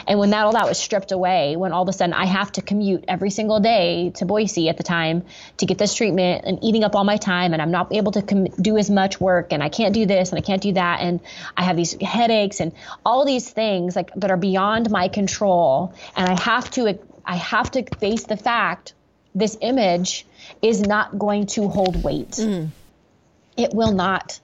And 0.07 0.19
when 0.19 0.31
that 0.31 0.45
all 0.45 0.53
that 0.53 0.67
was 0.67 0.79
stripped 0.79 1.13
away, 1.13 1.55
when 1.55 1.73
all 1.73 1.83
of 1.83 1.89
a 1.89 1.93
sudden 1.93 2.13
I 2.13 2.27
have 2.27 2.51
to 2.53 2.63
commute 2.63 3.05
every 3.07 3.31
single 3.31 3.61
day 3.61 4.11
to 4.17 4.27
Boise 4.27 4.69
at 4.69 4.77
the 4.77 4.83
time 4.83 5.25
to 5.59 5.67
get 5.67 5.79
this 5.79 5.95
treatment 5.95 6.45
and 6.45 6.59
eating 6.63 6.83
up 6.83 6.97
all 6.97 7.05
my 7.05 7.17
time, 7.17 7.53
and 7.53 7.63
I'm 7.63 7.71
not 7.71 7.95
able 7.95 8.13
to 8.13 8.23
com- 8.23 8.49
do 8.61 8.77
as 8.77 8.91
much 8.91 9.21
work, 9.21 9.53
and 9.53 9.63
I 9.63 9.69
can't 9.69 9.95
do 9.95 10.07
this 10.07 10.31
and 10.31 10.39
I 10.39 10.43
can't 10.43 10.61
do 10.61 10.73
that, 10.73 11.01
and 11.01 11.21
I 11.57 11.63
have 11.63 11.77
these 11.77 11.93
headaches 12.03 12.59
and 12.59 12.73
all 13.07 13.25
these 13.25 13.49
things 13.49 13.95
like 13.95 14.13
that 14.17 14.33
are 14.33 14.37
beyond 14.37 14.91
my 14.91 15.07
control, 15.07 15.95
and 16.17 16.29
I 16.29 16.41
have 16.41 16.69
to 16.73 16.99
I 17.25 17.37
have 17.37 17.71
to 17.73 17.85
face 17.99 18.25
the 18.25 18.37
fact 18.37 18.95
this 19.35 19.57
image 19.61 20.27
is 20.63 20.81
not 20.81 21.19
going 21.19 21.47
to 21.47 21.69
hold 21.69 22.03
weight. 22.03 22.31
Mm. 22.31 22.69
It 23.57 23.75
will 23.75 23.93
not. 23.93 24.41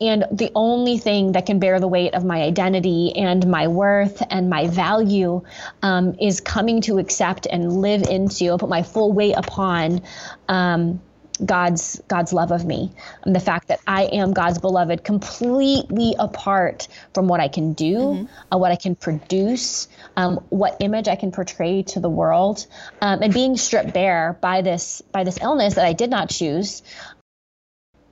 And 0.00 0.24
the 0.32 0.50
only 0.56 0.98
thing 0.98 1.32
that 1.32 1.46
can 1.46 1.60
bear 1.60 1.78
the 1.78 1.86
weight 1.86 2.14
of 2.14 2.24
my 2.24 2.42
identity 2.42 3.14
and 3.14 3.46
my 3.46 3.68
worth 3.68 4.20
and 4.30 4.50
my 4.50 4.66
value 4.66 5.42
um, 5.80 6.16
is 6.20 6.40
coming 6.40 6.80
to 6.82 6.98
accept 6.98 7.46
and 7.46 7.80
live 7.80 8.02
into 8.02 8.50
and 8.50 8.58
put 8.58 8.68
my 8.68 8.82
full 8.82 9.12
weight 9.12 9.34
upon 9.36 10.02
um, 10.48 11.00
God's 11.44 12.00
God's 12.08 12.32
love 12.32 12.52
of 12.52 12.64
me, 12.64 12.92
and 13.24 13.34
the 13.34 13.40
fact 13.40 13.68
that 13.68 13.80
I 13.86 14.04
am 14.04 14.32
God's 14.32 14.58
beloved, 14.58 15.04
completely 15.04 16.14
apart 16.18 16.88
from 17.14 17.28
what 17.28 17.40
I 17.40 17.48
can 17.48 17.72
do, 17.72 17.96
mm-hmm. 17.96 18.54
uh, 18.54 18.58
what 18.58 18.70
I 18.70 18.76
can 18.76 18.94
produce, 18.94 19.88
um, 20.16 20.44
what 20.50 20.76
image 20.80 21.08
I 21.08 21.16
can 21.16 21.32
portray 21.32 21.82
to 21.84 22.00
the 22.00 22.10
world, 22.10 22.66
um, 23.00 23.22
and 23.22 23.32
being 23.32 23.56
stripped 23.56 23.92
bare 23.92 24.38
by 24.40 24.62
this 24.62 25.02
by 25.12 25.24
this 25.24 25.38
illness 25.40 25.74
that 25.74 25.86
I 25.86 25.92
did 25.92 26.10
not 26.10 26.28
choose, 26.30 26.82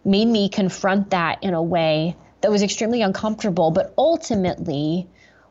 made 0.04 0.26
me 0.26 0.48
confront 0.48 1.11
that 1.11 1.42
in 1.42 1.54
a 1.54 1.62
way 1.62 2.16
that 2.40 2.50
was 2.50 2.62
extremely 2.62 3.02
uncomfortable, 3.02 3.70
but 3.70 3.92
ultimately 3.98 5.09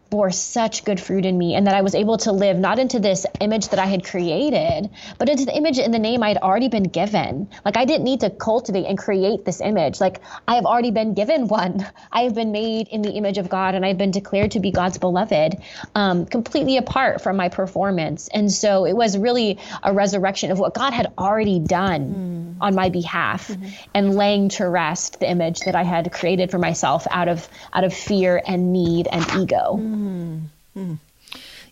bore 0.09 0.31
such 0.31 0.85
good 0.85 0.99
fruit 0.99 1.25
in 1.25 1.37
me 1.37 1.55
and 1.55 1.67
that 1.67 1.75
I 1.75 1.81
was 1.81 1.93
able 1.93 2.17
to 2.19 2.31
live 2.31 2.57
not 2.57 2.79
into 2.79 2.99
this 2.99 3.25
image 3.39 3.69
that 3.69 3.79
I 3.79 3.85
had 3.85 4.03
created, 4.03 4.89
but 5.17 5.29
into 5.29 5.45
the 5.45 5.55
image 5.55 5.77
and 5.77 5.93
the 5.93 5.99
name 5.99 6.23
I 6.23 6.29
had 6.29 6.37
already 6.37 6.67
been 6.67 6.83
given. 6.83 7.49
Like 7.63 7.77
I 7.77 7.85
didn't 7.85 8.05
need 8.05 8.21
to 8.21 8.29
cultivate 8.29 8.85
and 8.85 8.97
create 8.97 9.45
this 9.45 9.61
image. 9.61 10.01
Like 10.01 10.21
I 10.47 10.55
have 10.55 10.65
already 10.65 10.91
been 10.91 11.13
given 11.13 11.47
one. 11.47 11.87
I 12.11 12.21
have 12.21 12.33
been 12.33 12.51
made 12.51 12.87
in 12.87 13.01
the 13.01 13.11
image 13.11 13.37
of 13.37 13.49
God 13.49 13.75
and 13.75 13.85
I've 13.85 13.97
been 13.97 14.11
declared 14.11 14.51
to 14.51 14.59
be 14.59 14.71
God's 14.71 14.97
beloved, 14.97 15.55
um, 15.95 16.25
completely 16.25 16.77
apart 16.77 17.21
from 17.21 17.37
my 17.37 17.49
performance. 17.49 18.29
And 18.33 18.51
so 18.51 18.85
it 18.85 18.93
was 18.93 19.17
really 19.17 19.59
a 19.83 19.93
resurrection 19.93 20.51
of 20.51 20.59
what 20.59 20.73
God 20.73 20.93
had 20.93 21.13
already 21.17 21.59
done 21.59 22.55
mm. 22.59 22.63
on 22.63 22.73
my 22.73 22.89
behalf 22.89 23.47
mm-hmm. 23.47 23.67
and 23.93 24.15
laying 24.15 24.49
to 24.49 24.67
rest 24.67 25.19
the 25.19 25.29
image 25.29 25.59
that 25.61 25.75
I 25.75 25.83
had 25.83 26.11
created 26.11 26.49
for 26.49 26.57
myself 26.57 27.05
out 27.11 27.27
of 27.27 27.47
out 27.73 27.83
of 27.83 27.93
fear 27.93 28.41
and 28.45 28.73
need 28.73 29.07
and 29.11 29.23
ego. 29.37 29.77
Mm. 29.77 29.98
Mm-hmm. 29.99 30.93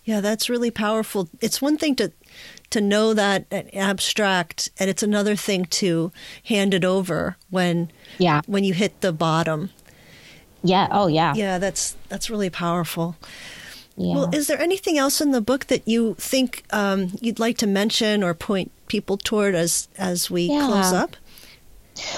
Yeah, 0.04 0.20
that's 0.20 0.48
really 0.48 0.70
powerful. 0.70 1.28
It's 1.40 1.60
one 1.60 1.76
thing 1.76 1.96
to 1.96 2.12
to 2.70 2.80
know 2.80 3.14
that 3.14 3.46
abstract, 3.72 4.70
and 4.78 4.90
it's 4.90 5.02
another 5.02 5.34
thing 5.34 5.64
to 5.66 6.12
hand 6.44 6.74
it 6.74 6.84
over 6.84 7.36
when 7.50 7.90
yeah 8.18 8.42
when 8.46 8.64
you 8.64 8.74
hit 8.74 9.00
the 9.00 9.12
bottom. 9.12 9.70
Yeah. 10.62 10.88
Oh, 10.90 11.06
yeah. 11.06 11.34
Yeah, 11.34 11.58
that's 11.58 11.96
that's 12.08 12.30
really 12.30 12.50
powerful. 12.50 13.16
Yeah. 13.96 14.14
Well, 14.14 14.34
is 14.34 14.46
there 14.46 14.60
anything 14.60 14.96
else 14.96 15.20
in 15.20 15.32
the 15.32 15.40
book 15.40 15.66
that 15.66 15.86
you 15.86 16.14
think 16.14 16.64
um, 16.70 17.12
you'd 17.20 17.40
like 17.40 17.58
to 17.58 17.66
mention 17.66 18.22
or 18.22 18.32
point 18.34 18.70
people 18.86 19.16
toward 19.16 19.54
as 19.54 19.88
as 19.98 20.30
we 20.30 20.42
yeah. 20.42 20.66
close 20.66 20.92
up? 20.92 21.16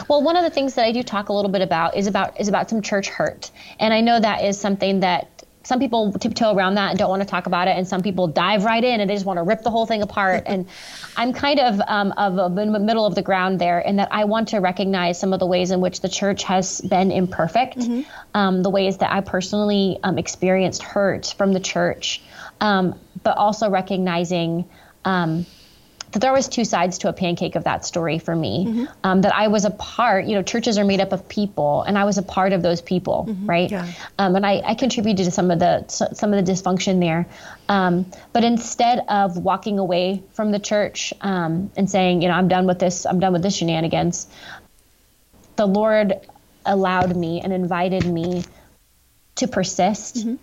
Well, 0.09 0.23
one 0.23 0.37
of 0.37 0.45
the 0.45 0.51
things 0.51 0.75
that 0.75 0.85
I 0.85 0.93
do 0.93 1.03
talk 1.03 1.31
a 1.31 1.33
little 1.33 1.51
bit 1.51 1.63
about 1.63 1.97
is 1.97 2.07
about 2.07 2.39
is 2.39 2.49
about 2.49 2.69
some 2.69 2.83
church 2.83 3.09
hurt, 3.09 3.51
and 3.79 3.95
I 3.95 4.03
know 4.03 4.21
that 4.21 4.45
is 4.45 4.61
something 4.61 5.01
that 5.01 5.40
some 5.63 5.79
people 5.79 6.13
tiptoe 6.13 6.55
around 6.55 6.77
that 6.77 6.91
and 6.91 6.99
don't 6.99 7.11
want 7.11 7.23
to 7.23 7.29
talk 7.29 7.47
about 7.47 7.69
it, 7.69 7.77
and 7.77 7.87
some 7.87 8.03
people 8.03 8.27
dive 8.27 8.65
right 8.65 8.83
in 8.83 9.01
and 9.01 9.11
they 9.11 9.15
just 9.15 9.27
want 9.27 9.37
to 9.37 9.43
rip 9.43 9.63
the 9.63 9.71
whole 9.71 9.87
thing 9.87 10.03
apart. 10.03 10.45
and 10.47 10.67
I'm 11.17 11.33
kind 11.33 11.61
of 11.61 11.81
um, 11.87 12.13
of 12.17 12.39
a 12.39 12.49
middle 12.49 13.05
of 13.05 13.15
the 13.15 13.23
ground 13.23 13.61
there, 13.61 13.79
in 13.81 13.97
that 13.97 14.09
I 14.11 14.25
want 14.25 14.49
to 14.49 14.59
recognize 14.59 15.21
some 15.21 15.33
of 15.33 15.41
the 15.41 15.47
ways 15.47 15.71
in 15.71 15.81
which 15.81 16.01
the 16.01 16.09
church 16.09 16.45
has 16.45 16.81
been 16.81 17.11
imperfect, 17.11 17.79
mm-hmm. 17.79 18.03
um, 18.35 18.63
the 18.63 18.71
ways 18.71 18.99
that 18.99 19.13
I 19.13 19.21
personally 19.21 19.99
um, 20.03 20.19
experienced 20.19 20.83
hurt 20.83 21.35
from 21.37 21.53
the 21.53 21.61
church, 21.61 22.23
um, 22.61 22.99
but 23.23 23.37
also 23.37 23.69
recognizing 23.69 24.69
um, 25.05 25.47
that 26.13 26.19
there 26.19 26.33
was 26.33 26.49
two 26.49 26.65
sides 26.65 26.99
to 26.99 27.09
a 27.09 27.13
pancake 27.13 27.55
of 27.55 27.65
that 27.65 27.85
story 27.85 28.19
for 28.19 28.35
me. 28.35 28.67
Mm-hmm. 28.67 28.85
Um, 29.05 29.21
that 29.23 29.35
I 29.35 29.49
was 29.49 29.65
a 29.65 29.71
part. 29.71 30.27
You 30.27 30.35
know, 30.35 30.43
churches 30.43 30.79
are 30.79 30.85
made 30.85 31.01
up 31.01 31.13
of 31.13 31.29
people, 31.29 31.83
and 31.83 31.97
I 31.97 32.05
was 32.05 32.19
a 32.19 32.23
part 32.23 32.53
of 32.53 32.63
those 32.63 32.81
people, 32.81 33.27
mm-hmm. 33.29 33.47
right? 33.49 33.71
Yeah. 33.71 33.91
Um, 34.19 34.35
and 34.37 34.45
I, 34.45 34.63
I, 34.65 34.75
contributed 34.75 35.27
to 35.27 35.31
some 35.31 35.51
of 35.51 35.59
the 35.59 35.87
some 35.89 36.33
of 36.33 36.45
the 36.45 36.53
dysfunction 36.53 37.01
there. 37.01 37.27
Um, 37.69 38.11
but 38.33 38.43
instead 38.43 39.05
of 39.09 39.37
walking 39.37 39.79
away 39.79 40.23
from 40.33 40.51
the 40.51 40.59
church 40.59 41.13
um, 41.21 41.71
and 41.77 41.89
saying, 41.89 42.23
you 42.23 42.29
know, 42.29 42.35
I'm 42.35 42.49
done 42.49 42.67
with 42.67 42.79
this, 42.79 43.07
I'm 43.07 43.21
done 43.21 43.33
with 43.33 43.43
this 43.43 43.57
shenanigans, 43.57 44.27
the 45.57 45.67
Lord 45.67 46.15
allowed 46.67 47.15
me 47.17 47.41
and 47.41 47.53
invited 47.53 48.05
me 48.05 48.45
to 49.37 49.47
persist, 49.49 50.17
mm-hmm. 50.17 50.35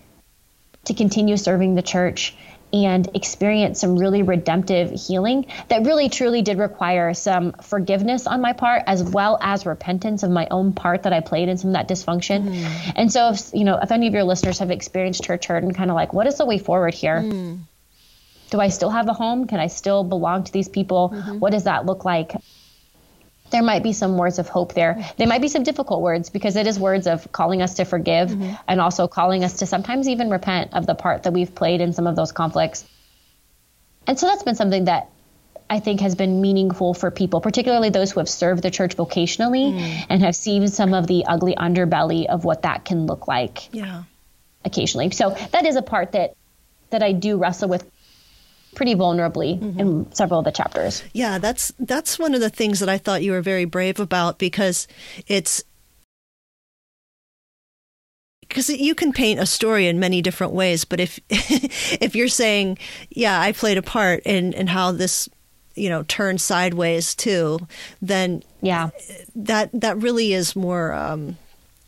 to 0.86 0.94
continue 0.94 1.38
serving 1.38 1.76
the 1.76 1.82
church 1.82 2.36
and 2.74 3.10
experience 3.16 3.80
some 3.80 3.98
really 3.98 4.24
redemptive 4.24 4.92
healing 4.92 5.46
that 5.70 5.86
really 5.86 6.10
truly 6.10 6.42
did 6.42 6.58
require 6.58 7.14
some 7.14 7.54
forgiveness 7.54 8.28
on 8.28 8.42
my 8.42 8.54
part 8.54 8.84
as 8.88 9.02
well 9.02 9.38
as 9.42 9.66
repentance 9.66 10.24
of 10.24 10.30
my 10.30 10.48
own 10.52 10.74
part 10.74 11.04
that 11.04 11.14
I 11.14 11.22
played 11.22 11.48
in 11.50 11.58
some 11.58 11.70
of 11.70 11.74
that 11.74 11.88
dysfunction. 11.88 12.50
Mm. 12.50 12.94
And 12.96 13.12
so 13.12 13.30
if 13.30 13.52
you 13.54 13.64
know 13.64 13.80
if 13.82 13.92
any 13.92 14.08
of 14.08 14.14
your 14.14 14.24
listeners 14.24 14.60
have 14.60 14.72
experienced 14.72 15.24
church 15.24 15.48
hurt 15.48 15.64
and 15.64 15.74
kind 15.76 15.90
of 15.90 15.96
like 15.96 16.14
what 16.14 16.28
is 16.28 16.38
the 16.38 16.46
way 16.46 16.58
forward 16.58 16.94
here? 16.94 17.22
Mm. 17.22 17.60
Do 18.50 18.60
I 18.62 18.70
still 18.70 18.90
have 18.90 19.08
a 19.10 19.14
home? 19.14 19.48
Can 19.48 19.60
I 19.60 19.68
still 19.68 20.04
belong 20.04 20.46
to 20.46 20.54
these 20.54 20.70
people? 20.70 21.10
Mm-hmm. 21.10 21.40
What 21.40 21.52
does 21.52 21.66
that 21.66 21.86
look 21.86 22.06
like? 22.06 22.34
There 23.52 23.64
might 23.64 23.84
be 23.84 23.94
some 23.94 24.18
words 24.18 24.40
of 24.40 24.50
hope 24.50 24.74
there. 24.74 25.06
There 25.18 25.28
might 25.28 25.42
be 25.42 25.48
some 25.48 25.64
difficult 25.64 26.02
words 26.02 26.30
because 26.30 26.56
it 26.56 26.68
is 26.68 26.80
words 26.80 27.08
of 27.08 27.32
calling 27.32 27.62
us 27.62 27.76
to 27.76 27.86
forgive 27.86 28.30
mm-hmm. 28.30 28.56
and 28.68 28.82
also 28.82 29.08
calling 29.08 29.44
us 29.44 29.60
to 29.60 29.66
sometimes 29.66 30.08
even 30.08 30.30
repent 30.30 30.74
of 30.74 30.86
the 30.86 30.96
part 30.96 31.24
that 31.24 31.34
we've 31.34 31.54
played 31.54 31.82
in 31.82 31.94
some 31.94 32.08
of 32.08 32.16
those 32.16 32.32
conflicts. 32.32 32.86
And 34.06 34.20
so 34.20 34.28
that's 34.28 34.44
been 34.44 34.56
something 34.56 34.86
that 34.86 35.10
I 35.70 35.80
think 35.80 36.02
has 36.02 36.16
been 36.16 36.42
meaningful 36.42 36.94
for 36.94 37.12
people, 37.12 37.42
particularly 37.42 37.90
those 37.90 38.12
who 38.12 38.20
have 38.20 38.30
served 38.30 38.64
the 38.64 38.72
church 38.72 38.96
vocationally 38.96 39.74
mm. 39.74 40.06
and 40.10 40.22
have 40.22 40.36
seen 40.36 40.68
some 40.70 40.94
of 40.94 41.08
the 41.08 41.26
ugly 41.26 41.56
underbelly 41.56 42.26
of 42.28 42.46
what 42.46 42.62
that 42.62 42.86
can 42.86 43.06
look 43.06 43.28
like. 43.28 43.74
Yeah. 43.74 44.04
Occasionally. 44.64 45.12
So 45.12 45.38
that 45.52 45.66
is 45.66 45.76
a 45.76 45.82
part 45.82 46.14
that 46.14 46.36
that 46.90 47.04
I 47.04 47.12
do 47.12 47.38
wrestle 47.38 47.68
with 47.68 47.90
pretty 48.78 48.94
vulnerably 48.94 49.60
mm-hmm. 49.60 49.80
in 49.80 50.14
several 50.14 50.40
of 50.40 50.46
the 50.46 50.52
chapters. 50.52 51.04
Yeah, 51.12 51.40
that's 51.40 51.74
that's 51.80 52.20
one 52.20 52.36
of 52.36 52.42
the 52.42 52.50
things 52.50 52.80
that 52.80 52.88
I 52.88 53.00
thought 53.00 53.24
you 53.24 53.32
were 53.32 53.42
very 53.42 53.66
brave 53.66 54.00
about 54.00 54.38
because 54.38 54.88
it's 55.26 55.64
because 58.42 58.70
you 58.70 58.94
can 58.94 59.12
paint 59.12 59.40
a 59.40 59.48
story 59.48 59.88
in 59.88 60.00
many 60.00 60.22
different 60.22 60.54
ways, 60.54 60.86
but 60.86 61.00
if 61.00 61.20
if 61.30 62.16
you're 62.16 62.28
saying, 62.28 62.78
yeah, 63.10 63.42
I 63.42 63.52
played 63.52 63.80
a 63.80 63.82
part 63.82 64.22
in 64.26 64.54
in 64.54 64.68
how 64.68 64.92
this 64.92 65.28
you 65.74 65.90
know 65.90 66.04
turned 66.04 66.40
sideways 66.40 67.16
too, 67.16 67.60
then 68.00 68.44
yeah, 68.62 68.92
that 69.36 69.72
that 69.74 69.98
really 69.98 70.34
is 70.34 70.56
more. 70.56 70.94
Um, 70.94 71.38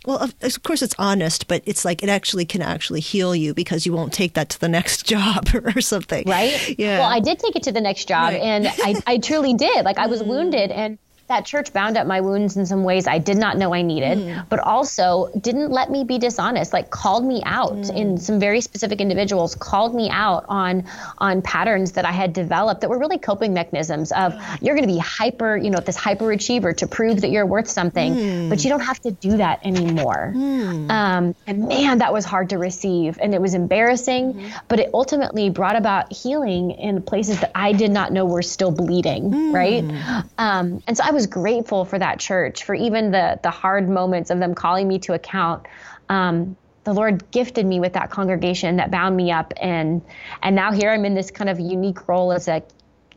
well, 0.06 0.18
of, 0.18 0.34
of, 0.41 0.64
course, 0.64 0.82
it's 0.82 0.95
honest, 0.97 1.47
but 1.47 1.62
it's 1.66 1.84
like 1.84 2.02
it 2.04 2.10
actually 2.10 2.45
can 2.45 2.62
actually 2.62 3.02
heal 3.02 3.36
you 3.36 3.54
because 3.54 3.86
you 3.86 3.93
won't 3.93 4.14
take 4.14 4.34
that 4.34 4.50
to 4.50 4.60
the 4.60 4.70
next 4.70 5.06
job 5.06 5.50
or 5.54 5.82
something. 5.82 6.28
Right? 6.28 6.78
Yeah. 6.80 7.00
Well, 7.00 7.10
I 7.10 7.20
did 7.20 7.39
take 7.39 7.56
it 7.56 7.64
to 7.64 7.72
the 7.72 7.82
next 7.82 8.08
job, 8.08 8.34
right. 8.34 8.41
and 8.41 8.68
I, 8.68 9.02
I 9.06 9.18
truly 9.18 9.54
did. 9.54 9.84
Like, 9.84 9.97
I 9.97 10.08
was 10.08 10.22
mm. 10.24 10.28
wounded, 10.28 10.72
and 10.72 10.97
that 11.30 11.46
church 11.46 11.72
bound 11.72 11.98
up 11.98 12.06
my 12.06 12.22
wounds 12.22 12.58
in 12.58 12.66
some 12.66 12.84
ways 12.84 13.08
I 13.08 13.18
did 13.18 13.38
not 13.38 13.58
know 13.58 13.74
I 13.74 13.82
needed, 13.82 14.18
mm. 14.18 14.50
but 14.50 14.60
also 14.60 15.30
didn't 15.40 15.72
let 15.72 15.90
me 15.90 16.04
be 16.04 16.18
dishonest, 16.18 16.74
like 16.74 16.90
called 16.90 17.26
me 17.26 17.42
out 17.46 17.72
mm. 17.72 17.96
in 17.96 18.18
some 18.18 18.40
very 18.40 18.62
specific 18.62 19.00
individuals, 19.00 19.56
called 19.56 19.96
me 19.96 20.10
out 20.10 20.46
on 20.50 20.84
on 21.20 21.42
patterns 21.42 21.94
that 21.94 22.06
I 22.06 22.12
had 22.12 22.34
developed 22.34 22.82
that 22.82 22.90
were 22.90 23.00
really 23.00 23.18
coping 23.18 23.54
mechanisms 23.54 24.12
of 24.12 24.34
you're 24.62 24.76
going 24.76 24.88
to 24.88 24.94
be 24.94 25.00
hyper, 25.00 25.56
you 25.56 25.70
know, 25.70 25.80
this 25.80 25.96
hyper 25.96 26.32
achiever 26.32 26.74
to 26.74 26.88
prove 26.88 27.22
that 27.22 27.30
you're 27.30 27.46
worth 27.46 27.70
something, 27.70 28.14
mm. 28.14 28.50
but 28.50 28.64
you 28.64 28.70
don't 28.70 28.82
have 28.82 29.00
to 29.02 29.12
do 29.12 29.38
that 29.38 29.66
anymore. 29.66 30.34
Mm. 30.36 30.90
Um, 30.90 31.36
and 31.48 31.68
man, 31.68 32.00
that 32.00 32.12
was 32.12 32.26
hard 32.26 32.50
to 32.50 32.58
receive 32.58 33.18
and 33.22 33.34
it 33.34 33.42
was 33.42 33.54
embarrassing, 33.54 34.34
mm-hmm. 34.34 34.58
but 34.68 34.80
it 34.80 34.90
ultimately 34.94 35.50
brought 35.50 35.76
about 35.76 36.12
healing 36.12 36.72
in 36.72 37.02
places 37.02 37.40
that 37.42 37.52
I 37.56 37.72
did 37.72 37.92
not 37.92 38.12
know 38.12 38.26
were 38.26 38.42
still 38.42 38.72
bleeding, 38.72 39.32
mm. 39.32 39.54
right? 39.54 40.26
Um, 40.38 40.82
and 40.88 40.98
so 40.98 41.04
I 41.04 41.12
was 41.12 41.18
was 41.20 41.28
grateful 41.28 41.84
for 41.84 41.99
that 41.99 42.17
church, 42.17 42.63
for 42.63 42.74
even 42.74 43.11
the 43.11 43.38
the 43.43 43.51
hard 43.51 43.89
moments 43.89 44.30
of 44.30 44.39
them 44.39 44.55
calling 44.55 44.88
me 44.88 44.99
to 44.99 45.13
account. 45.13 45.65
Um, 46.07 46.55
the 46.86 46.93
Lord 46.93 47.30
gifted 47.32 47.65
me 47.65 47.82
with 47.82 47.93
that 47.93 48.09
congregation 48.09 48.78
that 48.78 48.89
bound 48.89 49.17
me 49.17 49.32
up, 49.32 49.53
and 49.61 50.01
and 50.41 50.55
now 50.55 50.72
here 50.72 50.91
I'm 50.91 51.03
in 51.03 51.13
this 51.13 51.30
kind 51.30 51.49
of 51.49 51.59
unique 51.59 52.07
role 52.07 52.32
as 52.32 52.47
a 52.47 52.63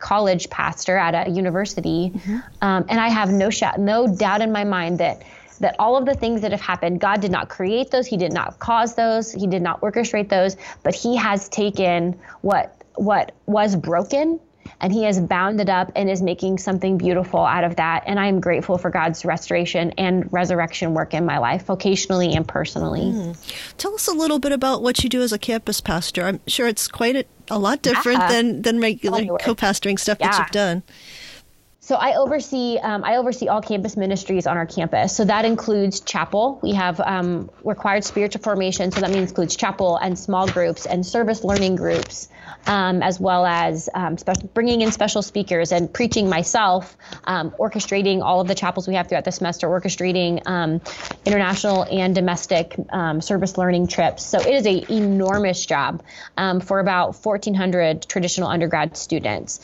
college 0.00 0.50
pastor 0.50 0.96
at 0.96 1.28
a 1.28 1.30
university, 1.30 2.11
mm-hmm. 2.11 2.38
um, 2.61 2.84
and 2.88 2.98
I 2.98 3.09
have 3.09 3.30
no 3.30 3.50
sh- 3.50 3.78
no 3.78 4.12
doubt 4.12 4.40
in 4.40 4.50
my 4.50 4.64
mind 4.64 4.98
that 4.98 5.22
that 5.61 5.76
all 5.78 5.96
of 5.96 6.05
the 6.05 6.14
things 6.14 6.40
that 6.40 6.50
have 6.50 6.61
happened, 6.61 7.00
God 7.00 7.20
did 7.20 7.30
not 7.30 7.48
create 7.48 7.92
those, 7.92 8.09
He 8.09 8.16
did 8.16 8.32
not 8.32 8.59
cause 8.59 8.96
those, 8.96 9.30
He 9.30 9.46
did 9.46 9.62
not 9.62 9.80
orchestrate 9.80 10.28
those, 10.28 10.57
but 10.82 10.92
He 10.92 11.14
has 11.14 11.48
taken 11.48 12.18
what 12.40 12.76
what 12.96 13.30
was 13.46 13.76
broken 13.76 14.40
and 14.81 14.93
he 14.93 15.05
has 15.05 15.21
bound 15.21 15.61
it 15.61 15.69
up 15.69 15.93
and 15.95 16.11
is 16.11 16.23
making 16.23 16.59
something 16.59 16.99
beautiful 16.99 17.41
out 17.41 17.65
of 17.65 17.77
that. 17.77 18.05
And 18.07 18.19
I 18.19 18.27
am 18.27 18.41
grateful 18.41 18.79
for 18.79 18.91
God's 18.91 19.25
restoration 19.25 19.93
and 19.99 20.31
resurrection 20.33 20.95
work 20.95 21.15
in 21.15 21.25
my 21.25 21.39
life, 21.39 21.67
vocationally 21.67 22.35
and 22.37 22.47
personally. 22.47 23.13
Mm. 23.13 23.77
Tell 23.77 23.95
us 23.95 24.09
a 24.09 24.13
little 24.13 24.39
bit 24.39 24.53
about 24.53 24.83
what 24.83 25.03
you 25.03 25.09
do 25.09 25.23
as 25.23 25.33
a 25.33 25.39
campus 25.39 25.81
pastor. 25.81 26.25
I'm 26.25 26.41
sure 26.47 26.67
it's 26.67 26.89
quite 26.89 27.17
a, 27.17 27.25
a 27.51 27.59
lot 27.59 27.83
different 27.83 28.21
yeah. 28.21 28.29
than, 28.29 28.63
than 28.63 28.81
regular 28.81 29.39
co 29.39 29.55
pastoring 29.55 29.99
stuff 29.99 30.19
yeah. 30.21 30.31
that 30.31 30.39
you've 30.39 30.51
done. 30.51 30.83
So 31.85 31.97
I 31.97 32.15
oversee 32.15 32.79
um, 32.79 33.03
I 33.03 33.17
oversee 33.17 33.49
all 33.49 33.61
campus 33.61 33.97
ministries 33.97 34.47
on 34.47 34.57
our 34.57 34.67
campus. 34.67 35.17
So 35.17 35.25
that 35.25 35.45
includes 35.45 35.99
chapel. 35.99 36.61
We 36.63 36.75
have 36.75 37.01
um, 37.01 37.51
required 37.65 38.05
spiritual 38.05 38.41
formation. 38.41 38.93
So 38.93 39.01
that 39.01 39.11
means 39.11 39.31
includes 39.31 39.57
chapel 39.57 39.97
and 39.97 40.17
small 40.17 40.47
groups 40.47 40.87
and 40.87 41.05
service 41.05 41.43
learning 41.43 41.75
groups, 41.75 42.29
um, 42.67 43.03
as 43.03 43.19
well 43.21 43.45
as 43.47 43.89
um, 43.95 44.19
spe- 44.19 44.53
bringing 44.55 44.83
in 44.83 44.93
special 44.93 45.23
speakers 45.23 45.73
and 45.73 45.93
preaching 45.93 46.29
myself, 46.29 46.97
um, 47.25 47.51
orchestrating 47.53 48.23
all 48.23 48.41
of 48.41 48.49
the 48.49 48.55
chapels 48.55 48.89
we 48.89 48.95
have 48.95 49.09
throughout 49.09 49.25
the 49.25 49.33
semester, 49.33 49.69
orchestrating 49.69 50.47
um, 50.47 50.81
international 51.25 51.85
and 51.85 52.15
domestic 52.15 52.77
service 53.21 53.59
learning 53.59 53.87
trips. 53.87 54.25
So 54.25 54.39
it 54.39 54.55
is 54.55 54.67
a 54.67 54.93
enormous 54.93 55.65
job 55.65 56.03
for 56.65 56.81
about 56.81 57.25
1,400 57.25 58.07
traditional 58.09 58.49
undergrad 58.49 58.97
students 58.97 59.61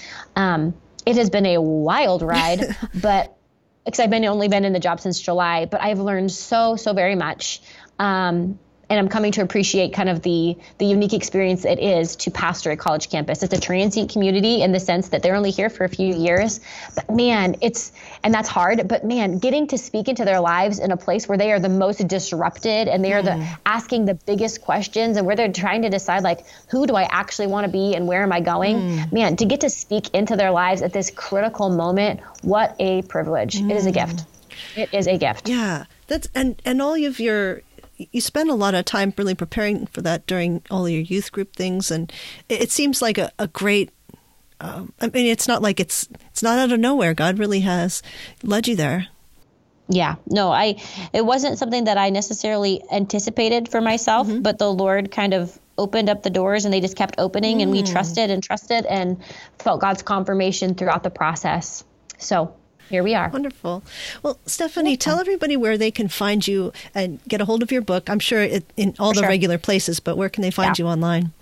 it 1.08 1.16
has 1.16 1.30
been 1.30 1.46
a 1.46 1.60
wild 1.60 2.20
ride, 2.20 2.76
but 2.94 3.34
because 3.84 3.98
I've 4.00 4.10
been 4.10 4.26
only 4.26 4.48
been 4.48 4.66
in 4.66 4.74
the 4.74 4.80
job 4.80 5.00
since 5.00 5.18
July, 5.18 5.64
but 5.64 5.80
I've 5.80 5.98
learned 5.98 6.30
so 6.30 6.76
so 6.76 6.92
very 6.92 7.14
much. 7.14 7.62
Um, 7.98 8.58
and 8.90 8.98
I'm 8.98 9.08
coming 9.08 9.32
to 9.32 9.42
appreciate 9.42 9.92
kind 9.92 10.08
of 10.08 10.22
the 10.22 10.56
the 10.78 10.86
unique 10.86 11.12
experience 11.12 11.64
it 11.64 11.78
is 11.78 12.16
to 12.16 12.30
pastor 12.30 12.70
a 12.70 12.76
college 12.76 13.10
campus. 13.10 13.42
It's 13.42 13.52
a 13.52 13.60
transient 13.60 14.10
community 14.10 14.62
in 14.62 14.72
the 14.72 14.80
sense 14.80 15.10
that 15.10 15.22
they're 15.22 15.36
only 15.36 15.50
here 15.50 15.68
for 15.68 15.84
a 15.84 15.88
few 15.88 16.14
years, 16.14 16.60
but 16.94 17.10
man, 17.10 17.56
it's 17.60 17.92
and 18.22 18.32
that's 18.32 18.48
hard. 18.48 18.88
But 18.88 19.04
man, 19.04 19.38
getting 19.38 19.66
to 19.68 19.78
speak 19.78 20.08
into 20.08 20.24
their 20.24 20.40
lives 20.40 20.78
in 20.78 20.90
a 20.90 20.96
place 20.96 21.28
where 21.28 21.36
they 21.36 21.52
are 21.52 21.60
the 21.60 21.68
most 21.68 22.06
disrupted 22.08 22.88
and 22.88 23.04
they 23.04 23.12
are 23.12 23.22
mm. 23.22 23.38
the 23.38 23.58
asking 23.66 24.06
the 24.06 24.14
biggest 24.14 24.62
questions 24.62 25.16
and 25.16 25.26
where 25.26 25.36
they're 25.36 25.52
trying 25.52 25.82
to 25.82 25.90
decide 25.90 26.22
like 26.22 26.46
who 26.70 26.86
do 26.86 26.94
I 26.94 27.02
actually 27.10 27.48
want 27.48 27.66
to 27.66 27.72
be 27.72 27.94
and 27.94 28.06
where 28.06 28.22
am 28.22 28.32
I 28.32 28.40
going? 28.40 28.76
Mm. 28.76 29.12
Man, 29.12 29.36
to 29.36 29.44
get 29.44 29.60
to 29.60 29.70
speak 29.70 30.14
into 30.14 30.36
their 30.36 30.50
lives 30.50 30.82
at 30.82 30.92
this 30.92 31.10
critical 31.10 31.68
moment, 31.68 32.20
what 32.42 32.74
a 32.78 33.02
privilege! 33.02 33.60
Mm. 33.60 33.70
It 33.70 33.76
is 33.76 33.86
a 33.86 33.90
mm. 33.90 33.94
gift. 33.94 34.24
It 34.76 34.92
is 34.92 35.06
a 35.06 35.18
gift. 35.18 35.48
Yeah, 35.48 35.84
that's 36.06 36.28
and 36.34 36.60
and 36.64 36.80
all 36.80 36.94
of 36.94 37.20
your 37.20 37.62
you 37.98 38.20
spend 38.20 38.50
a 38.50 38.54
lot 38.54 38.74
of 38.74 38.84
time 38.84 39.12
really 39.16 39.34
preparing 39.34 39.86
for 39.86 40.02
that 40.02 40.26
during 40.26 40.62
all 40.70 40.88
your 40.88 41.02
youth 41.02 41.32
group 41.32 41.54
things, 41.54 41.90
and 41.90 42.12
it, 42.48 42.70
seems 42.70 43.02
like 43.02 43.18
a, 43.18 43.32
a 43.38 43.48
great. 43.48 43.90
Um, 44.60 44.92
I 45.00 45.08
mean, 45.08 45.26
it's 45.26 45.48
not 45.48 45.62
like 45.62 45.80
it's 45.80 46.08
it's 46.30 46.42
not 46.42 46.58
out 46.58 46.72
of 46.72 46.80
nowhere. 46.80 47.14
God 47.14 47.38
really 47.38 47.60
has 47.60 48.02
led 48.42 48.68
you 48.68 48.76
there. 48.76 49.08
Yeah, 49.88 50.16
no, 50.26 50.52
I. 50.52 50.80
It 51.12 51.24
wasn't 51.24 51.58
something 51.58 51.84
that 51.84 51.98
I 51.98 52.10
necessarily 52.10 52.82
anticipated 52.90 53.68
for 53.68 53.80
myself, 53.80 54.28
mm-hmm. 54.28 54.42
but 54.42 54.58
the 54.58 54.72
Lord 54.72 55.10
kind 55.10 55.34
of 55.34 55.58
opened 55.76 56.08
up 56.08 56.22
the 56.22 56.30
doors, 56.30 56.64
and 56.64 56.74
they 56.74 56.80
just 56.80 56.96
kept 56.96 57.16
opening, 57.18 57.58
mm. 57.58 57.62
and 57.62 57.70
we 57.70 57.82
mm. 57.82 57.90
trusted 57.90 58.30
and 58.30 58.42
trusted, 58.42 58.84
and 58.84 59.22
felt 59.58 59.80
God's 59.80 60.02
confirmation 60.02 60.74
throughout 60.74 61.02
the 61.02 61.10
process. 61.10 61.84
So 62.18 62.54
here 62.88 63.02
we 63.02 63.14
are. 63.14 63.28
Wonderful. 63.28 63.82
Well, 64.22 64.38
Stephanie, 64.46 64.92
yeah. 64.92 64.96
tell 64.96 65.20
everybody 65.20 65.56
where 65.56 65.78
they 65.78 65.90
can 65.90 66.08
find 66.08 66.46
you 66.46 66.72
and 66.94 67.20
get 67.28 67.40
a 67.40 67.44
hold 67.44 67.62
of 67.62 67.70
your 67.70 67.82
book. 67.82 68.08
I'm 68.08 68.18
sure 68.18 68.42
it, 68.42 68.64
in 68.76 68.94
all 68.98 69.10
For 69.10 69.16
the 69.16 69.20
sure. 69.22 69.28
regular 69.28 69.58
places, 69.58 70.00
but 70.00 70.16
where 70.16 70.28
can 70.28 70.42
they 70.42 70.50
find 70.50 70.78
yeah. 70.78 70.84
you 70.84 70.88
online? 70.90 71.32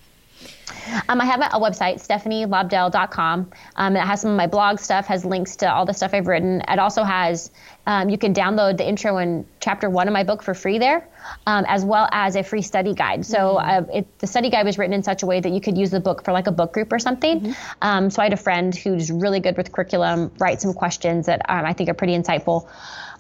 Um, 1.09 1.21
I 1.21 1.25
have 1.25 1.41
a 1.41 1.61
website, 1.61 2.05
stephanielobdell.com. 2.05 3.51
Um, 3.77 3.97
it 3.97 4.01
has 4.01 4.21
some 4.21 4.31
of 4.31 4.37
my 4.37 4.47
blog 4.47 4.79
stuff, 4.79 5.07
has 5.07 5.25
links 5.25 5.57
to 5.57 5.73
all 5.73 5.85
the 5.85 5.95
stuff 5.95 6.15
I've 6.15 6.27
written. 6.27 6.63
It 6.69 6.79
also 6.79 7.03
has, 7.03 7.51
um, 7.87 8.09
you 8.09 8.19
can 8.19 8.35
download 8.35 8.77
the 8.77 8.87
intro 8.87 9.19
and 9.19 9.47
chapter 9.61 9.89
one 9.89 10.09
of 10.09 10.13
my 10.13 10.25
book 10.25 10.43
for 10.43 10.55
free 10.55 10.79
there, 10.79 11.09
um, 11.47 11.65
as 11.69 11.85
well 11.85 12.09
as 12.13 12.37
a 12.37 12.43
free 12.43 12.63
study 12.63 12.95
guide. 12.95 13.25
So 13.25 13.57
mm-hmm. 13.57 13.91
uh, 13.91 13.99
it, 13.99 14.19
the 14.19 14.27
study 14.27 14.51
guide 14.51 14.67
was 14.67 14.79
written 14.79 14.93
in 14.93 15.03
such 15.03 15.23
a 15.23 15.27
way 15.27 15.41
that 15.41 15.51
you 15.51 15.61
could 15.61 15.79
use 15.79 15.91
the 15.91 16.01
book 16.01 16.25
for 16.25 16.33
like 16.33 16.47
a 16.47 16.53
book 16.53 16.73
group 16.73 16.93
or 16.93 16.99
something. 16.99 17.41
Mm-hmm. 17.41 17.53
Um, 17.83 18.11
so 18.11 18.23
I 18.23 18.27
had 18.27 18.33
a 18.33 18.37
friend 18.37 18.75
who's 18.75 19.11
really 19.11 19.41
good 19.41 19.57
with 19.57 19.73
curriculum, 19.73 20.33
write 20.39 20.61
some 20.61 20.75
questions 20.75 21.27
that 21.27 21.43
um, 21.49 21.65
I 21.65 21.73
think 21.73 21.89
are 21.89 21.95
pretty 21.95 22.17
insightful. 22.17 22.69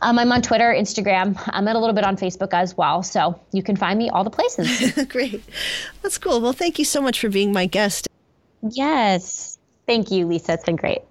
Um, 0.02 0.18
I'm 0.18 0.30
on 0.32 0.42
Twitter, 0.42 0.74
Instagram. 0.76 1.40
I'm 1.46 1.66
at 1.68 1.76
a 1.76 1.78
little 1.78 1.94
bit 1.94 2.04
on 2.04 2.16
Facebook 2.16 2.52
as 2.52 2.76
well. 2.76 3.02
So 3.02 3.40
you 3.52 3.62
can 3.62 3.76
find 3.76 3.98
me 3.98 4.10
all 4.10 4.24
the 4.24 4.30
places. 4.30 5.04
Great. 5.08 5.42
That's 6.02 6.18
cool. 6.18 6.40
Well, 6.40 6.52
thank 6.52 6.78
you 6.78 6.84
so 6.84 7.00
much 7.00 7.20
for 7.20 7.28
being 7.28 7.52
my 7.52 7.66
guest. 7.66 8.08
Yes. 8.70 9.58
Thank 9.86 10.10
you, 10.10 10.26
Lisa. 10.26 10.54
It's 10.54 10.64
been 10.64 10.76
great. 10.76 11.02